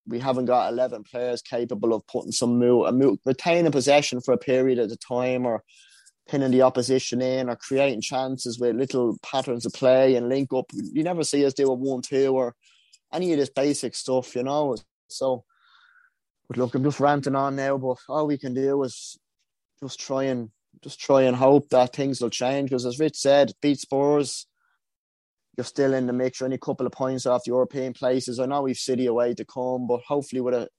we 0.09 0.19
haven't 0.19 0.45
got 0.45 0.71
11 0.71 1.03
players 1.03 1.41
capable 1.41 1.93
of 1.93 2.05
putting 2.07 2.31
some 2.31 2.57
move, 2.57 2.93
move, 2.93 3.19
retaining 3.25 3.71
possession 3.71 4.19
for 4.19 4.33
a 4.33 4.37
period 4.37 4.79
at 4.79 4.91
a 4.91 4.97
time 4.97 5.45
or 5.45 5.63
pinning 6.27 6.51
the 6.51 6.63
opposition 6.63 7.21
in 7.21 7.49
or 7.49 7.55
creating 7.55 8.01
chances 8.01 8.59
with 8.59 8.75
little 8.75 9.17
patterns 9.23 9.65
of 9.65 9.73
play 9.73 10.15
and 10.15 10.29
link 10.29 10.51
up. 10.53 10.65
You 10.73 11.03
never 11.03 11.23
see 11.23 11.45
us 11.45 11.53
do 11.53 11.69
a 11.69 11.73
one 11.73 12.01
two 12.01 12.35
or 12.35 12.55
any 13.13 13.31
of 13.31 13.39
this 13.39 13.49
basic 13.49 13.95
stuff, 13.95 14.35
you 14.35 14.43
know. 14.43 14.75
So, 15.07 15.43
but 16.47 16.57
look, 16.57 16.75
I'm 16.75 16.83
just 16.83 16.99
ranting 16.99 17.35
on 17.35 17.55
now, 17.55 17.77
but 17.77 17.97
all 18.07 18.27
we 18.27 18.37
can 18.37 18.53
do 18.53 18.83
is 18.83 19.17
just 19.81 19.99
try 19.99 20.23
and 20.23 20.49
just 20.83 20.99
try 20.99 21.23
and 21.23 21.35
hope 21.35 21.69
that 21.69 21.95
things 21.95 22.21
will 22.21 22.29
change. 22.29 22.69
Because 22.69 22.85
as 22.85 22.99
Rich 22.99 23.17
said, 23.17 23.53
beat 23.61 23.79
Spurs, 23.79 24.45
you're 25.59 25.65
still 25.65 25.93
in 25.93 26.07
the 26.07 26.13
mix. 26.13 26.39
You're 26.39 26.45
only 26.45 26.55
a 26.55 26.59
couple 26.59 26.85
of 26.85 26.93
points 26.93 27.25
off 27.25 27.43
the 27.43 27.51
European 27.51 27.91
places. 27.91 28.39
I 28.39 28.45
know 28.45 28.61
we've 28.61 28.77
City 28.77 29.07
away 29.07 29.33
to 29.33 29.43
come, 29.43 29.87
but 29.87 29.99
hopefully 30.07 30.39
with 30.39 30.53
a 30.53 30.69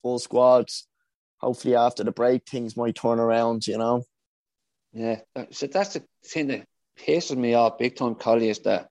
full 0.00 0.20
squad, 0.20 0.68
hopefully 1.40 1.74
after 1.74 2.04
the 2.04 2.12
break 2.12 2.48
things 2.48 2.76
might 2.76 2.94
turn 2.94 3.18
around. 3.18 3.66
You 3.66 3.78
know. 3.78 4.04
Yeah, 4.92 5.20
so 5.50 5.66
that's 5.66 5.94
the 5.94 6.04
thing 6.24 6.46
that 6.46 6.66
pisses 6.96 7.36
me 7.36 7.54
off 7.54 7.78
big 7.78 7.96
time, 7.96 8.14
Collie, 8.14 8.48
is 8.48 8.60
that 8.60 8.88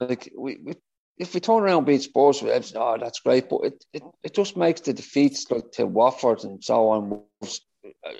like 0.00 0.32
we, 0.34 0.58
we 0.64 0.74
if 1.18 1.34
we 1.34 1.40
turn 1.40 1.62
around 1.62 1.84
beat 1.84 2.00
Spurs, 2.00 2.42
oh, 2.42 2.96
that's 2.98 3.20
great, 3.20 3.50
but 3.50 3.60
it, 3.64 3.84
it, 3.92 4.02
it 4.22 4.34
just 4.34 4.56
makes 4.56 4.80
the 4.80 4.94
defeats 4.94 5.50
like 5.50 5.70
to 5.72 5.84
Watford 5.84 6.44
and 6.44 6.64
so 6.64 6.88
on 6.88 7.22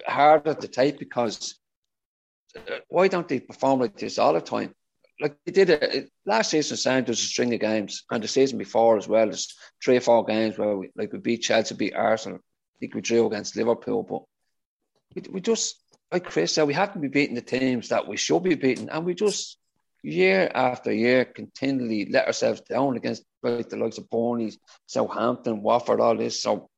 harder 0.06 0.52
to 0.52 0.68
take 0.68 0.98
because 0.98 1.58
uh, 2.54 2.78
why 2.88 3.08
don't 3.08 3.28
they 3.28 3.40
perform 3.40 3.80
like 3.80 3.96
this 3.96 4.18
all 4.18 4.34
the 4.34 4.40
time? 4.42 4.74
Like 5.20 5.36
they 5.44 5.52
did 5.52 5.70
it 5.70 6.10
last 6.24 6.50
season. 6.50 6.76
Sam 6.76 7.04
there's 7.04 7.20
a 7.20 7.24
string 7.24 7.52
of 7.54 7.60
games, 7.60 8.04
and 8.10 8.22
the 8.22 8.28
season 8.28 8.58
before 8.58 8.96
as 8.96 9.06
well. 9.06 9.26
There's 9.26 9.54
three 9.82 9.96
or 9.96 10.00
four 10.00 10.24
games 10.24 10.56
where 10.56 10.76
we 10.76 10.90
like 10.96 11.12
we 11.12 11.18
beat 11.18 11.42
Chelsea, 11.42 11.74
beat 11.74 11.94
Arsenal. 11.94 12.38
I 12.38 12.76
think 12.80 12.94
we 12.94 13.00
drew 13.00 13.26
against 13.26 13.56
Liverpool, 13.56 14.02
but 14.02 14.22
we, 15.14 15.32
we 15.32 15.40
just 15.40 15.76
like 16.10 16.24
Chris 16.24 16.54
said, 16.54 16.66
we 16.66 16.74
have 16.74 16.92
to 16.94 16.98
be 16.98 17.08
beating 17.08 17.34
the 17.34 17.42
teams 17.42 17.88
that 17.88 18.08
we 18.08 18.16
should 18.16 18.42
be 18.42 18.54
beating, 18.54 18.88
and 18.88 19.04
we 19.04 19.14
just 19.14 19.58
year 20.02 20.50
after 20.54 20.90
year 20.90 21.26
continually 21.26 22.06
let 22.10 22.26
ourselves 22.26 22.62
down 22.62 22.96
against 22.96 23.22
like 23.42 23.68
the 23.68 23.76
likes 23.76 23.98
of 23.98 24.08
Burnley, 24.08 24.52
Southampton, 24.86 25.62
Watford, 25.62 26.00
all 26.00 26.16
this. 26.16 26.42
So 26.42 26.70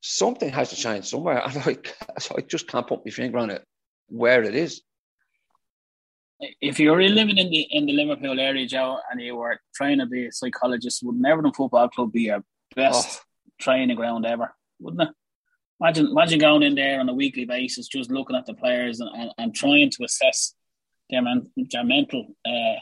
something 0.00 0.48
has 0.50 0.70
to 0.70 0.76
change 0.76 1.06
somewhere, 1.06 1.42
and 1.44 1.66
like 1.66 1.94
I 2.10 2.40
just 2.40 2.68
can't 2.68 2.86
put 2.86 3.04
my 3.04 3.10
finger 3.10 3.38
on 3.38 3.50
it 3.50 3.62
where 4.08 4.42
it 4.44 4.54
is 4.54 4.82
if 6.40 6.78
you 6.78 6.90
were 6.90 7.02
living 7.02 7.38
in 7.38 7.50
the 7.50 7.66
in 7.70 7.86
the 7.86 7.92
Liverpool 7.92 8.38
area, 8.38 8.66
Joe, 8.66 8.98
and 9.10 9.20
you 9.20 9.36
were 9.36 9.58
trying 9.74 9.98
to 9.98 10.06
be 10.06 10.26
a 10.26 10.32
psychologist, 10.32 11.02
would 11.02 11.24
Everton 11.24 11.52
Football 11.52 11.88
Club 11.88 12.12
be 12.12 12.22
your 12.22 12.44
best 12.74 13.20
oh. 13.20 13.24
training 13.60 13.96
ground 13.96 14.26
ever? 14.26 14.54
Wouldn't 14.80 15.08
it? 15.08 15.14
Imagine 15.80 16.06
imagine 16.08 16.38
going 16.38 16.62
in 16.62 16.74
there 16.74 17.00
on 17.00 17.08
a 17.08 17.14
weekly 17.14 17.44
basis, 17.44 17.88
just 17.88 18.10
looking 18.10 18.36
at 18.36 18.46
the 18.46 18.54
players 18.54 19.00
and, 19.00 19.10
and, 19.14 19.30
and 19.38 19.54
trying 19.54 19.90
to 19.90 20.04
assess 20.04 20.54
their, 21.10 21.22
man, 21.22 21.50
their 21.70 21.84
mental 21.84 22.26
uh, 22.46 22.80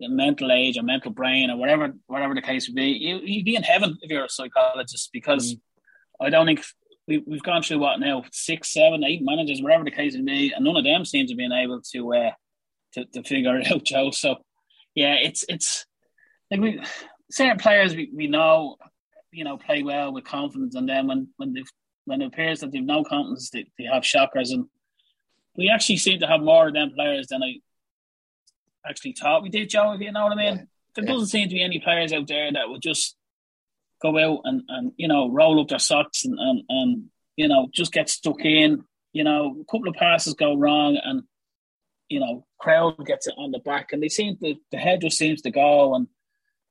mental 0.00 0.50
age 0.50 0.78
or 0.78 0.82
mental 0.82 1.10
brain 1.10 1.50
or 1.50 1.56
whatever 1.56 1.92
whatever 2.06 2.34
the 2.34 2.42
case 2.42 2.68
would 2.68 2.76
be. 2.76 2.88
You, 2.88 3.20
you'd 3.22 3.44
be 3.44 3.56
in 3.56 3.62
heaven 3.62 3.96
if 4.02 4.10
you're 4.10 4.24
a 4.24 4.28
psychologist 4.28 5.10
because 5.12 5.54
mm. 5.54 5.60
I 6.20 6.30
don't 6.30 6.46
think 6.46 6.64
we, 7.06 7.18
we've 7.26 7.42
gone 7.42 7.62
through 7.62 7.78
what 7.78 8.00
now 8.00 8.24
six, 8.32 8.72
seven, 8.72 9.04
eight 9.04 9.22
managers, 9.22 9.62
whatever 9.62 9.84
the 9.84 9.90
case 9.90 10.14
may 10.14 10.22
be, 10.22 10.52
and 10.54 10.64
none 10.64 10.76
of 10.76 10.84
them 10.84 11.04
seem 11.04 11.26
to 11.26 11.34
be 11.34 11.48
able 11.52 11.80
to 11.92 12.14
uh, 12.14 12.30
to, 12.92 13.04
to 13.06 13.22
figure 13.22 13.56
it 13.58 13.70
out, 13.72 13.84
Joe. 13.84 14.10
So 14.10 14.36
yeah, 14.94 15.14
it's 15.14 15.44
it's 15.48 15.86
like 16.50 16.60
we 16.60 16.82
certain 17.30 17.58
players 17.58 17.94
we, 17.94 18.10
we 18.14 18.26
know 18.26 18.76
you 19.32 19.44
know 19.44 19.56
play 19.56 19.82
well 19.82 20.12
with 20.12 20.24
confidence, 20.24 20.74
and 20.74 20.88
then 20.88 21.06
when 21.06 21.28
when 21.36 21.52
they 21.52 21.64
when 22.04 22.22
it 22.22 22.26
appears 22.26 22.60
that 22.60 22.72
they've 22.72 22.82
no 22.82 23.04
confidence, 23.04 23.50
they, 23.50 23.66
they 23.78 23.84
have 23.84 24.04
shockers, 24.04 24.50
and 24.50 24.66
we 25.56 25.68
actually 25.68 25.96
seem 25.96 26.20
to 26.20 26.26
have 26.26 26.40
more 26.40 26.68
of 26.68 26.74
them 26.74 26.92
players 26.94 27.26
than 27.28 27.42
I 27.42 27.56
actually 28.88 29.12
thought 29.12 29.42
we 29.42 29.48
did, 29.48 29.70
Joe. 29.70 29.92
If 29.92 30.00
you 30.00 30.12
know 30.12 30.24
what 30.24 30.32
I 30.32 30.36
mean. 30.36 30.56
Yeah. 30.56 30.62
There 30.96 31.04
yeah. 31.04 31.12
doesn't 31.12 31.28
seem 31.28 31.48
to 31.48 31.54
be 31.54 31.62
any 31.62 31.78
players 31.78 32.12
out 32.12 32.26
there 32.26 32.50
that 32.52 32.68
would 32.68 32.82
just 32.82 33.16
go 34.00 34.18
out 34.18 34.40
and, 34.44 34.62
and 34.68 34.92
you 34.96 35.08
know 35.08 35.30
roll 35.30 35.60
up 35.60 35.68
their 35.68 35.78
socks 35.78 36.24
and, 36.24 36.38
and, 36.38 36.62
and 36.68 37.04
you 37.36 37.48
know 37.48 37.68
just 37.72 37.92
get 37.92 38.08
stuck 38.08 38.40
in. 38.44 38.84
You 39.12 39.24
know, 39.24 39.56
a 39.60 39.64
couple 39.64 39.88
of 39.88 39.96
passes 39.96 40.34
go 40.34 40.56
wrong 40.56 40.98
and 41.02 41.22
you 42.08 42.20
know 42.20 42.46
crowd 42.58 43.04
gets 43.06 43.26
it 43.26 43.34
on 43.36 43.50
the 43.50 43.58
back, 43.58 43.92
and 43.92 44.02
they 44.02 44.08
seem 44.08 44.36
to 44.38 44.54
the 44.70 44.78
head 44.78 45.00
just 45.00 45.18
seems 45.18 45.42
to 45.42 45.50
go 45.50 45.94
and 45.94 46.06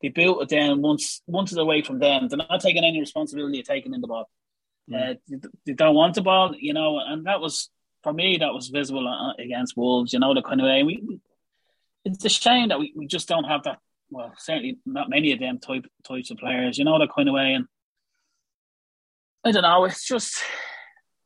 they 0.01 0.09
built 0.09 0.41
it 0.41 0.49
down 0.49 0.81
once 0.81 1.21
once 1.27 1.51
it's 1.51 1.59
away 1.59 1.81
from 1.81 1.99
them. 1.99 2.27
They're 2.27 2.37
not 2.37 2.61
taking 2.61 2.83
any 2.83 2.99
responsibility 2.99 3.59
of 3.59 3.65
taking 3.65 3.93
in 3.93 4.01
the 4.01 4.07
ball. 4.07 4.29
Uh, 4.93 5.13
they 5.65 5.73
don't 5.73 5.95
want 5.95 6.15
the 6.15 6.21
ball, 6.21 6.55
you 6.57 6.73
know, 6.73 6.99
and 6.99 7.25
that 7.25 7.41
was 7.41 7.69
for 8.01 8.13
me 8.13 8.37
that 8.37 8.53
was 8.53 8.69
visible 8.69 9.07
uh, 9.07 9.41
against 9.41 9.77
Wolves. 9.77 10.13
You 10.13 10.19
know, 10.19 10.33
the 10.33 10.41
kind 10.41 10.61
of 10.61 10.65
way 10.65 10.83
we. 10.83 11.19
It's 12.05 12.23
a 12.23 12.29
shame 12.29 12.69
that 12.69 12.79
we, 12.79 12.93
we 12.95 13.07
just 13.07 13.27
don't 13.27 13.43
have 13.43 13.63
that. 13.63 13.79
Well, 14.11 14.33
certainly 14.37 14.79
not 14.85 15.09
many 15.09 15.31
of 15.31 15.39
them 15.39 15.59
type 15.59 15.85
types 16.07 16.31
of 16.31 16.37
players. 16.37 16.77
You 16.77 16.85
know, 16.85 16.97
that 16.99 17.13
kind 17.15 17.29
of 17.29 17.35
way, 17.35 17.53
and 17.53 17.65
I 19.43 19.51
don't 19.51 19.63
know. 19.63 19.85
It's 19.85 20.07
just 20.07 20.41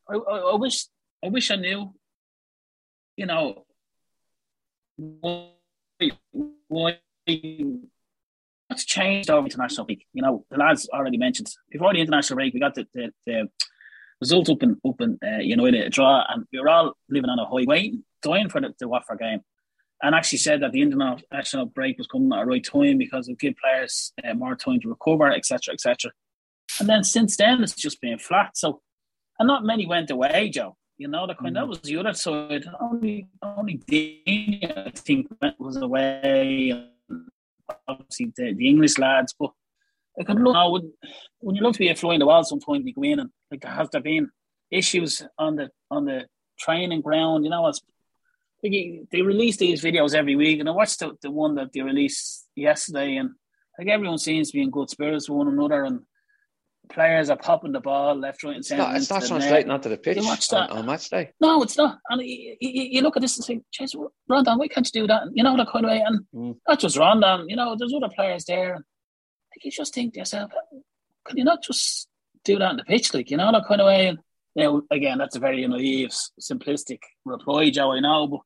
I, 0.10 0.16
I, 0.16 0.38
I 0.38 0.56
wish 0.56 0.88
I 1.24 1.30
wish 1.30 1.52
I 1.52 1.56
knew. 1.56 1.94
You 3.16 3.26
know, 3.28 3.66
why, 4.98 5.50
why 6.68 7.00
what's 8.74 8.86
changed 8.86 9.30
over 9.30 9.46
international 9.46 9.86
week? 9.86 10.06
You 10.14 10.24
know, 10.24 10.46
the 10.50 10.58
lads 10.58 10.90
already 10.92 11.18
mentioned 11.18 11.48
before 11.70 11.94
the 11.94 12.02
international 12.02 12.38
break, 12.38 12.54
we 12.54 12.60
got 12.60 12.76
the, 12.76 12.88
the, 12.94 13.12
the 13.26 13.50
result 14.20 14.50
up 14.50 14.64
in 14.64 14.78
up 14.86 15.00
in 15.00 15.20
uh, 15.24 15.40
a 15.40 15.90
draw, 15.90 16.24
and 16.28 16.46
we 16.52 16.60
were 16.60 16.70
all 16.70 16.94
living 17.10 17.30
on 17.30 17.40
a 17.40 17.46
high, 17.46 17.66
waiting, 17.68 18.04
dying 18.22 18.50
for 18.50 18.62
the, 18.62 18.74
the 18.80 18.88
Watford 18.88 19.20
game. 19.20 19.42
And 20.02 20.14
actually 20.14 20.40
said 20.40 20.62
that 20.62 20.74
the 20.74 20.82
international 20.82 21.68
break 21.68 21.98
was 21.98 22.08
coming 22.08 22.34
at 22.34 22.44
a 22.44 22.46
right 22.46 22.64
time 22.64 22.98
because 22.98 23.28
it 23.28 23.32
would 23.32 23.40
give 23.40 23.56
players 23.56 24.12
uh, 24.24 24.34
more 24.34 24.56
time 24.56 24.82
to 24.82 24.90
recover, 24.90 25.32
etc., 25.32 25.74
etc. 25.74 26.12
And 26.80 26.90
then 26.90 27.04
since 27.04 27.38
then, 27.38 27.64
it's 27.64 27.76
just 27.76 28.02
been 28.02 28.20
flat. 28.20 28.58
So, 28.58 28.82
and 29.40 29.48
not 29.48 29.64
many 29.64 29.88
went 29.88 30.12
away, 30.12 30.50
Joe. 30.50 30.76
You 30.98 31.08
know, 31.08 31.26
the 31.26 31.36
kind 31.36 31.56
mm. 31.56 31.60
that 31.60 31.68
was 31.68 31.80
the 31.80 31.98
other 31.98 32.14
side. 32.14 32.66
Only, 32.82 33.28
only 33.42 33.76
Dean, 33.88 34.60
I 34.76 34.92
think, 34.94 35.28
was 35.58 35.78
away 35.78 36.92
obviously 37.88 38.32
the, 38.36 38.54
the 38.54 38.68
English 38.68 38.98
lads, 38.98 39.34
but 39.38 39.52
I 40.20 40.24
could 40.24 40.40
look 40.40 40.54
now 40.54 40.72
when, 40.72 41.56
you 41.56 41.62
look 41.62 41.74
to 41.74 41.80
be 41.80 41.90
a 41.90 41.96
fly 41.96 42.14
in 42.14 42.20
the 42.20 42.26
wall 42.26 42.44
sometimes 42.44 42.86
you 42.86 42.94
go 42.94 43.04
in 43.04 43.20
and 43.20 43.30
like 43.50 43.64
has 43.64 43.90
there 43.92 44.02
been 44.02 44.30
issues 44.70 45.24
on 45.38 45.56
the 45.56 45.70
on 45.90 46.06
the 46.06 46.26
training 46.60 47.02
ground, 47.02 47.44
you 47.44 47.50
know, 47.50 47.68
it's 47.68 47.82
like 48.64 49.10
they 49.12 49.22
release 49.22 49.58
these 49.58 49.84
videos 49.84 50.16
every 50.16 50.36
week 50.36 50.60
and 50.60 50.70
I 50.70 50.72
watched 50.72 51.00
the, 51.00 51.14
the 51.22 51.32
one 51.32 51.56
that 51.56 51.74
they 51.74 51.82
released 51.82 52.48
yesterday 52.56 53.18
and 53.18 53.32
like 53.78 53.88
everyone 53.88 54.18
seems 54.18 54.52
to 54.52 54.58
be 54.58 54.64
in 54.64 54.72
good 54.72 54.90
spirits 54.90 55.30
with 55.30 55.38
one 55.38 55.48
another 55.48 55.84
and 55.84 56.02
players 56.90 57.30
are 57.30 57.38
popping 57.38 57.72
the 57.72 57.80
ball 57.80 58.16
left, 58.16 58.44
right, 58.44 58.56
and 58.56 58.66
centre. 58.66 58.86
It's 58.96 59.10
not, 59.10 59.26
translating 59.26 59.72
onto 59.72 59.90
the 59.90 59.98
pitch 59.98 60.18
Watch 60.22 60.52
on, 60.54 60.70
on, 60.70 60.86
match 60.86 61.10
day. 61.10 61.32
No, 61.40 61.62
it's 61.64 61.78
not. 61.78 62.00
And 62.10 62.22
you, 62.22 62.56
you, 62.60 62.84
you 62.84 63.02
look 63.02 63.16
at 63.16 63.22
this 63.22 63.38
and 63.38 63.46
say, 63.46 63.62
"Chase, 63.72 63.96
Rondon, 64.28 64.58
why 64.58 64.68
can't 64.68 64.90
you 64.94 65.02
do 65.02 65.08
that?" 65.08 65.24
You 65.34 65.44
know 65.44 65.56
that 65.58 65.70
kind 65.72 65.86
of 65.86 65.90
way. 65.90 66.04
And 66.06 66.26
mm. 66.34 66.56
not 66.68 66.80
just 66.80 66.98
Rondon. 66.98 67.48
You 67.48 67.56
know, 67.56 67.76
there's 67.78 67.94
other 67.94 68.14
players 68.14 68.46
there. 68.46 68.76
And 68.76 68.84
like, 69.52 69.66
you 69.66 69.72
just 69.72 69.94
think 69.94 70.14
to 70.14 70.20
yourself, 70.20 70.52
"Can 71.26 71.38
you 71.38 71.44
not 71.44 71.64
just 71.64 72.08
do 72.44 72.60
that 72.60 72.70
on 72.70 72.78
the 72.78 72.84
pitch?" 72.84 73.14
Like 73.14 73.32
you 73.32 73.38
know 73.38 73.52
that 73.52 73.66
kind 73.68 73.82
of 73.82 73.88
way. 73.88 74.08
And 74.08 74.20
you 74.56 74.64
know, 74.64 74.84
again, 74.92 75.18
that's 75.18 75.36
a 75.36 75.40
very 75.40 75.66
naive, 75.68 76.12
simplistic 76.40 77.00
reply, 77.26 77.70
Joe. 77.70 77.94
I 77.94 78.00
know, 78.00 78.28
but 78.28 78.42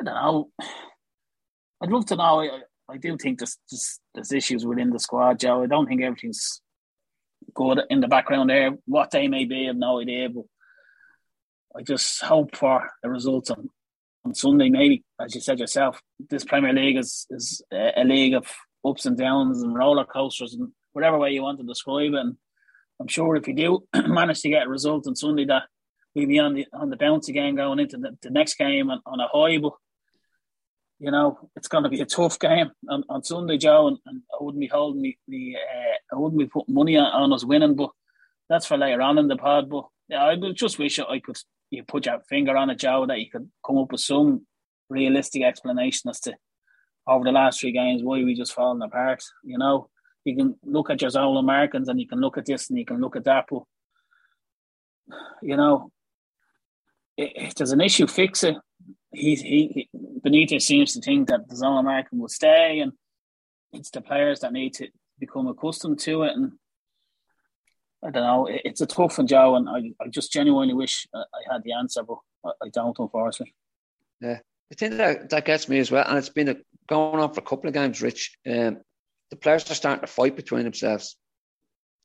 I 0.00 0.04
don't 0.04 0.14
know. 0.14 0.50
I'd 1.82 1.90
love 1.90 2.06
to 2.06 2.16
know. 2.16 2.40
I, 2.40 2.60
I 2.90 2.96
do 2.96 3.16
think 3.16 3.38
there's, 3.38 3.58
there's, 3.70 4.00
there's 4.14 4.32
issues 4.32 4.64
within 4.64 4.90
the 4.90 4.98
squad, 4.98 5.40
Joe. 5.40 5.62
I 5.62 5.66
don't 5.66 5.86
think 5.86 6.02
everything's 6.02 6.60
good 7.54 7.80
in 7.90 8.00
the 8.00 8.08
background 8.08 8.50
there. 8.50 8.72
What 8.86 9.10
they 9.10 9.28
may 9.28 9.44
be, 9.44 9.64
I 9.64 9.66
have 9.68 9.76
no 9.76 10.00
idea. 10.00 10.28
But 10.28 10.44
I 11.76 11.82
just 11.82 12.22
hope 12.22 12.56
for 12.56 12.88
the 13.02 13.10
results 13.10 13.50
on, 13.50 13.68
on 14.24 14.34
Sunday. 14.34 14.70
Maybe, 14.70 15.04
as 15.20 15.34
you 15.34 15.40
said 15.40 15.58
yourself, 15.58 16.00
this 16.30 16.44
Premier 16.44 16.72
League 16.72 16.96
is, 16.96 17.26
is 17.30 17.62
a, 17.72 18.04
league 18.04 18.34
of 18.34 18.46
ups 18.84 19.06
and 19.06 19.16
downs 19.16 19.62
and 19.62 19.76
roller 19.76 20.04
coasters 20.04 20.54
and 20.54 20.72
whatever 20.92 21.18
way 21.18 21.30
you 21.30 21.42
want 21.42 21.58
to 21.58 21.66
describe 21.66 22.14
it. 22.14 22.18
And 22.18 22.36
I'm 23.00 23.08
sure 23.08 23.36
if 23.36 23.46
you 23.46 23.54
do 23.54 23.84
manage 24.08 24.40
to 24.40 24.48
get 24.48 24.66
a 24.66 24.70
result 24.70 25.06
on 25.06 25.14
Sunday, 25.14 25.44
that 25.44 25.64
we'll 26.14 26.26
be 26.26 26.38
on 26.38 26.54
the 26.54 26.66
on 26.72 26.90
the 26.90 26.96
bounce 26.96 27.28
again 27.28 27.54
going 27.54 27.78
into 27.78 27.98
the, 27.98 28.16
the 28.22 28.30
next 28.30 28.54
game 28.54 28.90
on, 28.90 29.00
on 29.06 29.20
a 29.20 29.28
high. 29.28 29.58
But 29.58 29.74
you 30.98 31.10
know, 31.10 31.38
it's 31.54 31.68
going 31.68 31.84
to 31.84 31.90
be 31.90 32.00
a 32.00 32.06
tough 32.06 32.38
game 32.38 32.70
on, 32.88 33.04
on 33.08 33.22
Sunday, 33.22 33.56
Joe, 33.56 33.88
and, 33.88 33.98
and 34.06 34.22
I 34.32 34.42
wouldn't 34.42 34.60
be 34.60 34.66
holding 34.66 35.14
the 35.28 35.56
uh, 35.56 36.14
I 36.14 36.18
wouldn't 36.18 36.40
be 36.40 36.46
putting 36.46 36.74
money 36.74 36.96
on, 36.96 37.06
on, 37.06 37.32
us 37.32 37.44
winning, 37.44 37.76
but 37.76 37.90
that's 38.48 38.66
for 38.66 38.76
later 38.76 39.00
on 39.02 39.18
in 39.18 39.28
the 39.28 39.36
pod. 39.36 39.68
But 39.68 39.84
yeah, 40.08 40.24
I 40.24 40.36
just 40.52 40.78
wish 40.78 40.98
I 40.98 41.20
could 41.20 41.36
you 41.70 41.84
put 41.84 42.06
your 42.06 42.20
finger 42.28 42.56
on 42.56 42.70
it, 42.70 42.78
Joe, 42.78 43.06
that 43.06 43.20
you 43.20 43.30
could 43.30 43.48
come 43.64 43.78
up 43.78 43.92
with 43.92 44.00
some 44.00 44.46
realistic 44.88 45.42
explanation 45.42 46.10
as 46.10 46.20
to 46.20 46.34
over 47.06 47.24
the 47.24 47.32
last 47.32 47.60
three 47.60 47.72
games 47.72 48.02
why 48.02 48.22
we 48.24 48.34
just 48.34 48.52
fallen 48.52 48.82
apart. 48.82 49.22
You 49.44 49.58
know, 49.58 49.88
you 50.24 50.36
can 50.36 50.56
look 50.64 50.90
at 50.90 51.00
your 51.00 51.10
zonal 51.10 51.44
markings 51.44 51.88
and 51.88 52.00
you 52.00 52.08
can 52.08 52.20
look 52.20 52.38
at 52.38 52.46
this 52.46 52.70
and 52.70 52.78
you 52.78 52.84
can 52.84 53.00
look 53.00 53.16
at 53.16 53.24
that, 53.24 53.44
but 53.50 53.62
you 55.42 55.56
know, 55.56 55.90
if 57.16 57.54
there's 57.54 57.72
an 57.72 57.80
issue, 57.80 58.06
fix 58.06 58.44
it. 58.44 58.56
He, 59.12 59.34
he, 59.36 59.88
Benitez 60.28 60.62
seems 60.62 60.92
to 60.94 61.00
think 61.00 61.28
that 61.28 61.48
the 61.48 61.54
zonal 61.54 61.84
marking 61.84 62.18
will 62.18 62.28
stay, 62.28 62.80
and 62.80 62.92
it's 63.72 63.90
the 63.90 64.00
players 64.00 64.40
that 64.40 64.52
need 64.52 64.74
to 64.74 64.88
become 65.18 65.46
accustomed 65.46 65.98
to 66.00 66.22
it. 66.24 66.36
And 66.36 66.52
I 68.04 68.10
don't 68.10 68.22
know, 68.22 68.48
it's 68.50 68.80
a 68.80 68.86
tough 68.86 69.18
one, 69.18 69.26
Joe, 69.26 69.56
and 69.56 69.68
I, 69.68 69.92
I 70.04 70.08
just 70.08 70.32
genuinely 70.32 70.74
wish 70.74 71.06
I 71.14 71.24
had 71.50 71.62
the 71.64 71.72
answer, 71.72 72.02
but 72.02 72.18
I 72.62 72.68
don't, 72.72 72.98
unfortunately. 72.98 73.54
Yeah, 74.20 74.38
I 74.70 74.74
think 74.74 74.96
that 74.96 75.30
that 75.30 75.44
gets 75.44 75.68
me 75.68 75.78
as 75.78 75.90
well, 75.90 76.04
and 76.06 76.18
it's 76.18 76.28
been 76.28 76.48
a, 76.48 76.56
going 76.88 77.20
on 77.20 77.32
for 77.32 77.40
a 77.40 77.44
couple 77.44 77.68
of 77.68 77.74
games. 77.74 78.02
Rich, 78.02 78.36
um, 78.46 78.78
the 79.30 79.36
players 79.36 79.70
are 79.70 79.74
starting 79.74 80.02
to 80.02 80.06
fight 80.06 80.36
between 80.36 80.64
themselves. 80.64 81.16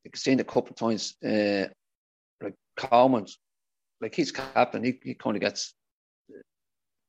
You 0.04 0.12
can 0.12 0.20
see 0.20 0.32
it 0.32 0.40
a 0.40 0.44
couple 0.44 0.72
of 0.72 0.76
times, 0.76 1.16
uh, 1.26 1.68
like 2.42 2.56
Coleman, 2.78 3.26
like 4.02 4.16
he's 4.16 4.32
captain, 4.32 4.84
he, 4.84 5.00
he 5.04 5.14
kind 5.14 5.36
of 5.36 5.42
gets 5.42 5.74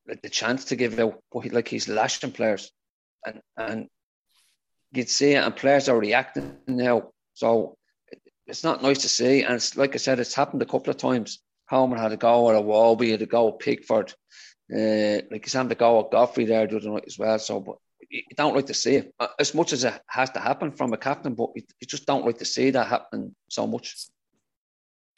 like 0.07 0.21
the 0.21 0.29
chance 0.29 0.65
to 0.65 0.75
give 0.75 0.99
out, 0.99 1.21
like 1.33 1.67
he's 1.67 1.87
lashing 1.87 2.31
players, 2.31 2.71
and 3.25 3.41
and 3.57 3.87
you'd 4.91 5.09
see 5.09 5.33
and 5.35 5.55
players 5.55 5.89
are 5.89 5.97
reacting 5.97 6.57
now. 6.67 7.09
So 7.33 7.77
it's 8.47 8.63
not 8.63 8.83
nice 8.83 8.99
to 8.99 9.09
see, 9.09 9.43
and 9.43 9.55
it's 9.55 9.75
like 9.75 9.95
I 9.95 9.97
said, 9.97 10.19
it's 10.19 10.35
happened 10.35 10.61
a 10.61 10.65
couple 10.65 10.91
of 10.91 10.97
times. 10.97 11.39
Homer 11.67 11.97
had 11.97 12.11
a 12.11 12.17
go 12.17 12.51
at 12.51 12.63
Iwobi, 12.63 13.11
had 13.11 13.23
a 13.23 13.25
go 13.25 13.49
at 13.49 13.59
Pickford, 13.59 14.13
uh, 14.73 15.21
like 15.31 15.43
he's 15.43 15.53
having 15.53 15.69
to 15.69 15.75
go 15.75 15.99
at 15.99 16.11
Godfrey 16.11 16.45
there 16.45 16.67
the 16.67 16.77
other 16.77 16.89
night 16.89 17.03
as 17.07 17.17
well. 17.19 17.37
So, 17.39 17.59
but 17.59 17.77
you 18.09 18.23
don't 18.35 18.55
like 18.55 18.67
to 18.67 18.73
see 18.73 18.95
it 18.95 19.13
uh, 19.19 19.27
as 19.39 19.53
much 19.53 19.73
as 19.73 19.83
it 19.83 19.99
has 20.07 20.29
to 20.31 20.39
happen 20.39 20.71
from 20.71 20.93
a 20.93 20.97
captain, 20.97 21.35
but 21.35 21.49
you, 21.55 21.63
just 21.87 22.05
don't 22.05 22.25
like 22.25 22.39
to 22.39 22.45
see 22.45 22.71
that 22.71 22.87
happening 22.87 23.35
so 23.49 23.67
much. 23.67 23.95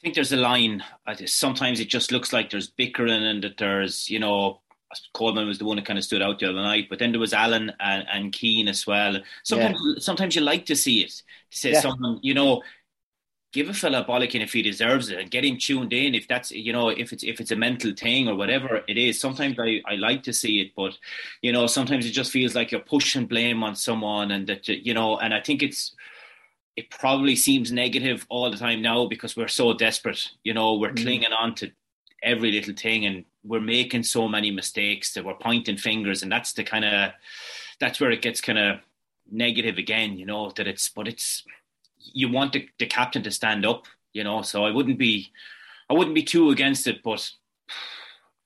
think 0.02 0.14
there's 0.14 0.32
a 0.32 0.36
line. 0.36 0.84
Sometimes 1.26 1.80
it 1.80 1.88
just 1.88 2.12
looks 2.12 2.32
like 2.32 2.50
there's 2.50 2.70
bickering 2.70 3.24
and 3.24 3.42
that 3.42 3.56
there's, 3.56 4.08
you 4.08 4.18
know, 4.18 4.60
Coleman 5.12 5.46
was 5.46 5.58
the 5.58 5.64
one 5.64 5.76
that 5.76 5.86
kind 5.86 5.98
of 5.98 6.04
stood 6.04 6.22
out 6.22 6.38
the 6.38 6.48
other 6.48 6.62
night, 6.62 6.86
but 6.88 6.98
then 6.98 7.12
there 7.12 7.20
was 7.20 7.32
Allan 7.32 7.72
and, 7.80 8.06
and 8.10 8.32
Keane 8.32 8.68
as 8.68 8.86
well. 8.86 9.18
Sometimes, 9.42 9.78
yeah. 9.84 9.94
sometimes 9.98 10.34
you 10.34 10.42
like 10.42 10.66
to 10.66 10.76
see 10.76 11.00
it. 11.00 11.10
To 11.50 11.58
say 11.58 11.72
yeah. 11.72 11.80
someone, 11.80 12.18
you 12.22 12.34
know, 12.34 12.62
give 13.52 13.68
a 13.68 13.74
fella 13.74 14.00
a 14.00 14.04
bollocking 14.04 14.42
if 14.42 14.52
he 14.52 14.62
deserves 14.62 15.10
it, 15.10 15.18
and 15.18 15.30
get 15.30 15.44
him 15.44 15.58
tuned 15.58 15.92
in 15.92 16.14
if 16.14 16.26
that's, 16.28 16.50
you 16.50 16.72
know, 16.72 16.88
if 16.88 17.12
it's 17.12 17.22
if 17.22 17.40
it's 17.40 17.50
a 17.50 17.56
mental 17.56 17.92
thing 17.94 18.28
or 18.28 18.34
whatever 18.34 18.82
it 18.88 18.96
is. 18.96 19.20
Sometimes 19.20 19.58
I, 19.58 19.82
I 19.86 19.96
like 19.96 20.22
to 20.24 20.32
see 20.32 20.60
it, 20.60 20.72
but 20.74 20.96
you 21.42 21.52
know, 21.52 21.66
sometimes 21.66 22.06
it 22.06 22.12
just 22.12 22.32
feels 22.32 22.54
like 22.54 22.72
you're 22.72 22.80
pushing 22.80 23.26
blame 23.26 23.62
on 23.62 23.76
someone, 23.76 24.30
and 24.30 24.46
that 24.46 24.68
you 24.68 24.94
know, 24.94 25.18
and 25.18 25.34
I 25.34 25.40
think 25.40 25.62
it's 25.62 25.94
it 26.76 26.90
probably 26.90 27.34
seems 27.34 27.72
negative 27.72 28.24
all 28.28 28.50
the 28.50 28.56
time 28.56 28.80
now 28.80 29.06
because 29.06 29.36
we're 29.36 29.48
so 29.48 29.74
desperate. 29.74 30.28
You 30.44 30.54
know, 30.54 30.76
we're 30.76 30.92
mm. 30.92 31.02
clinging 31.02 31.32
on 31.32 31.54
to 31.56 31.72
every 32.22 32.52
little 32.52 32.74
thing 32.74 33.04
and 33.06 33.24
we're 33.44 33.60
making 33.60 34.02
so 34.02 34.28
many 34.28 34.50
mistakes 34.50 35.14
that 35.14 35.24
we're 35.24 35.34
pointing 35.34 35.76
fingers 35.76 36.22
and 36.22 36.30
that's 36.30 36.52
the 36.52 36.64
kind 36.64 36.84
of 36.84 37.12
that's 37.80 38.00
where 38.00 38.10
it 38.10 38.22
gets 38.22 38.40
kind 38.40 38.58
of 38.58 38.78
negative 39.30 39.78
again 39.78 40.18
you 40.18 40.26
know 40.26 40.50
that 40.56 40.66
it's 40.66 40.88
but 40.88 41.06
it's 41.06 41.44
you 41.98 42.30
want 42.30 42.52
the, 42.52 42.68
the 42.78 42.86
captain 42.86 43.22
to 43.22 43.30
stand 43.30 43.64
up 43.66 43.86
you 44.12 44.24
know 44.24 44.42
so 44.42 44.64
i 44.64 44.70
wouldn't 44.70 44.98
be 44.98 45.30
i 45.88 45.94
wouldn't 45.94 46.14
be 46.14 46.22
too 46.22 46.50
against 46.50 46.86
it 46.86 47.02
but 47.02 47.30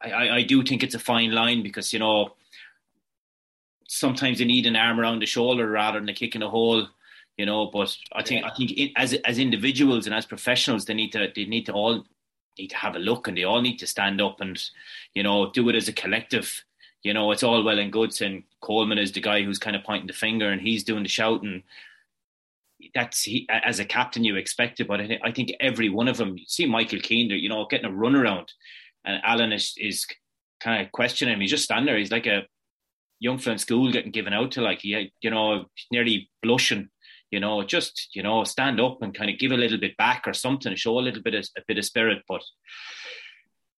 I, 0.03 0.11
I, 0.11 0.37
I 0.37 0.43
do 0.43 0.63
think 0.63 0.83
it's 0.83 0.95
a 0.95 1.01
fine 1.01 1.33
line 1.33 1.63
because 1.63 1.93
you 1.93 1.99
know 1.99 2.35
sometimes 3.89 4.41
you 4.41 4.47
need 4.47 4.67
an 4.67 4.77
arm 4.77 4.99
around 4.99 5.21
the 5.21 5.27
shoulder 5.27 5.69
rather 5.69 6.01
than 6.01 6.09
a 6.09 6.15
kick 6.15 6.35
in 6.35 6.43
a 6.43 6.51
hole 6.51 6.87
you 7.37 7.47
know 7.47 7.67
but 7.67 7.97
i 8.13 8.23
think 8.23 8.45
i 8.45 8.51
think 8.51 8.73
it, 8.73 8.93
as 8.97 9.15
as 9.25 9.39
individuals 9.39 10.07
and 10.07 10.15
as 10.15 10.27
professionals 10.27 10.85
they 10.85 10.95
need 10.95 11.13
to 11.13 11.31
they 11.35 11.45
need 11.45 11.67
to 11.67 11.73
all 11.73 12.05
need 12.59 12.69
to 12.69 12.77
have 12.77 12.97
a 12.97 13.01
look 13.01 13.29
and 13.29 13.37
they 13.37 13.45
all 13.45 13.61
need 13.61 13.79
to 13.79 13.87
stand 13.87 14.21
up 14.21 14.41
and, 14.41 14.63
you 15.15 15.23
know, 15.23 15.51
do 15.51 15.69
it 15.69 15.77
as 15.77 15.89
a 15.89 15.93
collective. 15.93 16.65
You 17.03 17.15
know, 17.15 17.33
it's 17.33 17.43
all 17.43 17.65
well 17.65 17.79
and 17.79 17.93
good 17.93 18.13
saying 18.13 18.45
Coleman 18.61 18.99
is 18.99 19.13
the 19.13 19.21
guy 19.21 19.43
who's 19.43 19.59
kind 19.59 19.75
of 19.75 19.85
pointing 19.85 20.07
the 20.07 20.13
finger 20.13 20.51
and 20.51 20.61
he's 20.61 20.85
doing 20.85 21.03
the 21.03 21.09
shouting. 21.09 21.63
That's 22.95 23.23
he, 23.23 23.47
as 23.49 23.79
a 23.79 23.85
captain 23.85 24.25
you 24.25 24.37
expect 24.37 24.81
it, 24.81 24.89
but 24.89 25.01
I, 25.01 25.19
I 25.25 25.33
think 25.33 25.53
every 25.61 25.89
one 25.89 26.09
of 26.09 26.17
them. 26.17 26.37
You 26.37 26.45
see 26.47 26.67
Michael 26.67 27.01
Keane, 27.01 27.31
you 27.31 27.49
know, 27.49 27.67
getting 27.71 27.87
a 27.87 27.93
run 27.93 28.17
around, 28.17 28.53
and 29.05 29.21
Allan 29.25 29.53
is 29.53 29.75
is 29.79 30.07
kind 30.61 30.85
of 30.85 30.91
questioning 30.93 31.35
him. 31.35 31.41
He's 31.41 31.51
just 31.51 31.65
standing 31.65 31.87
there. 31.87 31.99
He's 31.99 32.11
like 32.11 32.27
a 32.27 32.43
young 33.21 33.41
in 33.47 33.59
school 33.59 33.93
getting 33.93 34.11
given 34.11 34.33
out 34.33 34.51
to, 34.53 34.63
like 34.63 34.81
he, 34.81 35.13
you 35.21 35.31
know, 35.31 35.67
nearly 35.93 36.29
blushing 36.43 36.89
you 37.33 37.41
know, 37.41 37.63
just 37.65 38.11
you 38.15 38.23
know, 38.23 38.45
stand 38.45 38.79
up 38.79 39.03
and 39.03 39.15
kind 39.15 39.31
of 39.31 39.39
give 39.39 39.51
a 39.51 39.57
little 39.57 39.79
bit 39.79 39.97
back 39.97 40.29
or 40.29 40.35
something, 40.35 40.77
show 40.77 40.99
a 40.99 41.01
little 41.01 41.23
bit 41.23 41.35
of 41.35 41.49
a 41.57 41.63
bit 41.67 41.79
of 41.79 41.85
spirit. 41.85 42.23
But 42.29 42.43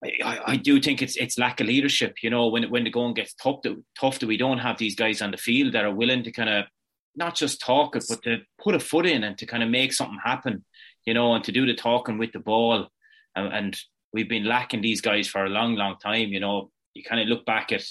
I, 0.05 0.41
I 0.45 0.57
do 0.57 0.81
think 0.81 1.01
it's 1.01 1.17
it's 1.17 1.39
lack 1.39 1.61
of 1.61 1.69
leadership. 1.69 2.17
You 2.23 2.31
know, 2.31 2.49
when 2.49 2.65
when 2.71 2.85
the 2.85 2.91
going 2.91 3.15
gets 3.15 3.33
tough, 3.35 3.63
that 3.63 3.81
tough 3.99 4.19
that 4.19 4.27
we 4.27 4.37
don't 4.37 4.59
have 4.59 4.77
these 4.77 4.97
guys 4.97 5.23
on 5.23 5.31
the 5.31 5.37
field 5.37 5.73
that 5.73 5.85
are 5.85 5.95
willing 5.95 6.25
to 6.25 6.33
kind 6.33 6.51
of 6.51 6.67
not 7.15 7.37
just 7.37 7.61
talk 7.61 7.95
it, 7.95 8.05
but 8.09 8.23
to 8.25 8.39
put 8.61 8.75
a 8.75 8.81
foot 8.81 9.07
in 9.07 9.23
and 9.23 9.39
to 9.39 9.47
kind 9.47 9.63
of 9.63 9.71
make 9.71 9.93
something 9.93 10.19
happen. 10.23 10.65
You 11.07 11.15
know, 11.15 11.35
and 11.35 11.45
to 11.45 11.53
do 11.53 11.65
the 11.65 11.75
talking 11.75 12.19
with 12.19 12.33
the 12.33 12.41
ball. 12.41 12.89
And, 13.37 13.53
and 13.53 13.81
we've 14.13 14.29
been 14.29 14.47
lacking 14.47 14.81
these 14.81 15.01
guys 15.01 15.29
for 15.29 15.45
a 15.45 15.51
long, 15.51 15.77
long 15.77 15.97
time. 16.03 16.29
You 16.29 16.41
know, 16.41 16.71
you 16.95 17.05
kind 17.05 17.21
of 17.21 17.29
look 17.29 17.45
back 17.45 17.73
at, 17.73 17.85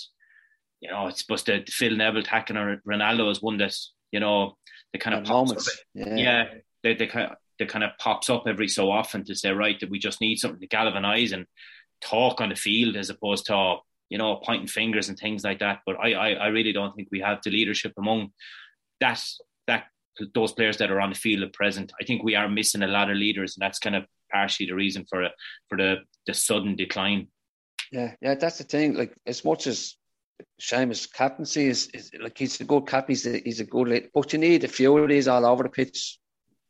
you 0.82 0.90
know, 0.90 1.08
it's 1.08 1.20
supposed 1.20 1.46
to 1.46 1.64
Phil 1.68 1.96
Neville 1.96 2.24
tackling 2.24 2.80
Ronaldo 2.86 3.32
as 3.32 3.42
one 3.42 3.58
that 3.60 3.78
you 4.12 4.20
know 4.20 4.58
the 4.94 5.00
kind 5.00 5.16
of 5.16 5.28
moments. 5.28 5.84
Yeah, 5.94 6.16
yeah 6.16 6.44
they, 6.84 6.94
they 6.94 7.08
kind 7.08 7.32
of, 7.32 7.38
they 7.60 7.66
kind 7.66 7.84
of 7.84 7.92
pops 8.00 8.30
up 8.30 8.44
every 8.48 8.68
so 8.68 8.92
often 8.92 9.26
to 9.26 9.36
say 9.36 9.52
right 9.52 9.80
that 9.80 9.90
we 9.90 10.00
just 10.00 10.22
need 10.22 10.38
something 10.38 10.62
to 10.62 10.68
galvanize 10.68 11.32
and 11.32 11.46
talk 12.02 12.42
on 12.42 12.50
the 12.50 12.56
field 12.56 12.96
as 12.96 13.10
opposed 13.10 13.46
to 13.48 13.78
you 14.10 14.18
know 14.18 14.40
pointing 14.44 14.68
fingers 14.68 15.10
and 15.10 15.18
things 15.18 15.44
like 15.44 15.60
that. 15.60 15.80
But 15.86 15.98
I, 16.00 16.14
I, 16.14 16.30
I 16.34 16.48
really 16.48 16.74
don't 16.74 16.96
think 16.96 17.10
we 17.12 17.22
have 17.22 17.40
the 17.44 17.52
leadership 17.52 17.94
among 17.98 18.32
that 19.00 19.22
that 19.68 19.86
those 20.36 20.52
players 20.52 20.78
that 20.78 20.92
are 20.92 21.02
on 21.02 21.10
the 21.10 21.16
field 21.16 21.44
at 21.44 21.54
present. 21.54 21.92
I 22.00 22.06
think 22.06 22.24
we 22.24 22.36
are 22.36 22.48
missing 22.48 22.84
a 22.84 22.88
lot 22.88 23.10
of 23.10 23.18
leaders, 23.18 23.56
and 23.56 23.62
that's 23.62 23.80
kind 23.80 23.96
of 23.96 24.06
partially 24.32 24.68
the 24.68 24.76
reason 24.76 25.06
for 25.10 25.24
a, 25.24 25.32
for 25.70 25.78
the 25.78 25.98
the 26.28 26.34
sudden 26.34 26.76
decline. 26.76 27.28
Yeah, 27.92 28.14
yeah, 28.22 28.36
that's 28.36 28.58
the 28.58 28.64
thing. 28.64 28.96
Like 28.96 29.16
as 29.26 29.44
much 29.44 29.68
as 29.68 29.96
Seamus 30.62 31.12
captaincy 31.12 31.68
is, 31.68 31.88
is 31.94 32.12
like 32.20 32.38
he's 32.38 32.60
a 32.62 32.64
good 32.64 32.88
cap, 32.88 33.06
he's 33.08 33.26
a, 33.26 33.40
he's 33.40 33.60
a 33.60 33.66
good 33.66 33.88
lead, 33.88 34.10
but 34.14 34.32
you 34.34 34.40
need 34.40 34.64
a 34.64 34.68
few 34.68 34.98
of 34.98 35.10
these 35.10 35.28
all 35.28 35.46
over 35.46 35.64
the 35.64 35.70
pitch, 35.70 36.20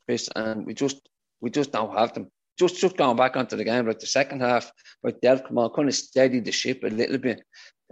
Chris, 0.06 0.30
and 0.36 0.66
we 0.66 0.74
just 0.74 1.08
we 1.42 1.50
just 1.50 1.72
don't 1.72 1.96
have 1.98 2.14
them 2.14 2.32
just 2.58 2.80
just 2.80 2.98
going 2.98 3.18
back 3.18 3.36
onto 3.36 3.56
the 3.56 3.64
game, 3.64 3.88
like 3.88 4.00
the 4.00 4.08
second 4.08 4.42
half, 4.42 4.72
like 5.04 5.22
Delph 5.22 5.48
come 5.48 5.58
on, 5.58 5.72
kind 5.72 5.90
of 5.90 5.96
steadied 5.96 6.46
the 6.46 6.52
ship 6.52 6.84
a 6.84 6.88
little 6.88 7.18
bit, 7.18 7.44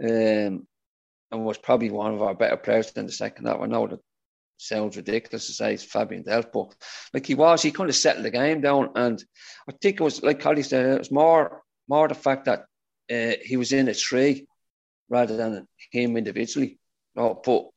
um, 0.02 0.66
and 1.30 1.44
was 1.44 1.58
probably 1.58 1.90
one 1.90 2.14
of 2.14 2.22
our 2.22 2.34
better 2.34 2.56
players 2.56 2.90
in 2.92 3.06
the 3.06 3.12
second 3.12 3.46
half. 3.46 3.60
I 3.60 3.66
know 3.66 3.86
that 3.86 4.00
sounds 4.58 4.96
ridiculous 4.96 5.46
to 5.46 5.52
say 5.52 5.74
it's 5.74 5.84
Fabian 5.84 6.24
Delph, 6.24 6.52
but 6.52 6.74
like 7.12 7.26
he 7.26 7.34
was, 7.34 7.62
he 7.62 7.72
kind 7.72 7.88
of 7.90 7.96
settled 7.96 8.24
the 8.24 8.30
game 8.30 8.60
down, 8.60 8.90
and 8.94 9.22
I 9.68 9.72
think 9.80 10.00
it 10.00 10.04
was 10.04 10.22
like 10.22 10.40
Collie 10.40 10.62
said, 10.62 10.86
it 10.86 10.98
was 10.98 11.10
more 11.10 11.62
more 11.88 12.08
the 12.08 12.14
fact 12.14 12.46
that 12.46 12.64
uh, 13.10 13.36
he 13.42 13.56
was 13.56 13.72
in 13.72 13.88
a 13.88 13.94
tree 13.94 14.46
rather 15.12 15.36
than 15.36 15.68
him 15.92 16.16
individually. 16.16 16.78
No, 17.14 17.40
but 17.44 17.68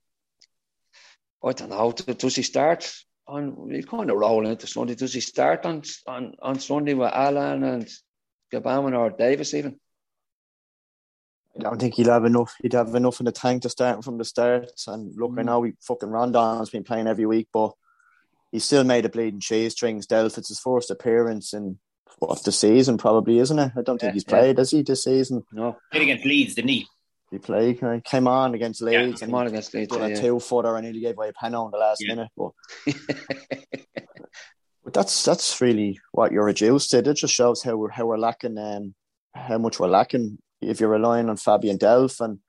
I 1.47 1.51
don't 1.53 1.69
know. 1.69 1.91
Does 1.91 2.35
he 2.35 2.41
start? 2.41 2.91
on 3.27 3.67
we 3.67 3.81
kind 3.83 4.09
of 4.09 4.17
roll 4.17 4.45
into 4.45 4.67
Sunday. 4.67 4.95
Does 4.95 5.13
he 5.13 5.19
start 5.19 5.65
on 5.65 5.83
on, 6.07 6.35
on 6.41 6.59
Sunday 6.59 6.93
with 6.93 7.11
Allan 7.11 7.63
and 7.63 7.89
Gbamin 8.53 8.97
or 8.97 9.09
Davies 9.11 9.53
even? 9.53 9.79
I 11.57 11.63
don't 11.63 11.79
think 11.79 11.95
he'll 11.95 12.11
have 12.11 12.25
enough. 12.25 12.53
He'd 12.61 12.73
have 12.73 12.93
enough 12.95 13.19
in 13.19 13.25
the 13.25 13.31
tank 13.31 13.61
to 13.61 13.69
start 13.69 14.03
from 14.03 14.17
the 14.17 14.25
start. 14.25 14.71
And 14.87 15.15
look, 15.15 15.31
mm. 15.31 15.39
I 15.39 15.43
know 15.43 15.61
we 15.61 15.73
fucking 15.81 16.09
Rondon's 16.09 16.69
been 16.69 16.83
playing 16.83 17.07
every 17.07 17.25
week, 17.25 17.47
but 17.53 17.71
he 18.51 18.59
still 18.59 18.83
made 18.83 19.05
a 19.05 19.09
bleeding 19.09 19.39
cheese 19.39 19.71
strings. 19.71 20.05
Delph, 20.05 20.37
it's 20.37 20.49
his 20.49 20.59
first 20.59 20.91
appearance 20.91 21.53
in 21.53 21.79
what 22.19 22.43
the 22.43 22.51
season, 22.51 22.97
probably, 22.97 23.39
isn't 23.39 23.57
it? 23.57 23.71
I 23.77 23.81
don't 23.81 23.95
yeah, 24.01 24.07
think 24.07 24.13
he's 24.15 24.23
played, 24.25 24.57
yeah. 24.57 24.61
has 24.61 24.71
he, 24.71 24.81
this 24.81 25.05
season? 25.05 25.43
No. 25.53 25.77
Played 25.91 26.03
against 26.03 26.25
Leeds, 26.25 26.55
didn't 26.55 26.71
he? 26.71 26.87
He 27.31 27.39
played. 27.39 27.79
He 27.79 28.01
came 28.01 28.27
on 28.27 28.53
against 28.53 28.81
Leeds. 28.81 29.21
Yeah, 29.21 29.25
came 29.27 29.35
on 29.35 29.47
against 29.47 29.73
Leeds. 29.73 29.95
Yeah, 29.95 30.05
a 30.07 30.15
two 30.15 30.39
footer 30.39 30.75
and 30.75 30.85
he 30.85 31.01
gave 31.01 31.17
away 31.17 31.29
a 31.29 31.33
pen 31.33 31.55
on 31.55 31.71
the 31.71 31.77
last 31.77 32.01
yeah. 32.01 32.15
minute. 32.15 32.29
But, 32.37 32.51
but 34.83 34.93
that's 34.93 35.23
that's 35.23 35.59
really 35.59 35.99
what 36.11 36.31
you're 36.31 36.45
reduced 36.45 36.91
to. 36.91 36.99
It 36.99 37.13
just 37.15 37.33
shows 37.33 37.63
how 37.63 37.77
we're 37.77 37.89
how 37.89 38.05
we're 38.05 38.17
lacking 38.17 38.57
um, 38.57 38.93
how 39.33 39.57
much 39.57 39.79
we're 39.79 39.87
lacking 39.87 40.37
if 40.61 40.79
you're 40.79 40.89
relying 40.89 41.29
on 41.29 41.37
Fabian 41.37 41.79
Delph. 41.79 42.21
And 42.21 42.39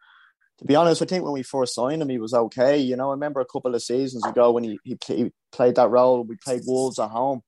to 0.58 0.64
be 0.66 0.76
honest, 0.76 1.00
I 1.00 1.06
think 1.06 1.24
when 1.24 1.32
we 1.32 1.42
first 1.42 1.74
signed 1.74 2.02
him, 2.02 2.10
he 2.10 2.18
was 2.18 2.34
okay. 2.34 2.76
You 2.76 2.96
know, 2.96 3.08
I 3.08 3.12
remember 3.12 3.40
a 3.40 3.46
couple 3.46 3.74
of 3.74 3.82
seasons 3.82 4.26
ago 4.26 4.52
when 4.52 4.64
he 4.64 4.78
he, 4.84 4.98
he 5.06 5.32
played 5.52 5.76
that 5.76 5.88
role. 5.88 6.22
We 6.22 6.36
played 6.36 6.62
Wolves 6.66 6.98
at 6.98 7.10
home. 7.10 7.40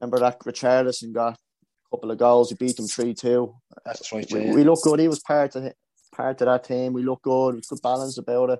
Remember 0.00 0.18
that 0.18 0.40
Richarlison 0.40 1.12
got 1.12 1.34
a 1.34 1.96
couple 1.96 2.10
of 2.10 2.18
goals. 2.18 2.50
He 2.50 2.56
beat 2.56 2.76
them 2.76 2.88
three 2.88 3.14
two. 3.14 3.54
That's 3.84 4.12
right. 4.12 4.26
We, 4.32 4.50
we 4.50 4.64
look 4.64 4.82
good. 4.82 4.98
He 4.98 5.06
was 5.06 5.20
part 5.20 5.54
of 5.54 5.64
it 5.64 5.76
part 6.18 6.40
of 6.40 6.46
that 6.46 6.64
team. 6.64 6.92
We 6.92 7.02
look 7.02 7.22
good. 7.22 7.54
We've 7.54 7.66
good 7.66 7.82
balance 7.82 8.18
about 8.18 8.50
it. 8.50 8.58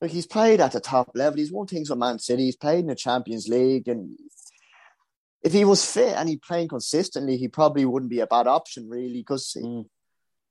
Like 0.00 0.10
he's 0.10 0.26
played 0.26 0.60
at 0.60 0.72
the 0.72 0.80
top 0.80 1.10
level. 1.14 1.38
He's 1.38 1.52
won 1.52 1.66
things 1.66 1.90
with 1.90 1.98
Man 1.98 2.18
City. 2.18 2.46
He's 2.46 2.56
played 2.56 2.80
in 2.80 2.86
the 2.86 2.94
Champions 2.94 3.48
League, 3.48 3.88
and 3.88 4.16
if 5.42 5.52
he 5.52 5.64
was 5.64 5.84
fit 5.84 6.16
and 6.16 6.28
he 6.28 6.36
playing 6.36 6.68
consistently, 6.68 7.36
he 7.36 7.48
probably 7.48 7.84
wouldn't 7.84 8.10
be 8.10 8.20
a 8.20 8.26
bad 8.26 8.46
option, 8.46 8.88
really. 8.88 9.18
Because 9.18 9.56
mm. 9.60 9.84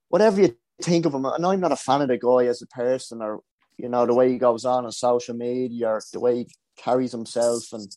whatever 0.08 0.40
you 0.40 0.56
think 0.80 1.06
of 1.06 1.14
him, 1.14 1.24
and 1.26 1.44
I'm 1.44 1.60
not 1.60 1.72
a 1.72 1.76
fan 1.76 2.02
of 2.02 2.08
the 2.08 2.18
guy 2.18 2.46
as 2.46 2.62
a 2.62 2.66
person, 2.66 3.20
or 3.20 3.40
you 3.76 3.88
know 3.88 4.06
the 4.06 4.14
way 4.14 4.30
he 4.30 4.38
goes 4.38 4.64
on 4.64 4.84
on 4.84 4.92
social 4.92 5.34
media, 5.34 5.88
or 5.88 6.02
the 6.12 6.20
way 6.20 6.36
he 6.38 6.48
carries 6.78 7.12
himself, 7.12 7.64
and 7.72 7.94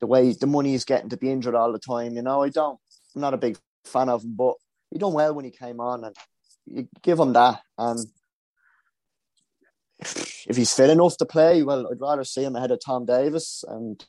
the 0.00 0.06
way 0.06 0.32
the 0.32 0.46
money 0.48 0.72
he's 0.72 0.84
getting 0.84 1.10
to 1.10 1.16
be 1.16 1.30
injured 1.30 1.54
all 1.54 1.72
the 1.72 1.78
time. 1.78 2.14
You 2.14 2.22
know, 2.22 2.42
I 2.42 2.48
don't. 2.48 2.78
I'm 3.14 3.20
not 3.20 3.34
a 3.34 3.38
big 3.38 3.58
fan 3.84 4.08
of 4.08 4.24
him, 4.24 4.34
but 4.36 4.54
he 4.90 4.98
done 4.98 5.12
well 5.12 5.34
when 5.34 5.44
he 5.44 5.52
came 5.52 5.78
on, 5.78 6.02
and 6.02 6.16
you 6.66 6.88
give 7.02 7.18
him 7.18 7.32
that. 7.32 7.60
And 7.78 8.06
if 10.00 10.56
he's 10.56 10.72
fit 10.72 10.90
enough 10.90 11.16
to 11.18 11.26
play, 11.26 11.62
well, 11.62 11.88
I'd 11.90 12.00
rather 12.00 12.24
see 12.24 12.44
him 12.44 12.56
ahead 12.56 12.70
of 12.70 12.80
Tom 12.84 13.06
Davies 13.06 13.64
and 13.68 14.04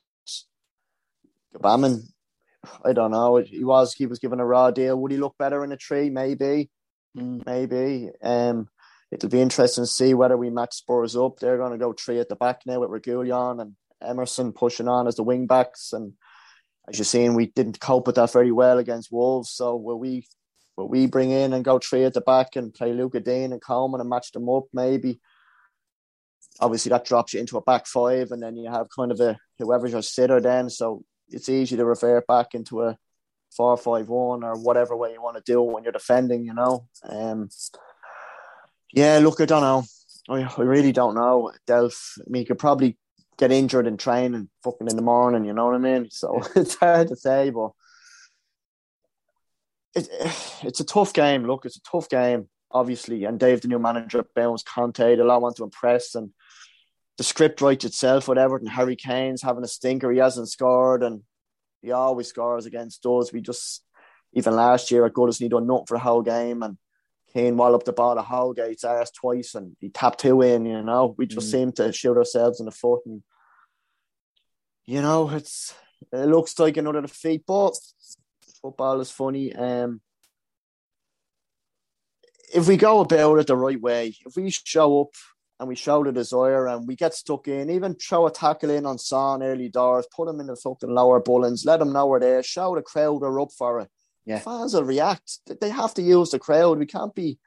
Gbamin. 1.55 2.01
I 2.83 2.93
don't 2.93 3.11
know. 3.11 3.37
He 3.37 3.63
was 3.63 3.93
he 3.93 4.05
was 4.05 4.19
given 4.19 4.39
a 4.39 4.45
raw 4.45 4.71
deal. 4.71 4.99
Would 4.99 5.11
he 5.11 5.17
look 5.17 5.35
better 5.37 5.63
in 5.63 5.71
a 5.71 5.77
tree? 5.77 6.09
Maybe, 6.09 6.69
mm. 7.17 7.45
maybe. 7.45 8.09
Um, 8.21 8.69
it'll 9.11 9.29
be 9.29 9.41
interesting 9.41 9.83
to 9.83 9.87
see 9.87 10.13
whether 10.13 10.37
we 10.37 10.49
match 10.49 10.75
Spurs 10.75 11.15
up. 11.15 11.39
They're 11.39 11.57
going 11.57 11.73
to 11.73 11.77
go 11.77 11.93
three 11.93 12.19
at 12.19 12.29
the 12.29 12.35
back 12.35 12.61
now 12.65 12.79
with 12.79 12.89
Reguilon 12.89 13.61
and 13.61 13.75
Emerson 14.01 14.53
pushing 14.53 14.87
on 14.87 15.07
as 15.07 15.15
the 15.15 15.23
wing 15.23 15.45
backs. 15.45 15.91
And 15.91 16.13
as 16.87 16.97
you're 16.97 17.05
seeing, 17.05 17.33
we 17.33 17.47
didn't 17.47 17.79
cope 17.79 18.07
with 18.07 18.15
that 18.15 18.31
very 18.31 18.51
well 18.51 18.77
against 18.79 19.11
Wolves. 19.11 19.51
So 19.51 19.75
will 19.75 19.99
we 19.99 20.25
but 20.75 20.87
we 20.87 21.05
bring 21.05 21.31
in 21.31 21.53
and 21.53 21.63
go 21.63 21.79
three 21.79 22.03
at 22.03 22.13
the 22.13 22.21
back 22.21 22.55
and 22.55 22.73
play 22.73 22.93
Lucas 22.93 23.23
Digne 23.23 23.51
and 23.51 23.61
Coleman 23.61 24.01
and 24.01 24.09
match 24.09 24.31
them 24.31 24.49
up, 24.49 24.65
maybe. 24.73 25.19
Obviously, 26.59 26.89
that 26.89 27.05
drops 27.05 27.33
you 27.33 27.39
into 27.39 27.57
a 27.57 27.61
back 27.61 27.87
five, 27.87 28.31
and 28.31 28.41
then 28.41 28.55
you 28.55 28.69
have 28.69 28.87
kind 28.95 29.11
of 29.11 29.19
a 29.19 29.37
whoever's 29.59 29.91
your 29.91 30.01
sitter 30.01 30.39
then. 30.39 30.69
So 30.69 31.03
it's 31.29 31.49
easy 31.49 31.75
to 31.77 31.85
revert 31.85 32.27
back 32.27 32.53
into 32.53 32.83
a 32.83 32.97
four 33.55 33.77
five 33.77 34.07
one 34.07 34.43
or 34.43 34.55
whatever 34.55 34.95
way 34.95 35.13
you 35.13 35.21
want 35.21 35.37
to 35.37 35.43
do 35.45 35.61
when 35.61 35.83
you're 35.83 35.91
defending, 35.91 36.45
you 36.45 36.53
know. 36.53 36.87
Um, 37.07 37.49
yeah, 38.91 39.19
look, 39.19 39.41
I 39.41 39.45
don't 39.45 39.61
know. 39.61 39.83
I, 40.29 40.61
really 40.61 40.91
don't 40.91 41.15
know. 41.15 41.51
Delph, 41.67 42.17
I 42.19 42.29
mean, 42.29 42.41
you 42.41 42.45
could 42.45 42.59
probably 42.59 42.97
get 43.37 43.51
injured 43.51 43.87
in 43.87 43.97
training 43.97 44.49
fucking 44.63 44.87
in 44.87 44.95
the 44.95 45.01
morning, 45.01 45.45
you 45.45 45.53
know 45.53 45.65
what 45.65 45.75
I 45.75 45.79
mean? 45.79 46.09
So 46.11 46.41
it's 46.55 46.75
hard 46.75 47.09
to 47.09 47.15
say, 47.15 47.49
but 47.49 47.71
it, 49.95 50.09
it's 50.63 50.79
a 50.79 50.85
tough 50.85 51.13
game. 51.13 51.45
Look, 51.45 51.65
it's 51.65 51.77
a 51.77 51.81
tough 51.81 52.09
game, 52.09 52.49
obviously. 52.71 53.23
And 53.25 53.39
Dave, 53.39 53.61
the 53.61 53.67
new 53.67 53.79
manager, 53.79 54.25
Bounce 54.35 54.63
Conte, 54.63 55.15
they 55.15 55.21
all 55.21 55.41
want 55.41 55.57
to 55.57 55.63
impress. 55.63 56.15
And 56.15 56.31
the 57.17 57.23
script 57.23 57.61
writes 57.61 57.85
itself 57.85 58.27
with 58.27 58.37
Everton. 58.37 58.67
Harry 58.67 58.95
Kane's 58.95 59.41
having 59.41 59.63
a 59.63 59.67
stinker. 59.67 60.11
He 60.11 60.19
hasn't 60.19 60.49
scored, 60.49 61.03
and 61.03 61.21
he 61.81 61.91
always 61.91 62.27
scores 62.27 62.65
against 62.65 63.05
us. 63.05 63.31
We 63.31 63.41
just, 63.41 63.83
even 64.33 64.55
last 64.55 64.91
year 64.91 65.05
at 65.05 65.13
Goodison, 65.13 65.41
he 65.41 65.49
done 65.49 65.67
nothing 65.67 65.85
for 65.87 65.95
a 65.95 65.99
whole 65.99 66.23
game. 66.23 66.63
And 66.63 66.77
Kane 67.33 67.57
walloped 67.57 67.85
the 67.85 67.93
ball 67.93 68.17
at 68.17 68.25
Holgate's 68.25 68.83
ass 68.83 69.11
twice, 69.11 69.55
and 69.55 69.75
he 69.79 69.89
tapped 69.89 70.19
two 70.19 70.41
in, 70.41 70.65
you 70.65 70.81
know. 70.81 71.15
We 71.17 71.27
just 71.27 71.47
mm. 71.47 71.51
seem 71.51 71.71
to 71.73 71.91
shoot 71.91 72.17
ourselves 72.17 72.59
in 72.59 72.65
the 72.65 72.71
foot. 72.71 73.01
And, 73.05 73.23
you 74.85 75.01
know, 75.01 75.29
it's 75.29 75.73
it 76.11 76.25
looks 76.25 76.59
like 76.59 76.77
another 76.77 77.01
defeat, 77.01 77.43
but 77.47 77.73
football 78.63 79.01
is 79.01 79.11
funny. 79.11 79.53
Um, 79.53 80.01
if 82.55 82.67
we 82.67 82.77
go 82.77 83.01
about 83.01 83.39
it 83.39 83.47
the 83.47 83.57
right 83.57 83.79
way, 83.79 84.15
if 84.25 84.35
we 84.35 84.49
show 84.49 85.01
up 85.01 85.09
and 85.59 85.67
we 85.67 85.75
show 85.75 86.03
the 86.03 86.11
desire 86.11 86.67
and 86.67 86.87
we 86.87 86.95
get 86.95 87.13
stuck 87.13 87.47
in, 87.47 87.69
even 87.69 87.95
throw 87.95 88.25
a 88.25 88.31
tackle 88.31 88.69
in 88.71 88.85
on 88.85 88.97
Son 88.97 89.43
early 89.43 89.69
doors, 89.69 90.07
put 90.15 90.27
them 90.27 90.39
in 90.39 90.47
the 90.47 90.55
fucking 90.55 90.89
lower 90.89 91.19
bullens, 91.19 91.65
let 91.65 91.79
them 91.79 91.93
know 91.93 92.07
we're 92.07 92.19
there, 92.19 92.41
show 92.41 92.73
the 92.73 92.81
crowd 92.81 93.21
are 93.21 93.39
up 93.39 93.51
for 93.51 93.81
it. 93.81 93.89
Yeah. 94.25 94.39
Fans 94.39 94.73
will 94.73 94.85
react. 94.85 95.39
They 95.59 95.69
have 95.69 95.93
to 95.95 96.01
use 96.01 96.29
the 96.29 96.39
crowd. 96.39 96.79
We 96.79 96.85
can't 96.85 97.13
be. 97.13 97.39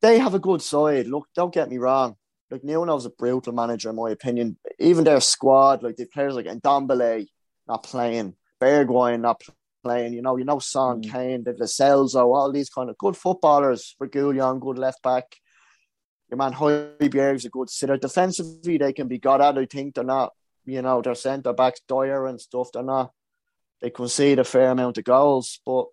They 0.00 0.18
have 0.18 0.34
a 0.34 0.38
good 0.38 0.62
side. 0.62 1.08
Look, 1.08 1.26
don't 1.34 1.52
get 1.52 1.68
me 1.68 1.78
wrong. 1.78 2.14
Like 2.48 2.62
Nuno's 2.62 3.06
a 3.06 3.10
brutal 3.10 3.52
manager, 3.52 3.90
in 3.90 3.96
my 3.96 4.10
opinion. 4.10 4.56
Even 4.78 5.02
their 5.02 5.20
squad, 5.20 5.82
like 5.82 5.96
the 5.96 6.04
players 6.04 6.34
like 6.34 6.46
Ndombele 6.46 7.26
not 7.66 7.82
playing, 7.82 8.34
Bergwijn 8.60 9.20
not 9.20 9.42
playing. 9.82 10.14
You 10.14 10.22
know, 10.22 10.36
you 10.36 10.44
know 10.44 10.58
Son, 10.58 11.02
mm. 11.02 11.10
Kane, 11.10 11.44
Lo 11.46 11.66
Celso, 11.66 12.34
all 12.34 12.52
these 12.52 12.70
kind 12.70 12.90
of 12.90 12.98
good 12.98 13.16
footballers. 13.16 13.96
Reguilon, 14.02 14.60
good 14.60 14.78
left 14.78 15.02
back. 15.02 15.36
Your 16.28 16.38
man 16.38 16.52
Højbjerg's 16.52 17.44
a 17.44 17.50
good 17.50 17.70
sitter. 17.70 17.96
Defensively, 17.96 18.78
they 18.78 18.92
can 18.92 19.06
be 19.06 19.18
got 19.18 19.40
at. 19.40 19.56
I 19.56 19.66
think 19.66 19.94
they're 19.94 20.04
not 20.04 20.32
you 20.66 20.82
know, 20.82 21.00
their 21.00 21.14
centre 21.14 21.52
backs 21.52 21.80
Dier 21.88 22.26
and 22.26 22.40
stuff. 22.40 22.68
They're 22.72 22.82
not. 22.82 23.12
They 23.80 23.90
concede 23.90 24.38
a 24.38 24.44
fair 24.44 24.70
amount 24.70 24.98
of 24.98 25.04
goals, 25.04 25.60
but 25.64 25.86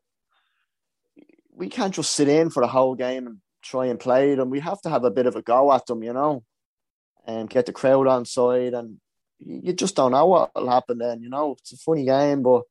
we 1.56 1.70
can't 1.70 1.94
just 1.94 2.12
sit 2.12 2.28
in 2.28 2.50
for 2.50 2.62
the 2.62 2.68
whole 2.68 2.96
game 2.96 3.28
and 3.28 3.38
try 3.62 3.86
and 3.86 4.00
play 4.00 4.36
them. 4.36 4.50
We 4.50 4.62
have 4.62 4.82
to 4.82 4.90
have 4.90 5.04
a 5.04 5.12
bit 5.12 5.28
of 5.28 5.36
a 5.36 5.42
go 5.42 5.72
at 5.72 5.86
them, 5.86 6.02
you 6.02 6.14
know, 6.14 6.44
and 7.26 7.50
get 7.50 7.68
the 7.68 7.72
crowd 7.72 8.08
on 8.08 8.26
side. 8.26 8.74
And 8.74 8.98
you 9.46 9.74
just 9.74 9.96
don't 9.96 10.12
know 10.12 10.26
what 10.26 10.52
will 10.56 10.70
happen 10.70 10.98
then, 10.98 11.22
you 11.22 11.30
know. 11.30 11.56
It's 11.60 11.74
a 11.74 11.78
funny 11.78 12.06
game, 12.06 12.44
but 12.44 12.64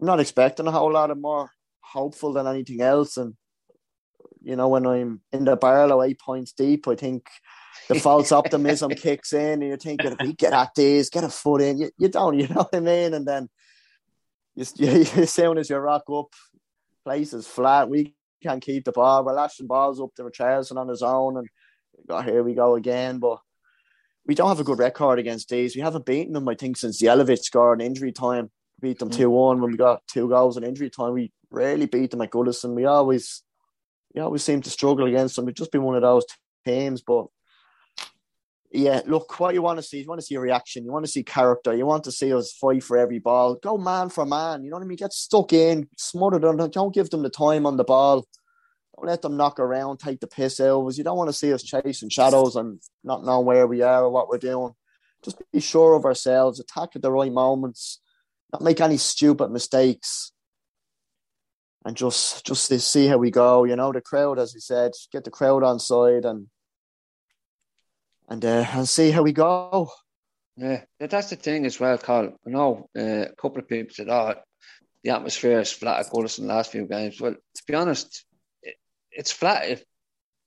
I'm 0.00 0.06
not 0.06 0.20
expecting 0.20 0.66
a 0.66 0.72
whole 0.72 0.92
lot 0.92 1.10
of 1.10 1.18
more 1.18 1.50
hopeful 1.80 2.32
than 2.32 2.46
anything 2.46 2.80
else. 2.80 3.16
And 3.16 3.34
you 4.42 4.56
know, 4.56 4.68
when 4.68 4.86
I'm 4.86 5.20
in 5.32 5.44
the 5.44 5.56
barrel 5.56 6.00
of 6.00 6.08
eight 6.08 6.20
points 6.20 6.52
deep, 6.52 6.86
I 6.88 6.94
think 6.94 7.26
the 7.88 7.94
false 8.00 8.32
optimism 8.32 8.90
kicks 8.90 9.32
in, 9.32 9.54
and 9.54 9.62
you're 9.62 9.76
thinking, 9.76 10.12
if 10.12 10.18
we 10.20 10.32
get 10.38 10.52
at 10.52 10.74
this, 10.74 11.10
get 11.10 11.24
a 11.24 11.28
foot 11.28 11.62
in, 11.62 11.78
you, 11.78 11.90
you 11.98 12.08
don't, 12.08 12.38
you 12.38 12.48
know 12.48 12.62
what 12.62 12.74
I 12.74 12.80
mean? 12.80 13.14
And 13.14 13.26
then 13.26 13.48
you, 14.54 14.64
you, 14.76 14.88
as 15.16 15.32
soon 15.32 15.58
as 15.58 15.70
you 15.70 15.76
rock 15.76 16.04
up, 16.12 16.32
place 17.04 17.32
is 17.32 17.46
flat. 17.46 17.88
We 17.88 18.14
can't 18.42 18.62
keep 18.62 18.84
the 18.84 18.92
ball. 18.92 19.24
We're 19.24 19.34
lashing 19.34 19.66
balls 19.66 20.00
up 20.00 20.14
to 20.16 20.24
Richarlison 20.24 20.76
on 20.76 20.88
his 20.88 21.02
own, 21.02 21.38
and 21.38 21.48
oh, 22.08 22.22
here 22.22 22.42
we 22.42 22.54
go 22.54 22.74
again. 22.74 23.18
But 23.18 23.38
we 24.26 24.34
don't 24.34 24.48
have 24.48 24.60
a 24.60 24.64
good 24.64 24.78
record 24.78 25.18
against 25.18 25.48
these. 25.48 25.76
We 25.76 25.82
haven't 25.82 26.06
beaten 26.06 26.32
them, 26.32 26.48
I 26.48 26.54
think, 26.54 26.76
since 26.76 27.02
Jelavic 27.02 27.38
scored 27.38 27.80
in 27.80 27.86
injury 27.86 28.12
time. 28.12 28.50
beat 28.80 28.98
them 28.98 29.10
mm. 29.10 29.16
2 29.16 29.30
1 29.30 29.60
when 29.60 29.70
we 29.70 29.76
got 29.76 30.02
two 30.08 30.28
goals 30.28 30.56
in 30.56 30.64
injury 30.64 30.90
time. 30.90 31.12
We 31.12 31.32
rarely 31.50 31.86
beat 31.86 32.10
them 32.10 32.22
at 32.22 32.30
Goodison. 32.30 32.74
We 32.74 32.84
always 32.84 33.42
we 34.14 34.20
always 34.20 34.42
seem 34.42 34.62
to 34.62 34.70
struggle 34.70 35.06
against 35.06 35.36
them. 35.36 35.44
We've 35.44 35.54
just 35.54 35.72
been 35.72 35.82
one 35.82 35.96
of 35.96 36.02
those 36.02 36.24
teams, 36.64 37.02
but 37.02 37.26
yeah, 38.72 39.02
look, 39.06 39.38
what 39.38 39.54
you 39.54 39.62
want 39.62 39.78
to 39.78 39.82
see, 39.82 40.00
you 40.00 40.06
want 40.06 40.20
to 40.20 40.26
see 40.26 40.34
a 40.34 40.40
reaction, 40.40 40.84
you 40.84 40.92
want 40.92 41.04
to 41.04 41.10
see 41.10 41.22
character, 41.22 41.74
you 41.74 41.86
want 41.86 42.04
to 42.04 42.12
see 42.12 42.32
us 42.32 42.52
fight 42.52 42.82
for 42.82 42.98
every 42.98 43.18
ball, 43.18 43.54
go 43.54 43.78
man 43.78 44.08
for 44.08 44.26
man, 44.26 44.64
you 44.64 44.70
know 44.70 44.76
what 44.76 44.82
I 44.82 44.86
mean? 44.86 44.96
Get 44.96 45.12
stuck 45.12 45.52
in, 45.52 45.88
smother 45.96 46.38
them, 46.38 46.56
don't 46.70 46.94
give 46.94 47.10
them 47.10 47.22
the 47.22 47.30
time 47.30 47.64
on 47.64 47.76
the 47.76 47.84
ball, 47.84 48.26
let 48.98 49.22
them 49.22 49.36
knock 49.36 49.60
around, 49.60 49.98
take 49.98 50.20
the 50.20 50.26
piss 50.26 50.60
out 50.60 50.80
of 50.80 50.86
us. 50.86 50.98
You 50.98 51.04
don't 51.04 51.16
want 51.16 51.28
to 51.28 51.36
see 51.36 51.52
us 51.52 51.62
chasing 51.62 52.08
shadows 52.08 52.56
and 52.56 52.80
not 53.04 53.24
know 53.24 53.40
where 53.40 53.66
we 53.66 53.82
are 53.82 54.04
or 54.04 54.10
what 54.10 54.28
we're 54.28 54.38
doing. 54.38 54.72
Just 55.22 55.40
be 55.52 55.60
sure 55.60 55.94
of 55.94 56.04
ourselves, 56.04 56.60
attack 56.60 56.90
at 56.94 57.02
the 57.02 57.10
right 57.10 57.32
moments, 57.32 58.00
not 58.52 58.62
make 58.62 58.80
any 58.80 58.96
stupid 58.96 59.50
mistakes, 59.50 60.32
and 61.84 61.96
just 61.96 62.44
just 62.44 62.70
see 62.70 63.06
how 63.06 63.18
we 63.18 63.30
go. 63.30 63.64
You 63.64 63.76
know, 63.76 63.92
the 63.92 64.00
crowd, 64.00 64.38
as 64.38 64.54
we 64.54 64.60
said, 64.60 64.92
get 65.12 65.24
the 65.24 65.30
crowd 65.30 65.62
on 65.62 65.78
side 65.78 66.24
and 66.24 66.48
and 68.28 68.44
uh, 68.44 68.66
and 68.72 68.88
see 68.88 69.10
how 69.10 69.22
we 69.22 69.32
go. 69.32 69.90
Yeah, 70.56 70.84
that's 70.98 71.30
the 71.30 71.36
thing 71.36 71.66
as 71.66 71.78
well, 71.78 71.98
Carl. 71.98 72.38
I 72.46 72.50
know 72.50 72.88
uh, 72.96 73.26
a 73.30 73.34
couple 73.36 73.58
of 73.58 73.68
people 73.68 73.94
said, 73.94 74.08
"Oh, 74.08 74.34
the 75.02 75.10
atmosphere 75.10 75.60
is 75.60 75.72
flat 75.72 76.00
at 76.00 76.12
Goodison 76.12 76.40
in 76.40 76.46
the 76.48 76.54
last 76.54 76.72
few 76.72 76.86
games." 76.86 77.20
Well, 77.20 77.34
to 77.34 77.62
be 77.66 77.74
honest, 77.74 78.25
it's 79.16 79.32
flat 79.32 79.68
if 79.68 79.84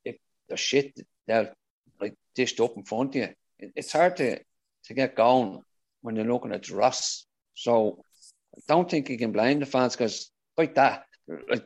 if 0.06 0.18
the 0.48 0.56
shit 0.56 0.98
they're 1.28 1.54
like 2.00 2.16
dished 2.36 2.60
up 2.62 2.78
in 2.78 2.84
front 2.84 3.10
of 3.10 3.16
you. 3.16 3.30
It, 3.58 3.72
it's 3.76 3.92
hard 3.92 4.16
to 4.18 4.40
to 4.86 4.94
get 4.94 5.16
going 5.16 5.62
when 6.02 6.16
you're 6.16 6.26
looking 6.26 6.54
at 6.54 6.70
Ross. 6.70 7.26
So 7.56 8.04
I 8.56 8.62
don't 8.68 8.90
think 8.90 9.10
you 9.10 9.18
can 9.18 9.32
blame 9.32 9.60
the 9.60 9.66
fans 9.66 9.96
because 9.96 10.32
like 10.58 10.76
that, 10.76 11.06
like 11.28 11.66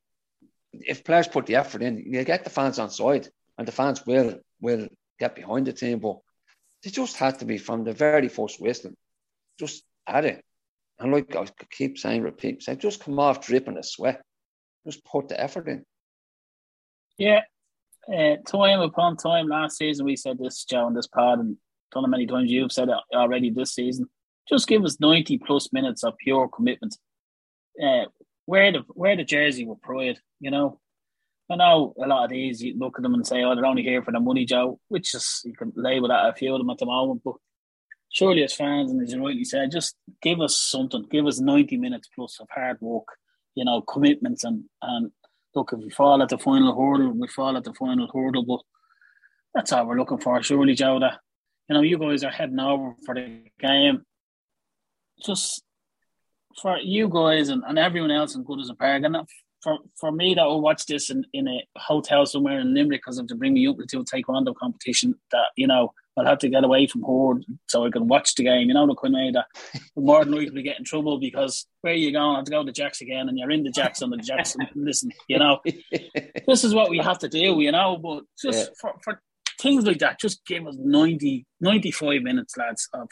if 0.72 1.04
players 1.04 1.28
put 1.28 1.46
the 1.46 1.56
effort 1.56 1.82
in, 1.82 1.98
you 1.98 2.24
get 2.24 2.44
the 2.44 2.50
fans 2.50 2.80
on 2.80 2.90
side, 2.90 3.28
and 3.58 3.68
the 3.68 3.72
fans 3.72 4.06
will 4.06 4.40
will 4.62 4.88
get 5.20 5.36
behind 5.36 5.68
the 5.68 5.74
team. 5.74 6.00
But 6.00 6.18
they 6.84 6.90
just 6.90 7.18
had 7.18 7.40
to 7.40 7.46
be 7.46 7.58
from 7.58 7.84
the 7.84 7.94
very 7.94 8.30
first 8.30 8.62
whistle, 8.62 8.94
just 9.60 9.84
had 10.08 10.26
it. 10.26 10.44
And 11.00 11.12
like 11.12 11.36
I 11.36 11.46
keep 11.70 11.98
saying, 11.98 12.22
repeat, 12.22 12.64
say, 12.64 12.76
just 12.76 13.04
come 13.04 13.20
off 13.20 13.46
dripping 13.46 13.78
a 13.78 13.84
sweat, 13.84 14.22
just 14.86 15.04
put 15.04 15.28
the 15.28 15.40
effort 15.40 15.68
in. 15.68 15.84
Yeah, 17.18 17.42
uh, 18.12 18.38
time 18.46 18.82
upon 18.82 19.18
time 19.18 19.48
last 19.48 19.78
season 19.78 20.06
we 20.06 20.16
said 20.16 20.38
this, 20.38 20.66
Joe, 20.66 20.88
in 20.88 20.94
this 20.94 21.08
pod, 21.08 21.40
and 21.40 21.58
don't 21.92 22.04
know 22.04 22.10
many 22.10 22.26
times 22.26 22.52
you've 22.52 22.72
said 22.72 22.90
it 22.90 22.98
already 23.16 23.50
this 23.50 23.74
season. 23.74 24.08
Just 24.50 24.68
give 24.68 24.84
us 24.84 25.00
ninety 25.00 25.38
plus 25.38 25.72
minutes 25.72 26.04
of 26.04 26.18
pure 26.18 26.50
commitment. 26.50 26.98
Uh, 27.82 28.06
wear 28.46 28.72
the 28.72 28.84
wear 28.90 29.16
the 29.16 29.24
jersey 29.24 29.66
with 29.66 29.82
pride. 29.82 30.20
You 30.40 30.52
know, 30.52 30.80
I 31.50 31.56
know 31.56 31.94
a 32.04 32.08
lot 32.08 32.26
of 32.26 32.32
these 32.32 32.62
you 32.62 32.78
look 32.78 32.98
at 32.98 33.04
them 33.04 33.14
and 33.14 33.26
say, 33.26 33.44
"Oh, 33.44 33.56
they're 33.56 33.66
only 33.66 33.84
here 33.84 34.04
for 34.04 34.12
the 34.12 34.20
money, 34.20 34.46
Joe," 34.46 34.80
which 34.90 35.14
is 35.16 35.42
you 35.46 35.54
can 35.54 35.72
label 35.76 36.10
that 36.10 36.28
a 36.28 36.34
few 36.34 36.54
of 36.54 36.60
them 36.60 36.70
at 36.70 36.80
the 36.80 36.86
moment. 36.86 37.22
But 37.24 37.36
surely, 38.12 38.44
as 38.44 38.54
fans, 38.54 38.92
and 38.92 39.02
as 39.02 39.14
you 39.14 39.24
rightly 39.24 39.46
said, 39.46 39.72
just 39.72 39.96
give 40.22 40.42
us 40.42 40.60
something. 40.60 41.06
Give 41.10 41.26
us 41.26 41.40
ninety 41.40 41.78
minutes 41.78 42.10
plus 42.14 42.40
of 42.40 42.48
hard 42.54 42.78
work. 42.82 43.08
You 43.56 43.66
know, 43.66 43.82
commitments 43.82 44.44
and 44.44 44.66
and 44.82 45.12
look. 45.56 45.74
If 45.74 45.80
we 45.80 45.90
fall 45.90 46.22
at 46.22 46.30
the 46.30 46.38
final 46.38 46.74
hurdle, 46.74 47.12
we 47.12 47.28
fall 47.28 47.58
at 47.58 47.64
the 47.64 47.74
final 47.74 48.10
hurdle. 48.14 48.46
But 48.46 48.62
that's 49.54 49.72
all 49.72 49.88
we're 49.88 49.98
looking 49.98 50.20
for. 50.20 50.42
Surely. 50.42 50.76
That 50.76 51.20
you 51.70 51.76
know, 51.76 51.82
you 51.82 51.98
guys 51.98 52.24
are 52.24 52.32
heading 52.32 52.60
over 52.60 52.96
for 53.06 53.16
the 53.16 53.44
game. 53.60 54.04
Just 55.24 55.64
for 56.62 56.78
you 56.78 57.10
guys 57.10 57.50
and, 57.50 57.64
and 57.68 57.80
everyone 57.80 58.12
else 58.12 58.36
in 58.36 58.44
Goodison 58.44 58.78
Park, 58.78 59.04
and 59.04 59.18
for, 59.64 59.78
for 60.00 60.12
me 60.12 60.36
that 60.36 60.46
will 60.46 60.62
watch 60.62 60.86
this 60.86 61.10
in, 61.10 61.26
in 61.34 61.48
a 61.48 61.64
hotel 61.78 62.26
somewhere 62.26 62.60
in 62.60 62.74
Limerick 62.74 63.02
because 63.02 63.22
to 63.26 63.36
bring 63.36 63.54
me 63.54 63.68
up 63.68 63.78
to 63.88 64.00
a 64.00 64.04
taekwondo 64.04 64.54
competition 64.56 65.16
that 65.32 65.48
you 65.56 65.68
know 65.68 65.94
I'll 66.16 66.26
have 66.26 66.40
to 66.40 66.50
get 66.50 66.64
away 66.64 66.86
from 66.88 67.02
Horde 67.02 67.44
so 67.68 67.86
I 67.86 67.90
can 67.90 68.08
watch 68.08 68.36
the 68.36 68.44
game. 68.44 68.68
You 68.68 68.74
know 68.76 68.86
the 68.86 68.96
kind 68.96 69.16
of 69.16 69.34
that 69.34 69.46
more 69.96 70.24
than 70.24 70.36
likely 70.36 70.62
get 70.62 70.78
in 70.78 70.86
trouble 70.86 71.20
because 71.20 71.66
where 71.82 71.94
are 71.94 71.98
you 71.98 72.12
going? 72.12 72.36
I 72.36 72.38
have 72.38 72.46
to 72.46 72.52
go 72.52 72.64
to 72.64 72.72
Jacks 72.72 73.02
again, 73.02 73.30
and 73.30 73.38
you're 73.38 73.52
in 73.52 73.64
the 73.64 73.72
Jacks 73.72 74.02
on 74.02 74.12
the 74.12 74.18
Jacks. 74.18 74.56
listen, 74.76 75.12
you 75.28 75.40
know, 75.40 75.60
this 76.48 76.64
is 76.64 76.74
what 76.74 76.90
we 76.90 77.00
have 77.00 77.20
to 77.20 77.30
do. 77.30 77.60
You 77.60 77.72
know, 77.72 77.98
but 77.98 78.24
just 78.42 78.70
yeah. 78.70 78.74
for, 78.80 78.94
for 79.04 79.22
things 79.60 79.86
like 79.86 80.00
that, 80.00 80.20
just 80.20 80.46
give 80.46 80.68
us 80.68 80.76
90, 80.78 81.46
95 81.62 82.22
minutes, 82.22 82.58
lads, 82.58 82.88
of 82.94 83.10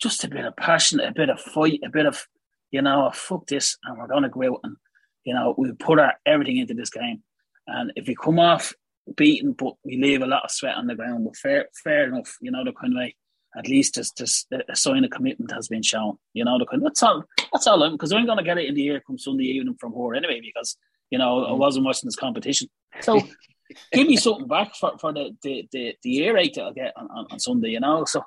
just 0.00 0.24
a 0.24 0.28
bit 0.28 0.44
of 0.44 0.56
passion, 0.56 1.00
a 1.00 1.12
bit 1.12 1.30
of 1.30 1.40
fight, 1.40 1.80
a 1.84 1.90
bit 1.90 2.06
of 2.06 2.26
you 2.74 2.82
know, 2.82 3.06
oh, 3.06 3.10
fuck 3.14 3.46
this, 3.46 3.78
and 3.84 3.96
we're 3.96 4.08
going 4.08 4.24
to 4.24 4.28
go 4.28 4.42
out 4.42 4.60
and, 4.64 4.76
you 5.22 5.32
know, 5.32 5.54
we 5.56 5.70
put 5.74 6.00
our 6.00 6.14
everything 6.26 6.56
into 6.56 6.74
this 6.74 6.90
game. 6.90 7.22
And 7.68 7.92
if 7.94 8.08
we 8.08 8.16
come 8.16 8.40
off 8.40 8.74
beaten, 9.16 9.52
but 9.52 9.74
we 9.84 9.96
leave 9.96 10.22
a 10.22 10.26
lot 10.26 10.44
of 10.44 10.50
sweat 10.50 10.76
on 10.76 10.86
the 10.86 10.94
ground, 10.94 11.24
but 11.24 11.36
fair, 11.36 11.66
fair 11.82 12.04
enough, 12.04 12.36
you 12.40 12.50
know, 12.50 12.64
the 12.64 12.72
kind 12.72 12.92
of 12.92 12.98
way. 12.98 13.16
At 13.56 13.68
least 13.68 13.94
just, 13.94 14.20
a 14.50 14.74
sign 14.74 15.04
of 15.04 15.10
commitment 15.10 15.52
has 15.52 15.68
been 15.68 15.82
shown. 15.82 16.18
You 16.32 16.44
know, 16.44 16.58
the 16.58 16.66
kind. 16.66 16.82
Of, 16.82 16.88
that's 16.88 17.02
all. 17.04 17.22
That's 17.52 17.68
all. 17.68 17.88
Because 17.88 18.12
I'm 18.12 18.26
going 18.26 18.38
to 18.38 18.42
get 18.42 18.58
it 18.58 18.66
in 18.66 18.74
the 18.74 18.88
air 18.88 19.00
come 19.00 19.16
Sunday 19.16 19.44
evening 19.44 19.76
from 19.78 19.92
her 19.92 20.16
anyway. 20.16 20.40
Because 20.40 20.76
you 21.10 21.18
know 21.18 21.36
mm. 21.36 21.50
I 21.50 21.52
wasn't 21.52 21.84
watching 21.84 22.08
this 22.08 22.16
competition. 22.16 22.68
So 23.00 23.20
give 23.92 24.08
me 24.08 24.16
something 24.16 24.48
back 24.48 24.74
for, 24.74 24.98
for 24.98 25.12
the 25.12 25.36
the 25.44 25.68
the, 25.70 25.94
the 26.02 26.16
earache 26.16 26.54
that 26.54 26.64
I'll 26.64 26.72
get 26.72 26.94
on, 26.96 27.08
on, 27.12 27.26
on 27.30 27.38
Sunday. 27.38 27.68
You 27.68 27.78
know, 27.78 28.04
so 28.04 28.24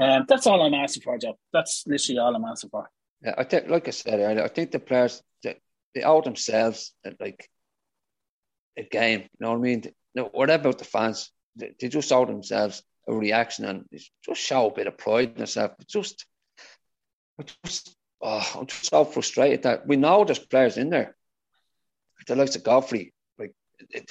um, 0.00 0.24
that's 0.28 0.46
all 0.46 0.62
I'm 0.62 0.74
asking 0.74 1.02
for, 1.02 1.18
Joe. 1.18 1.38
That's 1.52 1.84
literally 1.86 2.18
all 2.18 2.34
I'm 2.34 2.44
asking 2.44 2.70
for. 2.70 2.88
Yeah, 3.22 3.34
I 3.36 3.44
think, 3.44 3.68
like 3.68 3.88
I 3.88 3.90
said 3.90 4.20
earlier, 4.20 4.44
I 4.44 4.48
think 4.48 4.70
the 4.70 4.78
players 4.78 5.22
they, 5.42 5.56
they 5.94 6.02
owe 6.02 6.20
themselves 6.20 6.92
like 7.20 7.48
a 8.76 8.82
game. 8.82 9.20
You 9.20 9.28
know 9.40 9.50
what 9.50 9.58
I 9.58 9.60
mean? 9.60 9.84
No, 10.14 10.24
what 10.32 10.50
about 10.50 10.78
the 10.78 10.84
fans? 10.84 11.30
They, 11.56 11.74
they 11.80 11.88
just 11.88 12.12
owe 12.12 12.24
themselves 12.24 12.82
a 13.08 13.14
reaction 13.14 13.64
and 13.64 13.84
just 13.90 14.40
show 14.40 14.68
a 14.68 14.74
bit 14.74 14.86
of 14.86 14.98
pride 14.98 15.30
in 15.30 15.34
themselves. 15.34 15.74
But 15.78 15.88
just, 15.88 16.24
just 17.64 17.96
oh, 18.22 18.52
I'm 18.56 18.66
just 18.66 18.86
so 18.86 19.04
frustrated 19.04 19.64
that 19.64 19.86
we 19.86 19.96
know 19.96 20.24
there's 20.24 20.38
players 20.38 20.76
in 20.76 20.90
there. 20.90 21.16
The 22.26 22.36
likes 22.36 22.56
of 22.56 22.64
Godfrey, 22.64 23.12
like 23.38 23.52
it, 23.90 24.10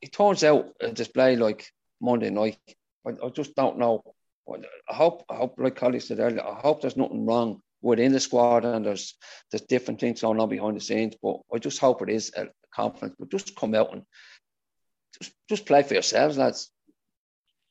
it 0.00 0.12
turns 0.12 0.44
out 0.44 0.68
a 0.80 0.92
display 0.92 1.36
like 1.36 1.66
Monday 2.00 2.30
night. 2.30 2.58
I, 3.06 3.10
I 3.24 3.28
just 3.30 3.54
don't 3.56 3.78
know. 3.78 4.02
I 4.48 4.94
hope, 4.94 5.24
I 5.28 5.34
hope, 5.34 5.56
like 5.58 5.74
Collie 5.74 5.98
said 5.98 6.20
earlier, 6.20 6.46
I 6.46 6.60
hope 6.60 6.80
there's 6.80 6.96
nothing 6.96 7.26
wrong 7.26 7.62
within 7.82 8.12
the 8.12 8.20
squad 8.20 8.64
and 8.64 8.86
there's 8.86 9.14
there's 9.50 9.62
different 9.62 10.00
things 10.00 10.20
going 10.20 10.40
on 10.40 10.48
behind 10.48 10.76
the 10.76 10.80
scenes. 10.80 11.16
But 11.20 11.38
I 11.52 11.58
just 11.58 11.80
hope 11.80 12.02
it 12.02 12.10
is 12.10 12.32
a 12.36 12.46
confidence. 12.72 13.16
But 13.18 13.30
just 13.30 13.56
come 13.56 13.74
out 13.74 13.92
and 13.92 14.02
just 15.20 15.34
just 15.48 15.66
play 15.66 15.82
for 15.82 15.94
yourselves, 15.94 16.38
lads. 16.38 16.70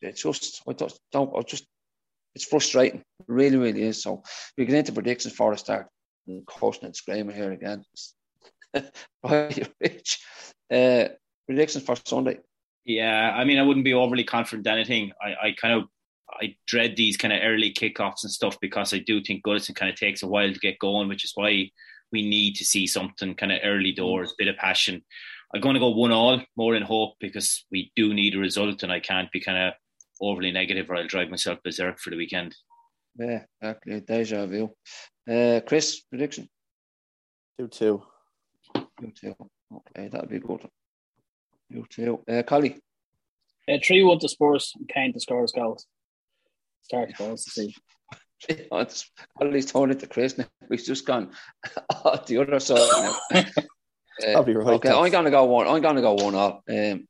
It's 0.01 0.21
just 0.21 0.61
I 0.67 0.73
just 0.73 0.99
don't 1.11 1.35
I 1.35 1.41
just 1.41 1.65
it's 2.35 2.45
frustrating. 2.45 2.99
It 2.99 3.25
really, 3.27 3.57
really 3.57 3.83
is. 3.83 4.03
So 4.03 4.23
we 4.57 4.65
get 4.65 4.75
into 4.75 4.91
predictions 4.91 5.33
for 5.33 5.51
the 5.51 5.57
start 5.57 5.87
and 6.27 6.45
cursing 6.45 6.85
and 6.85 6.95
screaming 6.95 7.35
here 7.35 7.51
again. 7.51 7.83
Rich. 9.23 10.19
Uh, 10.71 11.05
predictions 11.47 11.85
for 11.85 11.95
Sunday. 12.05 12.39
Yeah, 12.83 13.33
I 13.35 13.45
mean, 13.45 13.57
I 13.57 13.63
wouldn't 13.63 13.85
be 13.85 13.93
overly 13.93 14.23
confident 14.23 14.67
anything. 14.67 15.11
I, 15.21 15.47
I 15.47 15.55
kind 15.59 15.73
of 15.73 15.83
I 16.29 16.55
dread 16.67 16.95
these 16.95 17.17
kind 17.17 17.33
of 17.33 17.39
early 17.43 17.73
kickoffs 17.73 18.23
and 18.23 18.31
stuff 18.31 18.59
because 18.59 18.93
I 18.93 18.99
do 18.99 19.21
think 19.21 19.43
Goodison 19.43 19.75
kind 19.75 19.91
of 19.91 19.97
takes 19.97 20.21
a 20.21 20.27
while 20.27 20.51
to 20.51 20.59
get 20.59 20.79
going, 20.79 21.07
which 21.07 21.23
is 21.23 21.31
why 21.35 21.69
we 22.11 22.27
need 22.27 22.55
to 22.55 22.65
see 22.65 22.85
something 22.85 23.35
kind 23.35 23.51
of 23.51 23.59
early 23.63 23.91
doors, 23.91 24.35
bit 24.37 24.47
of 24.47 24.57
passion. 24.57 25.03
I'm 25.56 25.62
going 25.62 25.76
to 25.76 25.80
go 25.80 25.91
one 25.91 26.12
all, 26.12 26.41
more 26.58 26.76
in 26.76 26.84
hope 26.84 27.14
because 27.22 27.64
we 27.72 27.89
do 27.95 28.14
need 28.14 28.36
a 28.36 28.39
result, 28.39 28.84
and 28.84 28.91
I 28.91 28.99
can't 28.99 29.32
be 29.32 29.39
kind 29.39 29.58
of 29.58 29.74
overly 30.20 30.51
negative 30.51 30.89
or 30.89 30.97
I'll 30.97 31.08
drive 31.08 31.30
myself 31.30 31.60
berserk 31.64 31.97
for 31.97 32.10
the 32.10 32.18
weekend. 32.18 32.53
Yeah, 33.18 33.43
exactly. 33.62 34.01
Deja 34.01 34.47
vu. 34.47 34.70
Uh, 35.30 35.62
Chris, 35.66 36.01
prediction? 36.01 36.49
2 37.58 37.70
2. 37.70 38.03
2 38.76 38.84
2. 39.22 39.36
Okay, 39.74 40.10
that'll 40.10 40.28
be 40.28 40.39
good. 40.39 40.68
2 41.72 41.86
2. 41.89 42.24
Uh, 42.30 42.43
Collie? 42.43 42.78
Uh, 43.70 43.78
3 43.82 44.03
1 44.03 44.20
to 44.20 44.28
Spurs 44.28 44.74
and 44.76 44.89
Kane 44.89 45.14
to 45.14 45.22
score 45.22 45.41
his 45.41 45.53
goals. 45.53 45.86
Start 46.82 47.14
goals 47.18 47.45
to 47.45 47.51
see. 47.51 47.76
Collie's 49.39 49.72
turned 49.72 49.93
it 49.93 49.99
to 50.01 50.08
Chris 50.08 50.38
now. 50.38 50.47
He's 50.70 50.86
just 50.86 51.06
gone 51.06 51.32
the 52.28 52.45
other 52.45 52.60
side 52.60 53.16
now. 53.34 53.43
I'll 54.36 54.43
be 54.43 54.55
right. 54.55 54.68
Okay, 54.76 54.89
I'm 54.89 55.11
gonna 55.11 55.32
go 55.32 55.45
one. 55.45 55.68
I'm 55.68 55.82
gonna 55.82 56.01
go 56.01 56.13
one 56.13 56.36
all. 56.36 56.63
Um, 56.70 57.07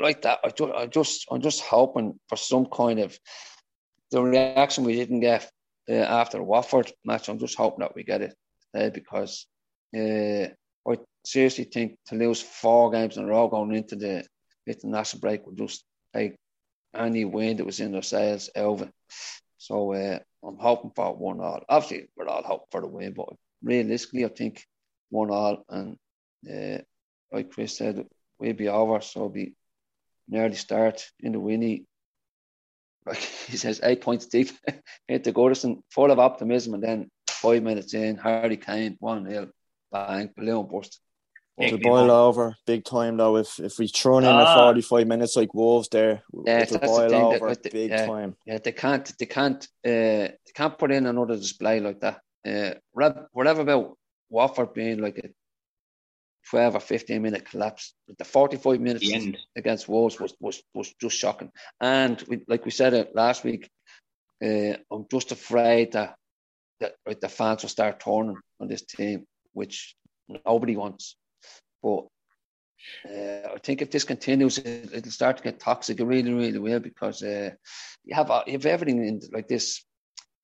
like 0.00 0.22
that. 0.22 0.40
I 0.44 0.48
just, 0.48 0.72
I 0.72 0.86
just, 0.86 1.26
I'm 1.30 1.40
just 1.40 1.60
hoping 1.62 2.18
for 2.28 2.36
some 2.36 2.66
kind 2.66 2.98
of 2.98 3.18
the 4.10 4.22
reaction 4.22 4.84
we 4.84 4.94
didn't 4.94 5.20
get 5.20 5.50
uh, 5.88 5.94
after 5.94 6.38
the 6.38 6.44
Watford 6.44 6.92
match. 7.04 7.28
I'm 7.28 7.38
just 7.38 7.56
hoping 7.56 7.80
that 7.80 7.94
we 7.94 8.04
get 8.04 8.22
it 8.22 8.34
uh, 8.76 8.90
because 8.90 9.46
uh, 9.96 10.48
I 10.88 10.98
seriously 11.24 11.64
think 11.64 11.96
to 12.06 12.16
lose 12.16 12.40
four 12.40 12.90
games 12.90 13.16
in 13.16 13.24
a 13.24 13.26
row 13.26 13.48
going 13.48 13.74
into 13.74 13.96
the 13.96 14.24
international 14.66 15.20
break 15.20 15.46
would 15.46 15.56
just 15.56 15.84
take 16.14 16.36
any 16.94 17.24
wind 17.24 17.58
that 17.58 17.66
was 17.66 17.80
in 17.80 17.92
their 17.92 18.02
sails 18.02 18.50
over. 18.54 18.90
So 19.58 19.94
uh, 19.94 20.18
I'm 20.44 20.58
hoping 20.58 20.92
for 20.94 21.14
one 21.14 21.40
all. 21.40 21.62
Obviously, 21.68 22.08
we're 22.16 22.26
all 22.26 22.42
hoping 22.42 22.66
for 22.70 22.80
the 22.80 22.88
win, 22.88 23.14
but 23.14 23.28
realistically, 23.62 24.24
I 24.24 24.28
think 24.28 24.64
one 25.10 25.30
all. 25.30 25.64
And 25.68 25.96
uh, 26.50 26.78
like 27.32 27.50
Chris 27.50 27.76
said, 27.76 28.06
we'll 28.38 28.52
be 28.54 28.68
over. 28.68 29.00
So 29.00 29.20
it'll 29.20 29.28
be 29.30 29.54
an 30.30 30.38
early 30.38 30.54
start 30.56 31.10
in 31.20 31.32
the 31.32 31.40
Winnie. 31.40 31.84
Like 33.06 33.18
he 33.48 33.56
says, 33.56 33.80
eight 33.82 34.00
points 34.00 34.26
deep 34.26 34.50
hit 34.66 34.82
into 35.08 35.32
Goodison, 35.32 35.82
full 35.90 36.10
of 36.10 36.18
optimism. 36.18 36.74
And 36.74 36.82
then 36.82 37.10
five 37.28 37.62
minutes 37.62 37.94
in, 37.94 38.16
Harry 38.16 38.56
Kane, 38.56 38.96
1 39.00 39.28
0, 39.28 39.48
bang, 39.90 40.30
balloon 40.36 40.66
burst. 40.70 41.00
It'll 41.58 41.78
boil 41.78 42.10
over 42.10 42.56
big 42.66 42.82
time 42.82 43.18
though. 43.18 43.36
If 43.36 43.60
if 43.60 43.78
we 43.78 43.86
throw 43.86 44.18
in 44.18 44.24
Ah. 44.24 44.54
a 44.54 44.58
forty 44.58 44.80
five 44.80 45.06
minutes 45.06 45.36
like 45.36 45.52
Wolves 45.52 45.86
there, 45.90 46.22
Yeah, 46.32 46.40
it'll 46.40 46.44
that's 46.60 46.72
the 46.72 46.78
boil 46.78 47.08
thing, 47.10 47.10
that- 47.10 47.42
over 47.42 47.54
that- 47.54 47.72
big 47.72 47.90
yeah. 47.90 48.06
time. 48.06 48.36
Yeah, 48.46 48.58
they 48.58 48.72
can't, 48.72 49.12
they 49.18 49.26
can't, 49.26 49.62
uh, 49.84 50.32
they 50.32 50.52
can't 50.54 50.78
put 50.78 50.90
in 50.92 51.04
another 51.06 51.36
display 51.36 51.78
like 51.80 52.00
that. 52.00 52.20
Uh, 52.44 52.74
whatever, 52.92 53.28
whatever 53.32 53.60
about 53.60 53.98
Watford 54.30 54.72
being 54.72 54.98
like 54.98 55.18
a 55.18 55.28
twelve 56.50 56.74
or 56.74 56.80
fifteen 56.80 57.22
minute 57.22 57.48
collapse, 57.48 57.94
the 58.18 58.24
forty 58.24 58.56
five 58.56 58.80
minutes 58.80 59.06
The 59.54 59.60
against 59.60 59.88
Wolves 59.88 60.20
was 60.20 60.34
was 60.40 60.62
was 60.74 60.94
just 61.00 61.16
shocking. 61.16 61.50
And 61.80 62.22
we, 62.28 62.44
like 62.48 62.64
we 62.64 62.70
said 62.70 62.94
it 62.94 63.14
last 63.14 63.44
week, 63.44 63.70
uh, 64.44 64.76
I'm 64.90 65.06
just 65.10 65.32
afraid 65.32 65.92
that 65.92 66.16
that 66.80 66.94
like, 67.06 67.20
the 67.20 67.28
fans 67.28 67.62
will 67.62 67.68
start 67.68 68.00
turning 68.00 68.38
on 68.60 68.68
this 68.68 68.82
team, 68.82 69.26
which 69.52 69.94
nobody 70.46 70.76
wants. 70.76 71.16
But 71.82 72.06
uh, 73.08 73.54
I 73.54 73.58
think 73.62 73.82
if 73.82 73.90
this 73.90 74.04
continues, 74.04 74.58
it, 74.58 74.90
it'll 74.92 75.12
start 75.12 75.36
to 75.36 75.42
get 75.42 75.60
toxic. 75.60 76.00
It 76.00 76.04
really, 76.04 76.32
really 76.32 76.58
will 76.58 76.80
because 76.80 77.22
uh, 77.22 77.50
you 78.04 78.14
have 78.14 78.30
uh, 78.30 78.44
you 78.46 78.54
have 78.54 78.66
everything 78.66 79.06
in 79.06 79.20
like 79.32 79.48
this. 79.48 79.84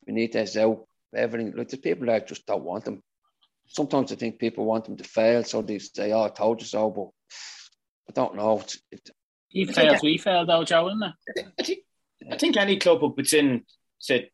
Benitez 0.08 0.56
out, 0.56 0.86
everything. 1.14 1.52
Like 1.54 1.68
the 1.68 1.76
people 1.76 2.06
that 2.06 2.26
just 2.26 2.46
don't 2.46 2.64
want 2.64 2.86
them. 2.86 3.02
Sometimes 3.68 4.12
I 4.12 4.16
think 4.16 4.38
people 4.38 4.64
want 4.64 4.84
them 4.86 4.96
to 4.96 5.04
fail, 5.04 5.44
so 5.44 5.62
they 5.62 5.78
say, 5.78 6.12
"Oh, 6.12 6.24
I 6.24 6.28
told 6.30 6.60
you 6.60 6.66
so." 6.66 6.90
But 6.90 7.10
I 8.10 8.12
don't 8.12 8.36
know. 8.36 8.60
It's, 8.60 8.80
it, 8.90 9.10
He 9.48 9.64
think 9.64 9.76
failed, 9.76 10.00
we 10.02 10.18
failed 10.18 10.48
though, 10.48 10.64
Joe, 10.64 10.88
isn't 10.88 11.02
it? 11.02 11.46
I 11.58 11.62
think 11.62 11.78
I 12.32 12.36
think 12.36 12.56
any 12.56 12.78
club 12.78 13.00
who 13.00 13.12
puts 13.12 13.32
in 13.32 13.64
said 13.98 14.30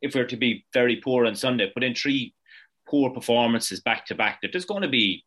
if 0.00 0.14
we're 0.14 0.26
to 0.26 0.36
be 0.36 0.66
very 0.72 0.96
poor 0.96 1.26
on 1.26 1.34
Sunday, 1.36 1.70
put 1.72 1.84
in 1.84 1.94
three 1.94 2.34
poor 2.88 3.10
performances 3.10 3.80
back 3.80 4.06
to 4.06 4.14
back, 4.14 4.40
that 4.42 4.52
there's 4.52 4.64
going 4.64 4.82
to 4.82 4.88
be 4.88 5.24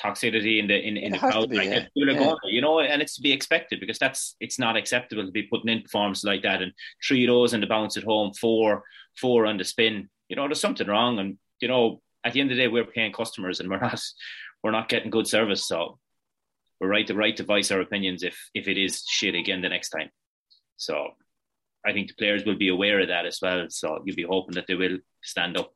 toxicity 0.00 0.58
in 0.58 0.66
the 0.66 0.78
in, 0.78 0.96
in 0.96 1.12
the 1.12 1.18
crowd. 1.18 1.50
be, 1.50 1.56
like 1.56 1.68
yeah. 1.68 1.80
that. 1.80 1.94
People 1.94 2.10
are 2.10 2.12
Yeah. 2.12 2.18
going 2.18 2.36
you 2.44 2.60
know, 2.60 2.80
and 2.80 3.02
it's 3.02 3.16
to 3.16 3.22
be 3.22 3.32
expected 3.32 3.80
because 3.80 3.98
that's 3.98 4.36
it's 4.40 4.58
not 4.58 4.76
acceptable 4.76 5.24
to 5.24 5.32
be 5.32 5.44
putting 5.44 5.70
in 5.70 5.82
performances 5.82 6.24
like 6.24 6.42
that 6.42 6.62
and 6.62 6.72
three 7.06 7.24
of 7.24 7.28
those 7.28 7.54
in 7.54 7.60
the 7.60 7.66
bounce 7.66 7.96
at 7.96 8.04
home, 8.04 8.32
four 8.34 8.84
four 9.16 9.46
on 9.46 9.56
the 9.58 9.64
spin. 9.64 10.08
You 10.28 10.36
know, 10.36 10.46
there's 10.46 10.60
something 10.60 10.86
wrong, 10.86 11.18
and 11.18 11.38
you 11.60 11.68
know, 11.68 12.02
at 12.24 12.32
the 12.32 12.40
end 12.40 12.50
of 12.50 12.56
the 12.56 12.62
day, 12.62 12.68
we're 12.68 12.84
paying 12.84 13.12
customers 13.12 13.60
and 13.60 13.70
we're 13.70 13.80
not 13.80 14.00
we're 14.62 14.70
not 14.72 14.88
getting 14.88 15.10
good 15.10 15.26
service. 15.26 15.66
So 15.66 15.98
we're 16.80 16.88
right 16.88 17.06
to 17.06 17.14
right 17.14 17.36
to 17.36 17.44
voice 17.44 17.70
our 17.70 17.80
opinions 17.80 18.22
if 18.22 18.36
if 18.54 18.68
it 18.68 18.78
is 18.78 19.04
shit 19.06 19.34
again 19.34 19.60
the 19.62 19.68
next 19.68 19.90
time. 19.90 20.10
So 20.76 21.08
I 21.86 21.92
think 21.92 22.08
the 22.08 22.14
players 22.14 22.44
will 22.44 22.56
be 22.56 22.68
aware 22.68 23.00
of 23.00 23.08
that 23.08 23.26
as 23.26 23.38
well. 23.40 23.66
So 23.70 24.02
you'll 24.04 24.16
be 24.16 24.24
hoping 24.28 24.54
that 24.54 24.66
they 24.66 24.74
will 24.74 24.98
stand 25.22 25.56
up. 25.56 25.72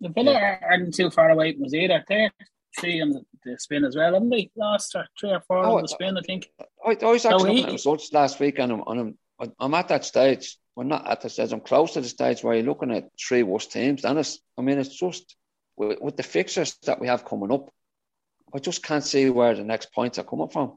The 0.00 0.10
Villa 0.10 0.58
aren't 0.62 0.94
too 0.94 1.10
far 1.10 1.30
away 1.30 1.54
from 1.54 1.64
us 1.64 1.74
either. 1.74 2.04
They're 2.06 2.30
three 2.78 3.00
on 3.00 3.10
the, 3.10 3.22
the 3.44 3.58
spin 3.58 3.84
as 3.84 3.96
well, 3.96 4.12
haven't 4.14 4.28
they? 4.30 4.50
Last 4.54 4.94
or 4.94 5.06
three 5.18 5.32
or 5.32 5.40
four 5.40 5.58
Oh, 5.58 5.76
on 5.76 5.82
the 5.82 5.88
spin, 5.88 6.16
I 6.16 6.20
think. 6.20 6.48
I, 6.86 6.96
I 7.02 7.04
was 7.06 7.24
actually 7.24 7.38
So 7.40 7.44
he- 7.46 7.52
looking 7.54 7.64
at 7.64 7.72
results 7.72 8.12
last 8.12 8.38
week, 8.38 8.58
and 8.60 8.70
I'm, 8.72 8.82
and 8.86 9.00
I'm, 9.40 9.52
I'm 9.58 9.74
at 9.74 9.88
that 9.88 10.04
stage. 10.04 10.56
Well, 10.78 10.86
not 10.86 11.10
at 11.10 11.22
the 11.22 11.28
stage. 11.28 11.50
I'm 11.50 11.58
close 11.58 11.94
to 11.94 12.00
the 12.00 12.08
stage 12.08 12.44
where 12.44 12.54
you're 12.54 12.62
looking 12.62 12.92
at 12.92 13.10
three 13.18 13.42
worst 13.42 13.72
teams. 13.72 14.02
Dennis, 14.02 14.38
I 14.56 14.62
mean, 14.62 14.78
it's 14.78 14.96
just 14.96 15.34
with, 15.76 16.00
with 16.00 16.16
the 16.16 16.22
fixtures 16.22 16.76
that 16.86 17.00
we 17.00 17.08
have 17.08 17.24
coming 17.24 17.50
up. 17.50 17.68
I 18.54 18.60
just 18.60 18.84
can't 18.84 19.02
see 19.02 19.28
where 19.28 19.56
the 19.56 19.64
next 19.64 19.92
points 19.92 20.20
are 20.20 20.22
coming 20.22 20.50
from 20.50 20.76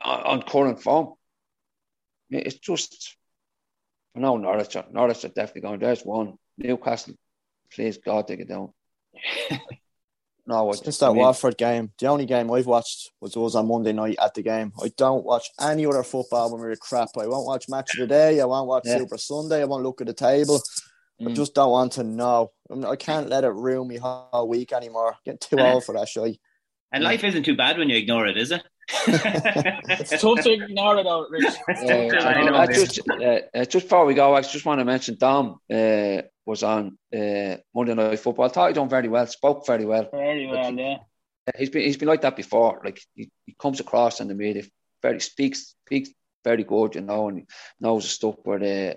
on, 0.00 0.20
on 0.20 0.42
current 0.42 0.80
form. 0.80 1.14
It's 2.30 2.60
just, 2.60 3.16
I 4.16 4.20
know 4.20 4.36
Norwich, 4.36 4.76
are- 4.76 4.86
Norwich 4.92 5.24
are 5.24 5.30
definitely 5.30 5.62
going. 5.62 5.80
There's 5.80 6.04
one. 6.04 6.34
Newcastle, 6.56 7.14
please 7.72 7.98
God, 7.98 8.28
take 8.28 8.38
it 8.38 8.48
down. 8.48 8.72
No, 10.48 10.68
I 10.70 10.72
Since 10.74 10.84
just, 10.84 11.00
that 11.00 11.06
I 11.06 11.12
mean, 11.12 11.22
Watford 11.22 11.58
game, 11.58 11.90
the 11.98 12.06
only 12.06 12.24
game 12.24 12.50
I've 12.52 12.66
watched 12.66 13.10
was 13.20 13.32
those 13.32 13.56
on 13.56 13.66
Monday 13.66 13.92
night 13.92 14.16
at 14.22 14.34
the 14.34 14.42
game. 14.42 14.72
I 14.80 14.92
don't 14.96 15.24
watch 15.24 15.50
any 15.60 15.84
other 15.86 16.04
football 16.04 16.52
when 16.52 16.60
we're 16.60 16.76
crap. 16.76 17.08
I 17.18 17.26
won't 17.26 17.46
watch 17.46 17.68
Match 17.68 17.94
of 17.94 18.00
the 18.00 18.06
Day. 18.06 18.40
I 18.40 18.44
won't 18.44 18.68
watch 18.68 18.84
Yeah. 18.86 18.98
Super 18.98 19.18
Sunday. 19.18 19.62
I 19.62 19.64
won't 19.64 19.82
look 19.82 20.00
at 20.00 20.06
the 20.06 20.12
table. 20.12 20.60
I 21.20 21.24
Mm. 21.24 21.34
just 21.34 21.54
don't 21.54 21.70
want 21.70 21.92
to 21.92 22.04
know. 22.04 22.52
I, 22.70 22.74
mean, 22.74 22.84
I 22.84 22.94
can't 22.94 23.28
let 23.28 23.42
it 23.42 23.48
ruin 23.48 23.88
me 23.88 23.96
whole 23.96 24.46
week 24.46 24.72
anymore. 24.72 25.16
Getting 25.24 25.38
too 25.38 25.58
Uh, 25.58 25.72
old 25.72 25.84
for 25.84 25.94
that 25.94 26.08
shit. 26.08 26.38
And 26.92 27.02
life 27.02 27.24
isn't 27.24 27.42
too 27.42 27.56
bad 27.56 27.76
when 27.78 27.88
you 27.88 27.96
ignore 27.96 28.26
it, 28.26 28.36
is 28.36 28.52
it? 28.52 28.62
It's 28.88 30.10
tough 30.20 30.42
to 30.42 30.52
ignore 30.52 30.98
it 30.98 31.04
though, 31.04 31.26
Rich. 31.28 31.44
It's 31.68 31.80
tough 31.80 32.24
Uh, 32.24 32.28
I 32.28 32.44
know, 32.44 32.56
I 32.56 32.66
just, 32.66 33.00
uh, 33.08 33.40
uh, 33.54 33.64
just 33.64 33.86
before 33.86 34.06
we 34.06 34.14
go, 34.14 34.34
I 34.34 34.42
just 34.42 34.64
want 34.64 34.80
to 34.80 34.84
mention 34.84 35.16
Dom 35.18 35.58
uh, 35.72 36.22
was 36.44 36.62
on 36.62 36.96
uh, 37.14 37.56
Monday 37.74 37.94
Night 37.94 38.18
Football. 38.20 38.46
I 38.46 38.48
thought 38.48 38.68
he 38.68 38.74
done 38.74 38.88
very 38.88 39.08
well, 39.08 39.26
spoke 39.26 39.66
very 39.66 39.84
well. 39.84 40.08
Very 40.12 40.46
well, 40.46 40.72
yeah. 40.72 40.98
Uh, 41.46 41.52
He's 41.56 41.70
been 41.70 41.82
he's 41.82 41.96
been 41.96 42.08
like 42.08 42.22
that 42.22 42.36
before. 42.36 42.80
Like 42.84 43.00
he, 43.14 43.30
he 43.44 43.54
comes 43.58 43.80
across 43.80 44.20
in 44.20 44.28
the 44.28 44.34
media, 44.34 44.64
very 45.02 45.20
speaks 45.20 45.74
speaks 45.86 46.10
very 46.44 46.64
good, 46.64 46.94
you 46.96 47.02
know, 47.02 47.28
and 47.28 47.38
he 47.38 47.44
knows 47.80 48.02
the 48.04 48.08
stuff. 48.08 48.36
But 48.44 48.62
uh, 48.62 48.94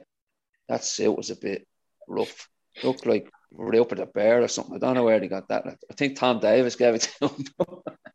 that 0.67 0.83
suit 0.83 1.15
was 1.15 1.29
a 1.29 1.35
bit 1.35 1.67
rough. 2.07 2.49
Looked 2.83 3.05
like 3.05 3.29
up 3.57 3.91
at 3.91 3.99
a 3.99 4.05
bear 4.05 4.41
or 4.41 4.47
something. 4.47 4.75
I 4.75 4.79
don't 4.79 4.95
know 4.95 5.03
where 5.03 5.19
they 5.19 5.27
got 5.27 5.47
that. 5.49 5.65
I 5.67 5.93
think 5.93 6.17
Tom 6.17 6.39
Davies 6.39 6.75
gave 6.75 6.95
it 6.95 7.09
to 7.19 7.27
him. 7.27 7.45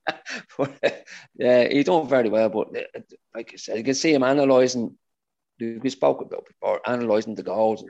but 0.58 1.04
yeah, 1.36 1.68
he 1.68 1.82
done 1.82 2.08
very 2.08 2.28
well. 2.28 2.48
But 2.48 2.72
like 3.34 3.50
I 3.52 3.56
said, 3.56 3.78
you 3.78 3.84
can 3.84 3.94
see 3.94 4.12
him 4.14 4.22
analysing. 4.22 4.96
We 5.60 5.90
spoke 5.90 6.20
about 6.20 6.46
before, 6.46 6.80
analysing 6.86 7.34
the 7.34 7.42
goals. 7.42 7.84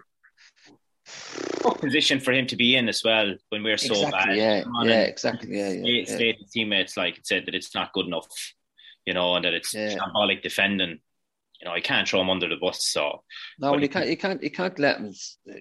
Tough 1.62 1.80
position 1.80 2.20
for 2.20 2.32
him 2.32 2.46
to 2.46 2.56
be 2.56 2.76
in 2.76 2.88
as 2.88 3.02
well 3.04 3.34
when 3.50 3.62
we're 3.62 3.78
so 3.78 3.94
exactly, 3.94 4.36
bad. 4.36 4.36
yeah, 4.36 4.64
yeah, 4.84 5.00
exactly, 5.02 5.58
yeah, 5.58 5.70
yeah. 5.70 6.04
Yeah. 6.18 6.32
teammates 6.52 6.96
like 6.96 7.20
said 7.24 7.46
that 7.46 7.54
it's 7.54 7.74
not 7.74 7.92
good 7.92 8.06
enough, 8.06 8.26
you 9.06 9.14
know, 9.14 9.34
and 9.34 9.44
that 9.44 9.54
it's 9.54 9.74
Yeah. 9.74 9.96
shambolic 9.96 10.42
defending. 10.42 11.00
You 11.64 11.70
know, 11.70 11.76
I 11.76 11.80
can't 11.80 12.06
throw 12.06 12.20
him 12.20 12.28
under 12.28 12.46
the 12.46 12.56
bus. 12.56 12.84
So 12.84 13.22
No, 13.58 13.72
But 13.72 13.80
you 13.80 13.88
can't. 13.88 14.06
You 14.06 14.18
can't. 14.18 14.42
You 14.42 14.50
can't 14.50 14.78
let 14.78 14.98
him. 14.98 15.14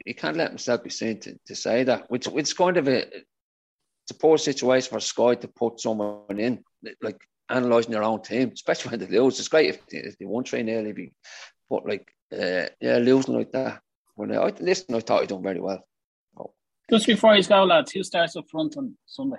You 0.05 0.13
can't 0.13 0.35
let 0.35 0.49
himself 0.49 0.83
be 0.83 0.89
seen 0.89 1.21
to, 1.21 1.39
to 1.47 1.55
say 1.55 1.85
that. 1.85 2.11
Which, 2.11 2.27
which 2.27 2.47
is 2.47 2.53
kind 2.53 2.75
of 2.75 2.89
a, 2.89 3.07
it's 3.07 4.11
a 4.11 4.15
poor 4.15 4.37
situation 4.37 4.89
for 4.89 4.99
Sky 4.99 5.35
to 5.35 5.47
put 5.47 5.79
someone 5.79 6.39
in, 6.39 6.61
like 7.01 7.21
analysing 7.47 7.93
their 7.93 8.03
own 8.03 8.21
team, 8.21 8.51
especially 8.53 8.91
when 8.91 8.99
they 8.99 9.17
lose. 9.17 9.39
It's 9.39 9.47
great 9.47 9.69
if 9.69 9.87
they, 9.87 9.99
if 9.99 10.17
they 10.17 10.25
won 10.25 10.43
three 10.43 10.63
nearly, 10.63 10.91
be, 10.91 11.13
but 11.69 11.87
like, 11.87 12.13
uh, 12.33 12.67
yeah, 12.81 12.97
losing 12.97 13.35
like 13.35 13.53
that. 13.53 13.79
When 14.15 14.35
I 14.35 14.51
listen, 14.59 14.95
I 14.95 14.99
thought 14.99 15.21
he 15.21 15.27
done 15.27 15.41
very 15.41 15.61
well. 15.61 15.85
Just 16.89 17.07
before 17.07 17.33
he's 17.33 17.47
go, 17.47 17.63
lads, 17.63 17.93
who 17.93 18.03
starts 18.03 18.35
up 18.35 18.49
front 18.51 18.75
on 18.75 18.97
Sunday? 19.05 19.37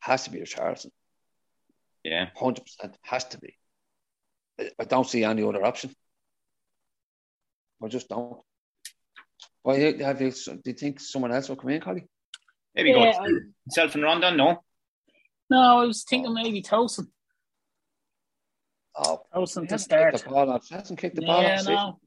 Has 0.00 0.24
to 0.24 0.30
be 0.30 0.40
Richarlison, 0.40 0.90
yeah, 2.04 2.26
hundred 2.36 2.66
percent. 2.66 2.98
Has 3.02 3.24
to 3.24 3.38
be. 3.38 3.57
I, 4.60 4.70
I 4.80 4.84
don't 4.84 5.08
see 5.08 5.24
any 5.24 5.42
other 5.42 5.64
option. 5.64 5.94
I 7.82 7.88
just 7.88 8.08
don't. 8.08 8.38
Why 9.62 9.78
have 9.78 10.20
you? 10.20 10.30
Do 10.30 10.60
you 10.64 10.72
think 10.72 11.00
someone 11.00 11.32
else 11.32 11.48
will 11.48 11.56
come 11.56 11.70
in, 11.70 11.80
Collie? 11.80 12.06
maybe 12.74 12.90
Yeah, 12.90 13.12
go 13.18 13.28
himself 13.64 13.94
and 13.94 14.04
Rondon. 14.04 14.36
No, 14.36 14.62
No, 15.50 15.78
I 15.80 15.84
was 15.84 16.04
thinking 16.08 16.32
maybe 16.34 16.62
Tosin. 16.62 17.06
Oh, 18.96 19.20
Tosin 19.34 19.62
He 19.62 19.66
to 19.68 19.74
hasn't 19.74 19.80
start. 19.82 20.16
the 20.16 20.28
ball 20.30 20.50
off. 20.50 20.68
Hasn't 20.68 20.98
kicked 20.98 21.16
the 21.16 21.22
ball 21.22 21.42
Yeah, 21.42 21.58
off. 21.60 21.66
no. 21.66 22.00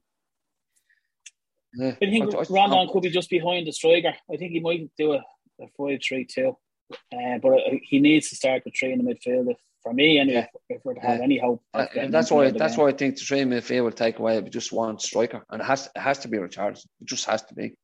Yeah. 1.74 1.88
I 2.02 2.06
think 2.10 2.34
I- 2.34 2.38
I- 2.38 2.44
Rondon 2.50 2.88
could 2.92 3.02
be 3.02 3.10
just 3.10 3.30
behind 3.30 3.66
the 3.66 3.72
striker. 3.72 4.12
I 4.30 4.36
think 4.36 4.52
he 4.52 4.60
might 4.60 4.90
do 4.98 5.12
a, 5.14 5.24
a 5.60 5.66
5 5.78 5.98
3 6.06 6.26
2. 6.26 6.56
Uh, 6.90 7.38
but 7.40 7.48
uh, 7.54 7.60
he 7.82 7.98
needs 8.00 8.28
to 8.28 8.36
start 8.36 8.62
with 8.66 8.74
three 8.78 8.92
in 8.92 9.02
the 9.02 9.04
midfield 9.14 9.50
if, 9.50 9.56
for 9.82 9.92
me, 9.92 10.18
anyway, 10.18 10.48
Yeah. 10.68 10.76
if 10.76 10.84
we're 10.84 10.94
to 10.94 11.00
have 11.00 11.18
Yeah. 11.18 11.24
any 11.24 11.38
hope. 11.38 11.62
of 11.74 11.88
Uh, 11.96 12.08
that's 12.08 12.30
why. 12.30 12.50
That's 12.50 12.76
game. 12.76 12.84
why 12.84 12.90
I 12.90 12.92
think 12.92 13.16
the 13.16 13.24
three 13.24 13.40
midfield 13.40 13.84
will 13.84 13.92
take 13.92 14.18
away. 14.18 14.40
But 14.40 14.52
just 14.52 14.72
one 14.72 14.98
striker, 14.98 15.44
and 15.50 15.60
it 15.60 15.64
has 15.64 15.88
it 15.94 16.00
has 16.00 16.18
to 16.20 16.28
be 16.28 16.38
Richarlison. 16.38 16.86
It 17.00 17.06
just 17.06 17.24
has 17.26 17.42
to 17.44 17.54
be. 17.54 17.74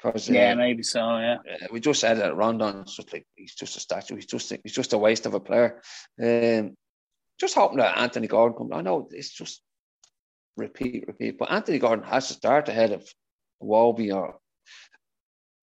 Because 0.00 0.28
Yeah, 0.30 0.52
uh, 0.52 0.56
maybe 0.56 0.84
so. 0.84 1.00
Yeah, 1.18 1.38
uh, 1.38 1.66
we 1.72 1.80
just 1.80 2.00
said 2.00 2.18
that 2.18 2.36
Rondon's 2.36 2.94
just 2.94 3.12
like 3.12 3.26
he's 3.34 3.54
just 3.54 3.76
a 3.76 3.80
statue. 3.80 4.14
He's 4.14 4.26
just 4.26 4.52
he's 4.62 4.72
just 4.74 4.92
a 4.92 4.98
waste 4.98 5.26
of 5.26 5.34
a 5.34 5.40
player. 5.40 5.82
Um, 6.22 6.76
just 7.40 7.54
hoping 7.56 7.78
that 7.78 7.98
Anthony 7.98 8.28
Gordon 8.28 8.56
comes. 8.56 8.70
I 8.72 8.82
know 8.82 9.08
it's 9.10 9.30
just 9.30 9.60
repeat, 10.56 11.04
repeat, 11.08 11.36
but 11.38 11.50
Anthony 11.50 11.78
Gordon 11.80 12.04
has 12.04 12.28
to 12.28 12.34
start 12.34 12.68
ahead 12.68 12.92
of 12.92 13.08
Iwobi 13.60 14.14
or 14.14 14.38